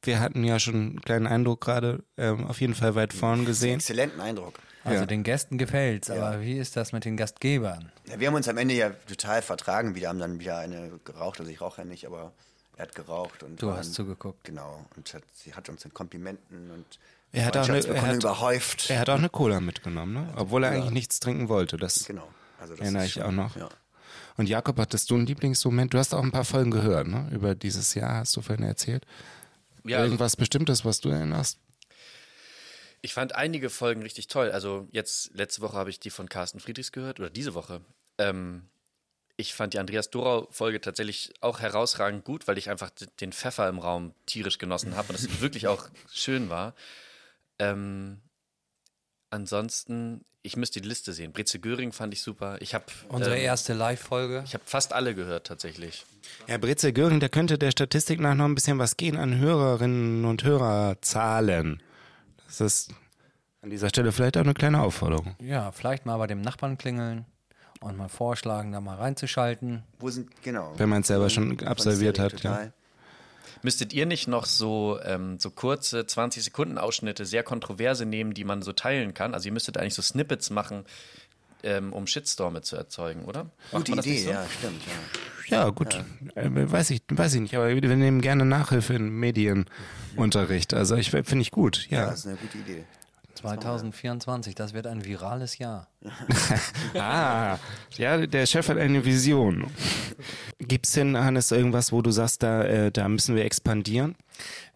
wir 0.02 0.18
hatten 0.18 0.42
ja 0.44 0.58
schon 0.58 0.74
einen 0.74 1.00
kleinen 1.00 1.26
Eindruck 1.26 1.60
gerade, 1.60 2.02
ähm, 2.16 2.46
auf 2.46 2.60
jeden 2.60 2.74
Fall 2.74 2.94
weit 2.94 3.12
vorn 3.12 3.44
gesehen. 3.44 3.76
Exzellenten 3.76 4.20
Eindruck. 4.20 4.58
Also 4.84 5.00
Ja. 5.00 5.06
den 5.06 5.22
Gästen 5.22 5.58
gefällt's, 5.58 6.08
aber 6.10 6.40
wie 6.40 6.56
ist 6.58 6.76
das 6.76 6.92
mit 6.92 7.04
den 7.04 7.16
Gastgebern? 7.16 7.92
Ja, 8.08 8.18
wir 8.18 8.28
haben 8.28 8.34
uns 8.34 8.48
am 8.48 8.56
Ende 8.56 8.74
ja 8.74 8.90
total 8.90 9.42
vertragen. 9.42 9.94
Wir 9.94 10.08
haben 10.08 10.18
dann 10.18 10.40
wieder 10.40 10.58
eine 10.58 10.90
geraucht. 11.04 11.38
Also 11.40 11.50
ich 11.52 11.60
rauche 11.60 11.82
ja 11.82 11.84
nicht, 11.86 12.06
aber 12.06 12.32
er 12.76 12.82
hat 12.84 12.94
geraucht. 12.94 13.42
Und 13.42 13.60
Du 13.60 13.72
hast 13.72 13.88
dann- 13.88 13.92
zugeguckt. 13.94 14.44
Genau. 14.44 14.86
Und 14.96 15.12
hat, 15.12 15.22
sie 15.34 15.52
hat 15.54 15.68
uns 15.68 15.84
mit 15.84 15.92
Komplimenten 15.92 16.70
und 16.70 16.86
Er 17.32 17.44
hat, 17.46 17.56
auch 17.58 17.68
eine, 17.68 17.78
er, 17.86 18.02
hat, 18.02 18.16
überhäuft. 18.16 18.88
er 18.88 19.00
hat 19.00 19.10
auch 19.10 19.18
eine 19.18 19.28
Cola 19.28 19.60
mitgenommen, 19.60 20.14
ne? 20.14 20.28
Obwohl 20.36 20.64
er 20.64 20.70
eigentlich 20.70 20.90
nichts 20.92 21.20
trinken 21.20 21.48
wollte. 21.50 21.76
Das 21.76 22.04
genau. 22.06 22.28
Also 22.58 22.72
das 22.74 22.80
erinnere 22.82 23.04
ich 23.04 23.12
schon- 23.12 23.22
auch 23.24 23.32
noch. 23.32 23.56
Ja. 23.56 23.68
Und 24.38 24.48
Jakob, 24.48 24.78
hattest 24.78 25.10
du 25.10 25.16
einen 25.16 25.26
Lieblingsmoment? 25.26 25.92
Du 25.92 25.98
hast 25.98 26.14
auch 26.14 26.22
ein 26.22 26.32
paar 26.32 26.44
Folgen 26.46 26.70
gehört, 26.70 27.06
ne? 27.06 27.28
Über 27.32 27.54
dieses 27.54 27.92
Jahr 27.94 28.14
hast 28.16 28.34
du 28.36 28.40
vorhin 28.40 28.64
erzählt. 28.64 29.04
Ja, 29.84 30.02
Irgendwas 30.02 30.36
Bestimmtes, 30.36 30.84
was 30.86 31.00
du 31.00 31.10
erinnerst? 31.10 31.58
Ich 33.02 33.14
fand 33.14 33.34
einige 33.34 33.70
Folgen 33.70 34.02
richtig 34.02 34.28
toll. 34.28 34.50
Also 34.50 34.86
jetzt, 34.92 35.34
letzte 35.34 35.62
Woche 35.62 35.76
habe 35.76 35.90
ich 35.90 36.00
die 36.00 36.10
von 36.10 36.28
Carsten 36.28 36.60
Friedrichs 36.60 36.92
gehört, 36.92 37.18
oder 37.18 37.30
diese 37.30 37.54
Woche. 37.54 37.80
Ähm, 38.18 38.68
ich 39.40 39.54
fand 39.54 39.72
die 39.72 39.78
Andreas 39.78 40.10
Dorau-Folge 40.10 40.82
tatsächlich 40.82 41.32
auch 41.40 41.60
herausragend 41.60 42.24
gut, 42.24 42.46
weil 42.46 42.58
ich 42.58 42.68
einfach 42.68 42.90
den 43.20 43.32
Pfeffer 43.32 43.68
im 43.68 43.78
Raum 43.78 44.14
tierisch 44.26 44.58
genossen 44.58 44.96
habe 44.96 45.08
und 45.08 45.14
es 45.14 45.40
wirklich 45.40 45.66
auch 45.66 45.88
schön 46.12 46.50
war. 46.50 46.74
Ähm, 47.58 48.20
ansonsten, 49.30 50.26
ich 50.42 50.56
müsste 50.56 50.82
die 50.82 50.88
Liste 50.88 51.14
sehen. 51.14 51.32
Breze 51.32 51.58
Göring 51.58 51.92
fand 51.92 52.12
ich 52.12 52.20
super. 52.20 52.58
Ich 52.60 52.74
habe 52.74 52.84
Unsere 53.08 53.36
ähm, 53.36 53.44
erste 53.44 53.72
Live-Folge. 53.72 54.42
ich 54.44 54.52
habe 54.52 54.64
fast 54.66 54.92
alle 54.92 55.14
gehört 55.14 55.46
tatsächlich. 55.46 56.04
Ja, 56.46 56.58
Breze 56.58 56.92
Göring, 56.92 57.20
da 57.20 57.28
könnte 57.28 57.56
der 57.56 57.70
Statistik 57.70 58.20
nach 58.20 58.34
noch 58.34 58.44
ein 58.44 58.54
bisschen 58.54 58.78
was 58.78 58.98
gehen 58.98 59.16
an 59.16 59.38
Hörerinnen 59.38 60.26
und 60.26 60.44
Hörerzahlen. 60.44 61.82
Das 62.50 62.60
ist 62.60 62.94
an 63.62 63.70
dieser 63.70 63.88
Stelle 63.88 64.10
vielleicht 64.12 64.36
auch 64.36 64.42
eine 64.42 64.54
kleine 64.54 64.82
Aufforderung. 64.82 65.36
Ja, 65.40 65.70
vielleicht 65.70 66.06
mal 66.06 66.16
bei 66.16 66.26
dem 66.26 66.40
Nachbarn 66.40 66.78
klingeln 66.78 67.26
und 67.80 67.96
mal 67.96 68.08
vorschlagen, 68.08 68.72
da 68.72 68.80
mal 68.80 68.96
reinzuschalten. 68.96 69.84
Wo 69.98 70.10
sind, 70.10 70.42
genau. 70.42 70.72
Wenn 70.76 70.88
man 70.88 71.02
es 71.02 71.08
selber 71.08 71.30
schon 71.30 71.60
absolviert 71.60 72.18
hat, 72.18 72.32
ja. 72.32 72.38
total. 72.38 72.72
Müsstet 73.62 73.92
ihr 73.92 74.06
nicht 74.06 74.26
noch 74.26 74.46
so, 74.46 74.98
ähm, 75.04 75.38
so 75.38 75.50
kurze 75.50 76.00
20-Sekunden-Ausschnitte, 76.00 77.26
sehr 77.26 77.42
kontroverse 77.42 78.06
nehmen, 78.06 78.32
die 78.32 78.44
man 78.44 78.62
so 78.62 78.72
teilen 78.72 79.12
kann? 79.12 79.34
Also 79.34 79.48
ihr 79.48 79.52
müsstet 79.52 79.76
eigentlich 79.76 79.94
so 79.94 80.02
Snippets 80.02 80.48
machen, 80.50 80.84
ähm, 81.62 81.92
um 81.92 82.06
Shitstorme 82.06 82.62
zu 82.62 82.76
erzeugen, 82.76 83.24
oder? 83.24 83.50
Macht 83.72 83.86
Gute 83.86 83.92
Idee, 83.92 84.24
so? 84.24 84.30
ja, 84.30 84.44
stimmt. 84.58 84.82
Ja. 84.86 85.20
Ja, 85.50 85.68
gut. 85.70 85.94
Äh, 86.36 86.48
weiß, 86.48 86.90
ich, 86.90 87.02
weiß 87.08 87.34
ich 87.34 87.40
nicht, 87.40 87.56
aber 87.56 87.68
wir 87.68 87.96
nehmen 87.96 88.20
gerne 88.20 88.44
Nachhilfe 88.44 88.94
in 88.94 89.10
Medienunterricht. 89.10 90.74
Also 90.74 90.94
ich 90.94 91.10
finde 91.10 91.40
ich 91.40 91.50
gut, 91.50 91.88
ja, 91.90 92.02
ja. 92.02 92.10
das 92.10 92.20
ist 92.20 92.26
eine 92.26 92.36
gute 92.36 92.58
Idee. 92.58 92.84
2024, 93.40 94.54
das 94.54 94.72
wird 94.74 94.86
ein 94.86 95.04
virales 95.04 95.58
Jahr. 95.58 95.88
Ah, 96.94 97.58
ja, 97.96 98.26
der 98.26 98.46
Chef 98.46 98.68
hat 98.68 98.76
eine 98.78 99.04
Vision. 99.04 99.66
Gibt's 100.58 100.92
denn, 100.92 101.16
Hannes, 101.16 101.50
irgendwas, 101.50 101.92
wo 101.92 102.02
du 102.02 102.10
sagst, 102.10 102.42
da, 102.42 102.62
äh, 102.64 102.90
da 102.90 103.08
müssen 103.08 103.36
wir 103.36 103.44
expandieren? 103.44 104.16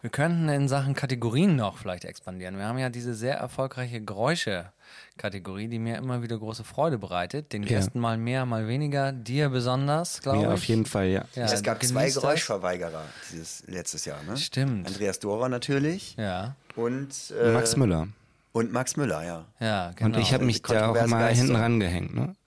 Wir 0.01 0.09
könnten 0.09 0.47
in 0.49 0.67
Sachen 0.67 0.93
Kategorien 0.93 1.55
noch 1.55 1.77
vielleicht 1.77 2.05
expandieren. 2.05 2.57
Wir 2.57 2.65
haben 2.65 2.77
ja 2.77 2.89
diese 2.89 3.13
sehr 3.15 3.35
erfolgreiche 3.37 3.99
Geräusche-Kategorie, 4.01 5.67
die 5.67 5.79
mir 5.79 5.97
immer 5.97 6.21
wieder 6.21 6.37
große 6.37 6.63
Freude 6.63 6.97
bereitet. 6.97 7.51
Den 7.53 7.63
Ja. 7.63 7.69
Gästen 7.69 7.99
mal 7.99 8.17
mehr, 8.17 8.45
mal 8.45 8.67
weniger. 8.67 9.11
Dir 9.11 9.49
besonders, 9.49 10.21
glaube 10.21 10.37
ich. 10.39 10.43
Ja, 10.43 10.53
auf 10.53 10.63
jeden 10.65 10.85
Fall, 10.85 11.07
ja. 11.07 11.25
Ja, 11.35 11.45
es 11.45 11.63
gab 11.63 11.83
zwei. 11.83 12.09
Geräuschverweigerer 12.09 13.03
dieses 13.31 13.63
letztes 13.67 14.05
Jahr, 14.05 14.21
ne? 14.23 14.37
Stimmt. 14.37 14.87
Andreas 14.87 15.19
Dorer 15.19 15.49
natürlich 15.49 16.15
Ja, 16.17 16.55
und, 16.75 17.33
äh, 17.41 17.51
Max 17.51 17.75
Müller. 17.75 18.07
Und 18.55 18.71
Max 18.71 18.95
Müller, 18.95 19.21
ja. 19.21 19.45
ja, 19.59 19.91
genau. 19.91 20.15
Und 20.15 20.21
ich 20.21 20.33
habe 20.33 20.45
mich 20.45 20.61
da 20.61 20.87
auch 20.87 21.07
mal 21.07 21.33
hinten 21.33 21.57
rangehängt, 21.57 22.15
ne? 22.15 22.37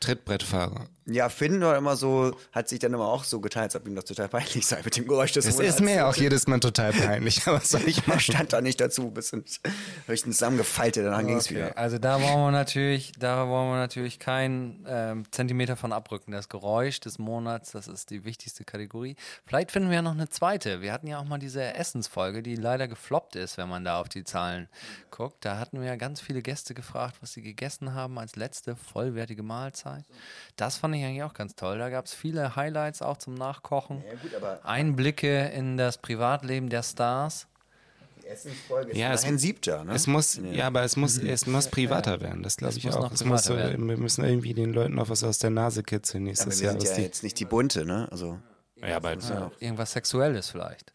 Trittbrettfahrer. 0.00 0.86
Ja, 1.10 1.28
Finn 1.30 1.60
war 1.62 1.76
immer 1.76 1.96
so, 1.96 2.36
hat 2.52 2.68
sich 2.68 2.80
dann 2.80 2.92
immer 2.92 3.08
auch 3.08 3.24
so 3.24 3.40
geteilt, 3.40 3.64
als 3.64 3.76
ob 3.76 3.86
ihm 3.86 3.94
das 3.94 4.04
total 4.04 4.28
peinlich 4.28 4.66
sei 4.66 4.82
mit 4.84 4.96
dem 4.96 5.06
Geräusch 5.06 5.32
des 5.32 5.46
Es 5.46 5.58
ist 5.58 5.80
mir 5.80 6.06
auch 6.06 6.14
jedes 6.14 6.46
Mal 6.46 6.60
total 6.60 6.92
peinlich, 6.92 7.42
aber 7.46 7.58
was 7.58 7.70
soll 7.70 7.82
ich 7.86 8.06
machen? 8.06 8.20
stand 8.28 8.52
da 8.52 8.60
nicht 8.60 8.80
dazu, 8.80 9.10
bis 9.10 9.32
ins, 9.32 9.60
ihn 10.08 10.16
zusammengefaltet, 10.16 11.06
dann 11.06 11.26
ging 11.26 11.38
es 11.38 11.46
Okay, 11.46 11.56
wieder. 11.56 11.78
also 11.78 11.98
da 11.98 12.20
wollen 12.20 12.38
wir 12.38 12.50
natürlich, 12.50 13.12
da 13.18 13.48
wollen 13.48 13.70
wir 13.70 13.76
natürlich 13.76 14.18
keinen 14.18 14.84
ähm, 14.86 15.24
Zentimeter 15.30 15.76
von 15.76 15.92
abrücken. 15.92 16.32
Das 16.32 16.48
Geräusch 16.48 17.00
des 17.00 17.18
Monats, 17.18 17.70
das 17.70 17.88
ist 17.88 18.10
die 18.10 18.24
wichtigste 18.24 18.64
Kategorie. 18.64 19.16
Vielleicht 19.46 19.70
finden 19.70 19.88
wir 19.88 19.96
ja 19.96 20.02
noch 20.02 20.12
eine 20.12 20.28
zweite. 20.28 20.82
Wir 20.82 20.92
hatten 20.92 21.06
ja 21.06 21.18
auch 21.18 21.24
mal 21.24 21.38
diese 21.38 21.74
Essensfolge, 21.74 22.42
die 22.42 22.54
leider 22.56 22.86
gefloppt 22.86 23.36
ist, 23.36 23.56
wenn 23.56 23.68
man 23.68 23.84
da 23.84 24.00
auf 24.00 24.08
die 24.08 24.24
Zahlen 24.24 24.68
guckt. 25.10 25.44
Da 25.44 25.58
hatten 25.58 25.80
wir 25.80 25.86
ja 25.86 25.96
ganz 25.96 26.20
viele 26.20 26.42
Gäste 26.42 26.74
gefragt, 26.74 27.16
was 27.20 27.32
sie 27.32 27.42
gegessen 27.42 27.94
haben 27.94 28.18
als 28.18 28.36
letzte 28.36 28.76
vollwertige 28.76 29.42
Mahlzeit. 29.42 30.04
Das 30.56 30.76
fand 30.76 30.94
ich 30.94 30.97
eigentlich 31.04 31.22
auch 31.22 31.34
ganz 31.34 31.54
toll. 31.54 31.78
Da 31.78 31.90
gab 31.90 32.06
es 32.06 32.14
viele 32.14 32.56
Highlights 32.56 33.02
auch 33.02 33.16
zum 33.16 33.34
Nachkochen. 33.34 34.02
Ja, 34.06 34.14
gut, 34.20 34.34
aber 34.34 34.64
Einblicke 34.64 35.46
in 35.48 35.76
das 35.76 35.98
Privatleben 35.98 36.68
der 36.68 36.82
Stars. 36.82 37.46
die 38.22 38.26
Essensfolge 38.26 38.90
ist 38.92 38.96
Ja, 38.98 39.12
es- 39.12 39.24
ein 39.24 39.38
siebter, 39.38 39.84
ne? 39.84 39.94
Es 39.94 40.06
muss, 40.06 40.38
ja, 40.52 40.66
aber 40.66 40.82
es 40.82 40.96
muss, 40.96 41.16
es 41.18 41.46
muss 41.46 41.68
privater 41.68 42.20
werden, 42.20 42.42
das 42.42 42.56
glaube 42.58 42.74
ich 42.76 42.84
muss 42.84 42.96
auch. 42.96 43.02
noch 43.04 43.12
Es 43.12 43.24
muss 43.24 43.44
so, 43.44 43.56
werden. 43.56 43.88
wir 43.88 43.96
müssen 43.96 44.24
irgendwie 44.24 44.52
den 44.54 44.72
Leuten 44.72 44.94
noch 44.96 45.08
was 45.08 45.24
aus 45.24 45.38
der 45.38 45.50
Nase 45.50 45.82
kitzeln 45.82 46.22
aber 46.22 46.28
nächstes 46.30 46.60
wir 46.60 46.70
Jahr. 46.72 46.80
sind 46.80 46.96
ja 46.96 47.02
jetzt 47.04 47.22
nicht 47.22 47.38
die 47.40 47.44
bunte, 47.46 47.84
ne? 47.86 48.06
Also, 48.10 48.38
ja, 48.76 48.96
aber 48.96 49.12
Irgendwas 49.60 49.92
Sexuelles 49.92 50.50
vielleicht. 50.50 50.92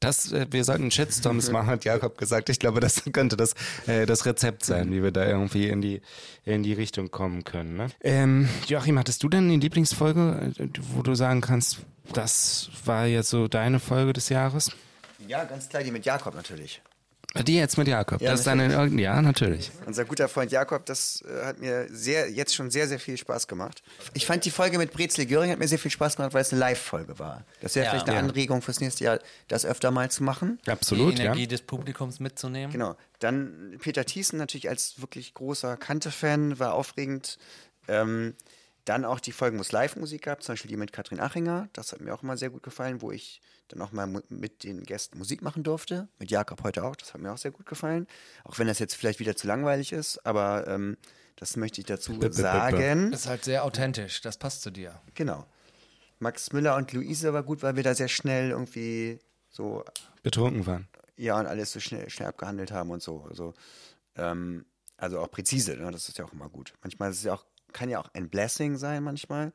Das, 0.00 0.32
äh, 0.32 0.46
wir 0.50 0.64
sollten 0.64 0.90
Shitstorms 0.90 1.50
machen, 1.52 1.68
hat 1.68 1.84
Jakob 1.84 2.18
gesagt. 2.18 2.48
Ich 2.48 2.58
glaube, 2.58 2.80
das 2.80 3.02
könnte 3.12 3.36
das, 3.36 3.54
äh, 3.86 4.06
das 4.06 4.26
Rezept 4.26 4.64
sein, 4.64 4.92
wie 4.92 5.02
wir 5.02 5.10
da 5.10 5.26
irgendwie 5.26 5.68
in 5.68 5.80
die, 5.80 6.00
in 6.44 6.62
die 6.62 6.72
Richtung 6.72 7.10
kommen 7.10 7.44
können. 7.44 7.76
Ne? 7.76 7.86
Ähm, 8.02 8.48
Joachim, 8.66 8.98
hattest 8.98 9.22
du 9.22 9.28
denn 9.28 9.44
eine 9.44 9.56
Lieblingsfolge, 9.56 10.52
äh, 10.58 10.68
wo 10.94 11.02
du 11.02 11.14
sagen 11.14 11.40
kannst, 11.40 11.78
das 12.12 12.70
war 12.84 13.06
jetzt 13.06 13.30
so 13.30 13.48
deine 13.48 13.80
Folge 13.80 14.12
des 14.12 14.28
Jahres? 14.28 14.70
ja, 15.28 15.44
ganz 15.44 15.68
klar, 15.68 15.82
die 15.82 15.90
mit 15.90 16.04
Jakob 16.04 16.34
natürlich. 16.34 16.82
Die 17.42 17.56
jetzt 17.56 17.76
mit 17.76 17.88
Jakob. 17.88 18.20
Ja, 18.20 18.30
das 18.30 18.40
ist 18.40 18.46
deine, 18.46 18.70
ja, 19.00 19.20
natürlich. 19.20 19.72
Unser 19.86 20.04
guter 20.04 20.28
Freund 20.28 20.52
Jakob, 20.52 20.86
das 20.86 21.22
äh, 21.22 21.44
hat 21.46 21.58
mir 21.58 21.88
sehr, 21.90 22.30
jetzt 22.30 22.54
schon 22.54 22.70
sehr, 22.70 22.86
sehr 22.86 23.00
viel 23.00 23.16
Spaß 23.18 23.48
gemacht. 23.48 23.82
Ich 24.12 24.24
fand 24.24 24.44
die 24.44 24.52
Folge 24.52 24.78
mit 24.78 24.92
Brezel 24.92 25.26
Göring 25.26 25.50
hat 25.50 25.58
mir 25.58 25.66
sehr 25.66 25.80
viel 25.80 25.90
Spaß 25.90 26.14
gemacht, 26.16 26.32
weil 26.32 26.42
es 26.42 26.52
eine 26.52 26.60
Live-Folge 26.60 27.18
war. 27.18 27.44
Das 27.60 27.74
wäre 27.74 27.86
Ja. 27.86 27.90
vielleicht 27.90 28.06
eine 28.06 28.18
Ja. 28.18 28.22
Anregung 28.22 28.62
fürs 28.62 28.80
nächste 28.80 29.02
Jahr, 29.04 29.18
das 29.48 29.66
öfter 29.66 29.90
mal 29.90 30.10
zu 30.12 30.22
machen. 30.22 30.60
Absolut, 30.66 31.14
die 31.14 31.18
ja. 31.18 31.24
Energie 31.24 31.48
des 31.48 31.62
Publikums 31.62 32.20
mitzunehmen. 32.20 32.70
Genau. 32.70 32.94
Dann 33.18 33.76
Peter 33.80 34.04
Thiessen 34.04 34.38
natürlich 34.38 34.68
als 34.68 35.00
wirklich 35.00 35.34
großer 35.34 35.76
Kante-Fan, 35.76 36.60
war 36.60 36.74
aufregend. 36.74 37.38
Ähm, 37.88 38.34
Dann 38.84 39.04
auch 39.04 39.18
die 39.20 39.32
Folgen, 39.32 39.56
wo 39.58 39.62
es 39.62 39.72
Live-Musik 39.72 40.22
gab, 40.22 40.42
zum 40.42 40.52
Beispiel 40.52 40.68
die 40.70 40.76
mit 40.76 40.92
Katrin 40.92 41.18
Achinger. 41.20 41.68
Das 41.72 41.92
hat 41.92 42.00
mir 42.00 42.14
auch 42.14 42.22
immer 42.22 42.36
sehr 42.36 42.50
gut 42.50 42.62
gefallen, 42.62 43.00
wo 43.00 43.10
ich 43.12 43.40
dann 43.68 43.80
auch 43.80 43.92
mal 43.92 44.06
mit 44.28 44.62
den 44.62 44.82
Gästen 44.82 45.16
Musik 45.18 45.40
machen 45.40 45.62
durfte. 45.62 46.08
Mit 46.18 46.30
Jakob 46.30 46.62
heute 46.62 46.84
auch. 46.84 46.94
Das 46.96 47.14
hat 47.14 47.20
mir 47.22 47.32
auch 47.32 47.38
sehr 47.38 47.50
gut 47.50 47.64
gefallen. 47.66 48.06
Auch 48.44 48.58
wenn 48.58 48.66
das 48.66 48.78
jetzt 48.78 48.94
vielleicht 48.94 49.20
wieder 49.20 49.36
zu 49.36 49.46
langweilig 49.46 49.92
ist, 49.92 50.24
aber 50.26 50.66
ähm, 50.68 50.98
das 51.36 51.56
möchte 51.56 51.80
ich 51.80 51.86
dazu 51.86 52.18
b- 52.18 52.30
sagen. 52.30 53.12
Ist 53.12 53.26
halt 53.26 53.44
sehr 53.44 53.64
authentisch, 53.64 54.20
das 54.20 54.36
passt 54.36 54.60
zu 54.62 54.70
dir. 54.70 55.00
Genau. 55.14 55.46
Max 56.18 56.52
Müller 56.52 56.76
und 56.76 56.92
Luise 56.92 57.32
war 57.32 57.42
gut, 57.42 57.62
weil 57.62 57.76
wir 57.76 57.82
da 57.82 57.94
sehr 57.94 58.08
schnell 58.08 58.50
irgendwie 58.50 59.18
so 59.50 59.82
Betrunken 60.22 60.66
waren. 60.66 60.88
ja 61.16 61.38
und 61.38 61.46
alles 61.46 61.72
so 61.72 61.80
schnell, 61.80 62.08
schnell 62.10 62.28
abgehandelt 62.28 62.70
haben 62.70 62.90
und 62.90 63.02
so. 63.02 63.22
Also, 63.28 63.54
ähm, 64.16 64.64
also 64.96 65.18
auch 65.20 65.30
präzise, 65.30 65.76
ne? 65.76 65.90
das 65.90 66.08
ist 66.08 66.18
ja 66.18 66.24
auch 66.24 66.32
immer 66.32 66.48
gut. 66.48 66.72
Manchmal 66.82 67.10
ist 67.10 67.18
es 67.18 67.24
ja 67.24 67.34
auch, 67.34 67.44
kann 67.74 67.90
ja 67.90 67.98
auch 68.00 68.08
ein 68.14 68.30
Blessing 68.30 68.78
sein, 68.78 69.02
manchmal. 69.02 69.52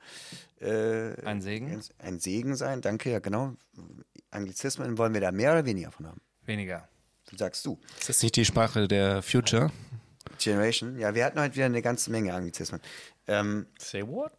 Äh, 0.61 1.19
Ein 1.25 1.41
Segen? 1.41 1.81
Ein 1.97 2.19
Segen 2.19 2.55
sein, 2.55 2.81
danke, 2.81 3.09
ja 3.11 3.19
genau. 3.19 3.55
Anglizismen, 4.29 4.99
wollen 4.99 5.13
wir 5.15 5.21
da 5.21 5.31
mehr 5.31 5.53
oder 5.53 5.65
weniger 5.65 5.91
von 5.91 6.05
haben? 6.07 6.21
Weniger. 6.45 6.87
Du 7.29 7.37
sagst 7.37 7.65
du. 7.65 7.79
Ist 7.99 8.09
das 8.09 8.21
nicht 8.21 8.35
die 8.35 8.45
Sprache 8.45 8.87
der 8.87 9.23
Future? 9.23 9.71
Generation, 10.37 10.97
ja, 10.99 11.15
wir 11.15 11.25
hatten 11.25 11.39
heute 11.39 11.55
wieder 11.55 11.65
eine 11.65 11.81
ganze 11.81 12.11
Menge 12.11 12.33
Anglizismen. 12.33 12.81
Ähm, 13.27 13.65
Say 13.79 14.05
what? 14.07 14.31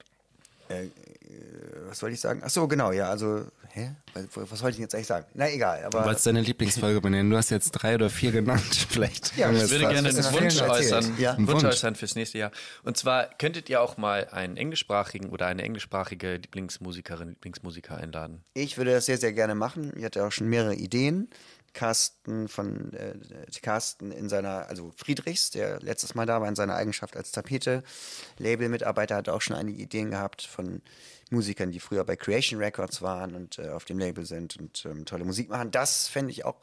Was 1.89 2.03
wollte 2.03 2.15
ich 2.15 2.21
sagen? 2.21 2.43
Ach 2.45 2.51
so, 2.51 2.67
genau, 2.69 2.93
ja, 2.93 3.09
also, 3.09 3.45
hä? 3.69 3.95
Was, 4.15 4.51
was 4.51 4.63
wollte 4.63 4.77
ich 4.77 4.81
jetzt 4.81 4.95
eigentlich 4.95 5.07
sagen? 5.07 5.27
Na, 5.35 5.49
egal, 5.51 5.85
aber. 5.85 6.01
Du 6.01 6.05
wolltest 6.07 6.27
deine 6.27 6.41
Lieblingsfolge 6.41 7.01
benennen. 7.01 7.31
Du 7.31 7.37
hast 7.37 7.51
jetzt 7.51 7.71
drei 7.73 7.95
oder 7.95 8.11
vier 8.11 8.33
genannt. 8.33 8.63
Vielleicht. 8.89 9.37
Ja, 9.37 9.51
ich 9.51 9.71
würde 9.71 9.89
gerne 9.89 10.09
einen 10.09 10.33
Wunsch 10.33 10.61
äußern, 10.61 11.15
Ja. 11.19 11.35
einen 11.35 11.47
Wunsch 11.47 11.63
Wunsch. 11.63 11.75
äußern 11.75 11.95
fürs 11.95 12.15
nächste 12.15 12.39
Jahr. 12.39 12.51
Und 12.85 12.97
zwar 12.97 13.27
könntet 13.39 13.69
ihr 13.69 13.81
auch 13.81 13.97
mal 13.97 14.29
einen 14.31 14.57
englischsprachigen 14.57 15.31
oder 15.31 15.47
eine 15.47 15.63
englischsprachige 15.63 16.35
Lieblingsmusikerin, 16.37 17.29
Lieblingsmusiker 17.31 17.97
einladen. 17.97 18.43
Ich 18.55 18.77
würde 18.79 18.93
das 18.93 19.07
sehr, 19.07 19.19
sehr 19.19 19.33
gerne 19.33 19.55
machen. 19.55 19.93
Ich 19.97 20.05
hatte 20.05 20.25
auch 20.25 20.33
schon 20.33 20.49
mehrere 20.49 20.75
Ideen. 20.75 21.29
Carsten 21.73 22.49
von 22.49 22.93
äh, 22.93 23.15
Carsten 23.63 24.11
in 24.11 24.29
seiner, 24.29 24.69
also 24.69 24.93
Friedrichs, 24.97 25.51
der 25.51 25.81
letztes 25.81 26.15
Mal 26.15 26.27
da 26.27 26.41
war, 26.41 26.49
in 26.49 26.57
seiner 26.57 26.75
Eigenschaft 26.75 27.17
als 27.17 27.33
Tapete-Label-Mitarbeiter, 27.33 29.17
hat 29.17 29.29
auch 29.29 29.41
schon 29.41 29.57
einige 29.57 29.81
Ideen 29.83 30.11
gehabt 30.11 30.43
von 30.43 30.83
Musikern, 31.31 31.71
die 31.71 31.81
früher 31.81 32.05
bei 32.05 32.17
Creation 32.17 32.61
Records 32.61 33.03
waren 33.03 33.35
und 33.35 33.59
äh, 33.59 33.69
auf 33.69 33.85
dem 33.85 33.99
Label 33.99 34.27
sind 34.27 34.57
und 34.57 34.85
ähm, 34.85 35.05
tolle 35.05 35.25
Musik 35.25 35.49
machen. 35.49 35.71
Das 35.71 36.09
fände 36.09 36.33
ich 36.33 36.45
auch 36.45 36.61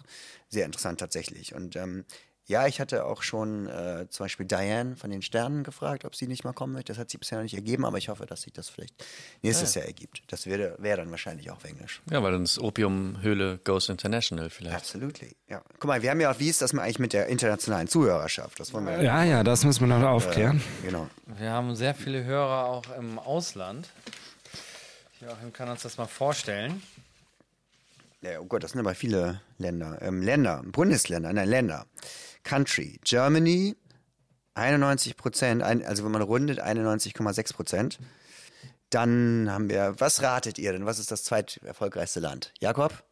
sehr 0.50 0.66
interessant 0.66 1.00
tatsächlich. 1.00 1.56
Und 1.56 1.76
ähm, 1.76 2.06
ja, 2.48 2.66
ich 2.66 2.80
hatte 2.80 3.06
auch 3.06 3.24
schon 3.24 3.68
äh, 3.68 4.08
zum 4.10 4.24
Beispiel 4.24 4.46
Diane 4.46 4.96
von 4.96 5.10
den 5.10 5.22
Sternen 5.22 5.66
gefragt, 5.66 6.06
ob 6.06 6.16
sie 6.16 6.28
nicht 6.28 6.46
mal 6.46 6.54
kommen 6.54 6.72
möchte. 6.72 6.94
Das 6.94 6.98
hat 6.98 7.10
sie 7.10 7.18
bisher 7.18 7.38
noch 7.38 7.44
nicht 7.44 7.56
ergeben, 7.56 7.84
aber 7.86 7.98
ich 7.98 8.08
hoffe, 8.08 8.26
dass 8.26 8.44
sich 8.44 8.54
das 8.54 8.70
vielleicht 8.70 8.94
nächstes 9.42 9.76
Jahr 9.76 9.86
ergibt. 9.86 10.24
Das 10.28 10.46
wäre 10.46 10.76
wäre 10.80 10.98
dann 10.98 11.12
wahrscheinlich 11.12 11.52
auch 11.52 11.58
auf 11.58 11.66
Englisch. 11.66 12.02
Ja, 12.10 12.24
weil 12.24 12.32
dann 12.32 12.44
ist 12.44 12.58
Opiumhöhle 12.60 13.60
Goes 13.66 13.90
International 13.90 14.50
vielleicht. 14.50 14.78
Absolutely. 14.78 15.36
Ja. 15.50 15.62
Guck 15.80 15.86
mal, 15.86 16.02
wir 16.02 16.10
haben 16.10 16.22
ja 16.22 16.32
auch, 16.32 16.40
wie 16.40 16.48
ist 16.48 16.62
das 16.62 16.72
mal 16.72 16.84
eigentlich 16.84 17.00
mit 17.00 17.12
der 17.12 17.28
internationalen 17.28 17.90
Zuhörerschaft? 17.90 18.60
Das 18.60 18.74
wollen 18.74 18.86
wir 18.86 19.02
Ja, 19.04 19.26
ja, 19.26 19.44
das 19.44 19.66
müssen 19.66 19.82
wir 19.82 20.00
noch 20.00 20.08
aufklären. 20.08 20.64
Genau. 20.84 21.10
Wir 21.26 21.52
haben 21.52 21.76
sehr 21.76 21.96
viele 21.96 22.24
Hörer 22.24 22.66
auch 22.66 22.86
im 22.98 23.20
Ausland. 23.20 23.90
Joachim 25.20 25.52
kann 25.52 25.68
uns 25.68 25.82
das 25.82 25.98
mal 25.98 26.06
vorstellen. 26.06 26.82
Ja, 28.22 28.40
oh 28.40 28.46
Gott, 28.46 28.64
das 28.64 28.72
sind 28.72 28.80
aber 28.80 28.96
viele 28.96 29.42
Länder. 29.58 29.98
Ähm, 30.02 30.22
Länder, 30.22 30.64
Bundesländer, 30.66 31.34
nein, 31.34 31.50
Länder. 31.50 31.86
Country, 32.48 32.98
Germany, 33.04 33.76
91 34.54 35.18
Prozent, 35.18 35.62
also 35.62 36.06
wenn 36.06 36.14
man 36.14 36.22
rundet, 36.22 36.64
91,6 36.64 37.54
Prozent. 37.54 38.00
Dann 38.90 39.52
haben 39.52 39.70
wir, 39.70 40.00
was 40.00 40.22
ratet 40.22 40.58
ihr 40.58 40.72
denn? 40.72 40.86
Was 40.86 40.98
ist 40.98 41.12
das 41.12 41.26
zweiterfolgreichste 41.26 42.22
Land? 42.22 42.54
Jakob? 42.62 43.04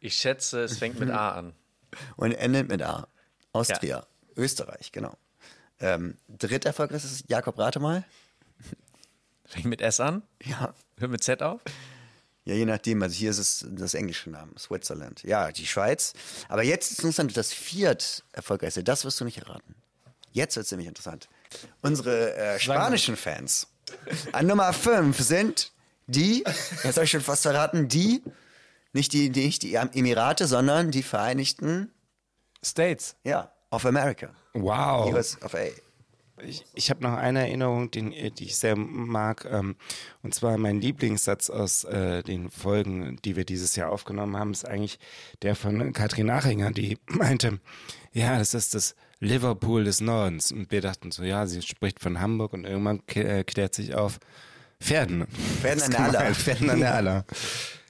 Ich 0.00 0.16
schätze, 0.16 0.60
es 0.60 0.76
fängt 0.76 1.00
mit 1.00 1.08
A 1.08 1.30
an. 1.30 1.54
Und 2.16 2.32
endet 2.32 2.68
mit 2.68 2.82
A. 2.82 3.08
Austria, 3.52 4.06
Österreich, 4.36 4.92
genau. 4.92 5.16
Ähm, 5.80 6.18
dritterfolgreichstes, 6.28 7.24
Jakob, 7.28 7.58
rate 7.58 7.80
mal. 7.80 8.04
Fängt 9.46 9.64
mit 9.64 9.80
S 9.80 10.00
an, 10.00 10.22
Ja, 10.42 10.74
hört 10.98 11.10
mit 11.10 11.24
Z 11.24 11.42
auf. 11.42 11.62
Ja, 12.48 12.54
je 12.54 12.64
nachdem. 12.64 13.02
Also 13.02 13.14
hier 13.14 13.30
ist 13.30 13.36
es 13.38 13.66
das 13.68 13.92
englische 13.92 14.30
Name, 14.30 14.52
Switzerland. 14.58 15.22
Ja, 15.22 15.52
die 15.52 15.66
Schweiz. 15.66 16.14
Aber 16.48 16.62
jetzt 16.62 16.92
ist 16.92 17.04
uns 17.04 17.16
dann 17.16 17.28
das 17.28 17.52
viert 17.52 18.24
erfolgreichste. 18.32 18.82
Das 18.82 19.04
wirst 19.04 19.20
du 19.20 19.26
nicht 19.26 19.36
erraten. 19.36 19.74
Jetzt 20.32 20.56
wird 20.56 20.64
es 20.64 20.72
nämlich 20.72 20.88
interessant. 20.88 21.28
Unsere 21.82 22.34
äh, 22.36 22.58
spanischen 22.58 23.16
Fans 23.18 23.66
an 24.32 24.46
Nummer 24.46 24.72
5 24.72 25.18
sind 25.18 25.72
die, 26.06 26.42
jetzt 26.84 26.96
habe 26.96 27.04
ich 27.04 27.10
schon 27.10 27.20
fast 27.20 27.42
verraten, 27.42 27.86
die, 27.86 28.22
nicht 28.94 29.12
die, 29.12 29.28
nicht 29.28 29.62
die 29.62 29.74
Emirate, 29.74 30.46
sondern 30.46 30.90
die 30.90 31.02
Vereinigten, 31.02 31.92
States. 32.64 33.14
ja, 33.24 33.52
of 33.70 33.84
America. 33.84 34.30
Wow. 34.54 35.12
US 35.12 35.36
of 35.42 35.54
A. 35.54 35.66
Ich, 36.46 36.64
ich 36.74 36.90
habe 36.90 37.02
noch 37.02 37.14
eine 37.14 37.40
Erinnerung, 37.40 37.90
den, 37.90 38.12
äh, 38.12 38.30
die 38.30 38.44
ich 38.44 38.56
sehr 38.56 38.76
mag, 38.76 39.46
ähm, 39.50 39.76
und 40.22 40.34
zwar 40.34 40.58
mein 40.58 40.80
Lieblingssatz 40.80 41.50
aus 41.50 41.84
äh, 41.84 42.22
den 42.22 42.50
Folgen, 42.50 43.18
die 43.24 43.36
wir 43.36 43.44
dieses 43.44 43.76
Jahr 43.76 43.90
aufgenommen 43.90 44.36
haben, 44.36 44.52
ist 44.52 44.66
eigentlich 44.66 44.98
der 45.42 45.54
von 45.54 45.92
Katrin 45.92 46.26
Nachinger, 46.26 46.70
die 46.72 46.98
meinte, 47.08 47.60
ja, 48.12 48.38
das 48.38 48.54
ist 48.54 48.74
das 48.74 48.94
Liverpool 49.20 49.84
des 49.84 50.00
Nordens. 50.00 50.52
Und 50.52 50.70
wir 50.70 50.80
dachten 50.80 51.10
so, 51.10 51.22
ja, 51.22 51.46
sie 51.46 51.62
spricht 51.62 52.00
von 52.00 52.20
Hamburg 52.20 52.52
und 52.52 52.64
irgendwann 52.64 53.02
äh, 53.14 53.44
klärt 53.44 53.74
sich 53.74 53.94
auf 53.94 54.18
Pferden. 54.80 55.26
Pferden 55.60 55.82
an 55.82 55.90
der 55.92 56.00
Aller. 56.00 56.18
gemeint, 56.18 56.36
Pferden 56.36 56.70
an 56.70 56.80
der 56.80 56.94
Aller. 56.94 57.24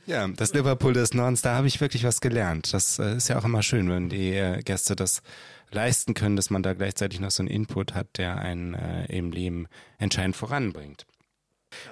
Ja, 0.09 0.27
das 0.27 0.55
Liverpool 0.55 0.95
des 0.95 1.13
Nordens, 1.13 1.43
da 1.43 1.55
habe 1.55 1.67
ich 1.67 1.83
wirklich 1.83 2.03
was 2.03 2.23
gelernt. 2.23 2.73
Das 2.73 2.99
äh, 2.99 3.17
ist 3.17 3.29
ja 3.29 3.39
auch 3.39 3.45
immer 3.45 3.63
schön, 3.63 3.91
wenn 3.91 4.09
die 4.09 4.33
äh, 4.33 4.63
Gäste 4.63 4.97
das 4.97 5.21
leisten 5.71 6.15
können, 6.15 6.35
dass 6.35 6.49
man 6.49 6.63
da 6.63 6.73
gleichzeitig 6.73 7.21
noch 7.21 7.31
so 7.31 7.43
einen 7.43 7.51
Input 7.51 7.93
hat, 7.93 8.17
der 8.17 8.39
einen 8.39 8.73
äh, 8.73 9.05
im 9.15 9.33
Leben 9.33 9.67
entscheidend 9.99 10.35
voranbringt. 10.35 11.05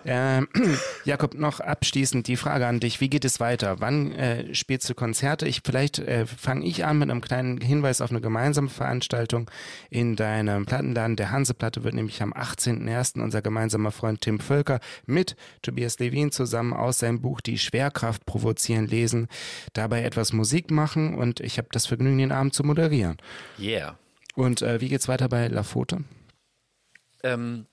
Ähm, 0.05 0.49
Jakob, 1.05 1.35
noch 1.35 1.61
abschließend 1.61 2.27
die 2.29 2.37
Frage 2.37 2.67
an 2.67 2.81
dich. 2.81 3.01
Wie 3.01 3.09
geht 3.09 3.25
es 3.25 3.41
weiter? 3.41 3.81
Wann 3.81 4.13
äh, 4.13 4.55
spielst 4.55 4.89
du 4.89 4.95
Konzerte? 4.95 5.47
Ich, 5.47 5.63
vielleicht 5.65 5.99
äh, 5.99 6.27
fange 6.27 6.67
ich 6.67 6.85
an 6.85 6.99
mit 6.99 7.11
einem 7.11 7.21
kleinen 7.21 7.61
Hinweis 7.61 8.01
auf 8.01 8.11
eine 8.11 8.21
gemeinsame 8.21 8.69
Veranstaltung 8.69 9.51
in 9.91 10.17
deinem 10.17 10.67
Plattenladen. 10.67 11.17
Der 11.17 11.31
Hanseplatte 11.31 11.85
wird 11.85 11.95
nämlich 11.95 12.23
am 12.23 12.33
18.01. 12.33 13.23
unser 13.23 13.43
gemeinsamer 13.43 13.91
Freund 13.91 14.21
Tim 14.21 14.41
Völker 14.41 14.81
mit 15.07 15.37
Tobias 15.63 15.99
Levin 15.99 16.31
zusammen 16.33 16.73
aus 16.73 16.99
seinem 17.01 17.21
Buch 17.21 17.41
Die 17.41 17.59
Schwerkraft 17.59 18.27
provozieren 18.27 18.87
lesen, 18.87 19.29
dabei 19.73 20.03
etwas 20.03 20.33
Musik 20.33 20.71
machen 20.71 21.15
und 21.15 21.41
ich 21.41 21.59
habe 21.59 21.69
das 21.73 21.87
Vergnügen, 21.87 22.19
den 22.19 22.33
Abend 22.33 22.55
zu 22.55 22.65
moderieren. 22.65 23.17
Yeah. 23.59 23.99
Und 24.35 24.63
äh, 24.63 24.81
wie 24.81 24.89
geht's 24.89 25.09
weiter 25.09 25.29
bei 25.29 25.49
La 25.49 25.63
Fote? 25.63 26.05
Ähm, 27.23 27.67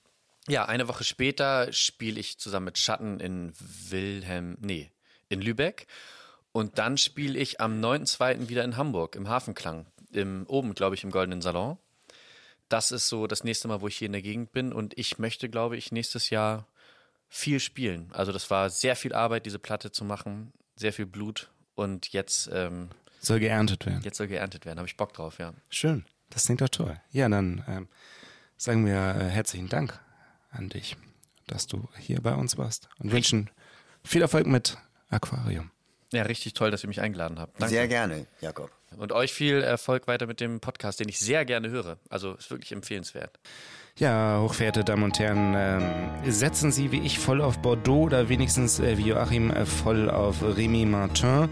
ja, 0.48 0.66
eine 0.66 0.88
Woche 0.88 1.04
später 1.04 1.72
spiele 1.72 2.20
ich 2.20 2.38
zusammen 2.38 2.66
mit 2.66 2.78
Schatten 2.78 3.20
in 3.20 3.52
Wilhelm, 3.88 4.56
nee, 4.60 4.90
in 5.28 5.40
Lübeck. 5.40 5.86
Und 6.52 6.78
dann 6.78 6.98
spiele 6.98 7.38
ich 7.38 7.60
am 7.60 7.80
9.2. 7.80 8.48
wieder 8.48 8.62
in 8.64 8.76
Hamburg, 8.76 9.16
im 9.16 9.28
Hafenklang. 9.28 9.86
Im, 10.12 10.44
oben, 10.46 10.74
glaube 10.74 10.94
ich, 10.94 11.02
im 11.02 11.10
Goldenen 11.10 11.42
Salon. 11.42 11.78
Das 12.68 12.92
ist 12.92 13.08
so 13.08 13.26
das 13.26 13.42
nächste 13.42 13.66
Mal, 13.68 13.80
wo 13.80 13.88
ich 13.88 13.96
hier 13.96 14.06
in 14.06 14.12
der 14.12 14.22
Gegend 14.22 14.52
bin. 14.52 14.72
Und 14.72 14.96
ich 14.96 15.18
möchte, 15.18 15.48
glaube 15.48 15.76
ich, 15.76 15.90
nächstes 15.90 16.30
Jahr 16.30 16.68
viel 17.28 17.58
spielen. 17.58 18.10
Also 18.12 18.30
das 18.30 18.50
war 18.50 18.70
sehr 18.70 18.94
viel 18.94 19.12
Arbeit, 19.14 19.46
diese 19.46 19.58
Platte 19.58 19.90
zu 19.90 20.04
machen. 20.04 20.52
Sehr 20.76 20.92
viel 20.92 21.06
Blut. 21.06 21.50
Und 21.74 22.12
jetzt, 22.12 22.48
ähm, 22.52 22.90
Soll 23.18 23.40
geerntet 23.40 23.86
werden. 23.86 24.02
jetzt 24.04 24.18
soll 24.18 24.28
geerntet 24.28 24.64
werden. 24.66 24.78
Habe 24.78 24.86
ich 24.88 24.96
Bock 24.96 25.12
drauf, 25.12 25.38
ja. 25.38 25.52
Schön, 25.70 26.04
das 26.30 26.44
klingt 26.44 26.60
doch 26.60 26.68
toll. 26.68 27.00
Ja, 27.10 27.28
dann 27.28 27.64
ähm, 27.66 27.88
sagen 28.56 28.86
wir 28.86 28.94
äh, 28.94 29.28
herzlichen 29.28 29.68
Dank 29.68 29.98
an 30.54 30.68
dich, 30.68 30.96
dass 31.46 31.66
du 31.66 31.88
hier 31.98 32.20
bei 32.20 32.34
uns 32.34 32.56
warst 32.58 32.88
und 32.98 33.12
wünschen 33.12 33.50
viel 34.04 34.22
Erfolg 34.22 34.46
mit 34.46 34.78
Aquarium. 35.10 35.70
Ja, 36.12 36.22
richtig 36.22 36.54
toll, 36.54 36.70
dass 36.70 36.84
ihr 36.84 36.88
mich 36.88 37.00
eingeladen 37.00 37.38
habt. 37.38 37.60
Danke. 37.60 37.74
Sehr 37.74 37.88
gerne, 37.88 38.26
Jakob. 38.40 38.70
Und 38.98 39.12
euch 39.12 39.32
viel 39.32 39.60
Erfolg 39.62 40.06
weiter 40.06 40.26
mit 40.26 40.40
dem 40.40 40.60
Podcast, 40.60 41.00
den 41.00 41.08
ich 41.08 41.18
sehr 41.18 41.44
gerne 41.44 41.70
höre. 41.70 41.98
Also 42.08 42.34
ist 42.34 42.50
wirklich 42.50 42.72
empfehlenswert. 42.72 43.38
Ja, 43.96 44.40
hochverehrte 44.40 44.82
Damen 44.82 45.04
und 45.04 45.20
Herren, 45.20 45.54
ähm, 45.56 46.32
setzen 46.32 46.72
Sie 46.72 46.90
wie 46.90 46.98
ich 47.00 47.20
voll 47.20 47.40
auf 47.40 47.60
Bordeaux 47.60 48.02
oder 48.02 48.28
wenigstens 48.28 48.80
äh, 48.80 48.98
wie 48.98 49.10
Joachim 49.10 49.52
äh, 49.52 49.64
voll 49.64 50.10
auf 50.10 50.42
Remy 50.42 50.84
Martin. 50.84 51.48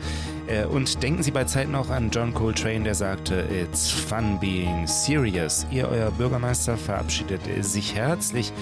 Äh, 0.49 0.65
und 0.65 1.01
denken 1.05 1.23
Sie 1.23 1.31
bei 1.31 1.45
Zeiten 1.45 1.77
auch 1.77 1.89
an 1.89 2.11
John 2.11 2.35
Coltrane, 2.35 2.83
der 2.83 2.97
sagte, 2.97 3.45
It's 3.53 3.89
fun 3.89 4.41
being 4.41 4.89
serious. 4.89 5.65
Ihr, 5.71 5.89
euer 5.89 6.11
Bürgermeister, 6.11 6.77
verabschiedet 6.77 7.43
sich 7.61 7.95
herzlich. 7.95 8.53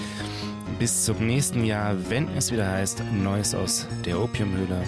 Bis 0.77 1.05
zum 1.05 1.25
nächsten 1.25 1.65
Jahr, 1.65 1.95
wenn 2.07 2.27
es 2.37 2.51
wieder 2.51 2.69
heißt, 2.69 3.03
Neues 3.11 3.55
aus 3.55 3.87
der 4.05 4.19
Opiumhöhle. 4.19 4.83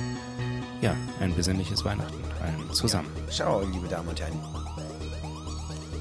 Ja, 0.82 0.96
ein 1.20 1.36
besinnliches 1.36 1.84
Weihnachten 1.84 2.33
allen 2.44 2.74
zusammen. 2.74 3.10
Ciao, 3.30 3.62
liebe 3.62 3.88
Damen 3.88 4.10
und 4.10 4.20
Herren. 4.20 4.40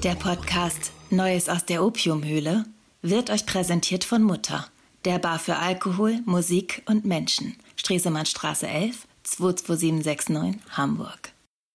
Der 0.03 0.15
Podcast 0.15 0.91
Neues 1.09 1.47
aus 1.47 1.65
der 1.65 1.83
Opiumhöhle 1.83 2.65
wird 3.01 3.29
euch 3.29 3.45
präsentiert 3.45 4.03
von 4.03 4.23
Mutter, 4.23 4.67
Der 5.05 5.19
Bar 5.19 5.39
für 5.39 5.57
Alkohol, 5.57 6.19
Musik 6.25 6.81
und 6.85 7.05
Menschen. 7.05 7.55
Stresemannstraße 7.75 8.67
11, 8.67 9.07
22769, 9.23 10.61
Hamburg. 10.71 11.32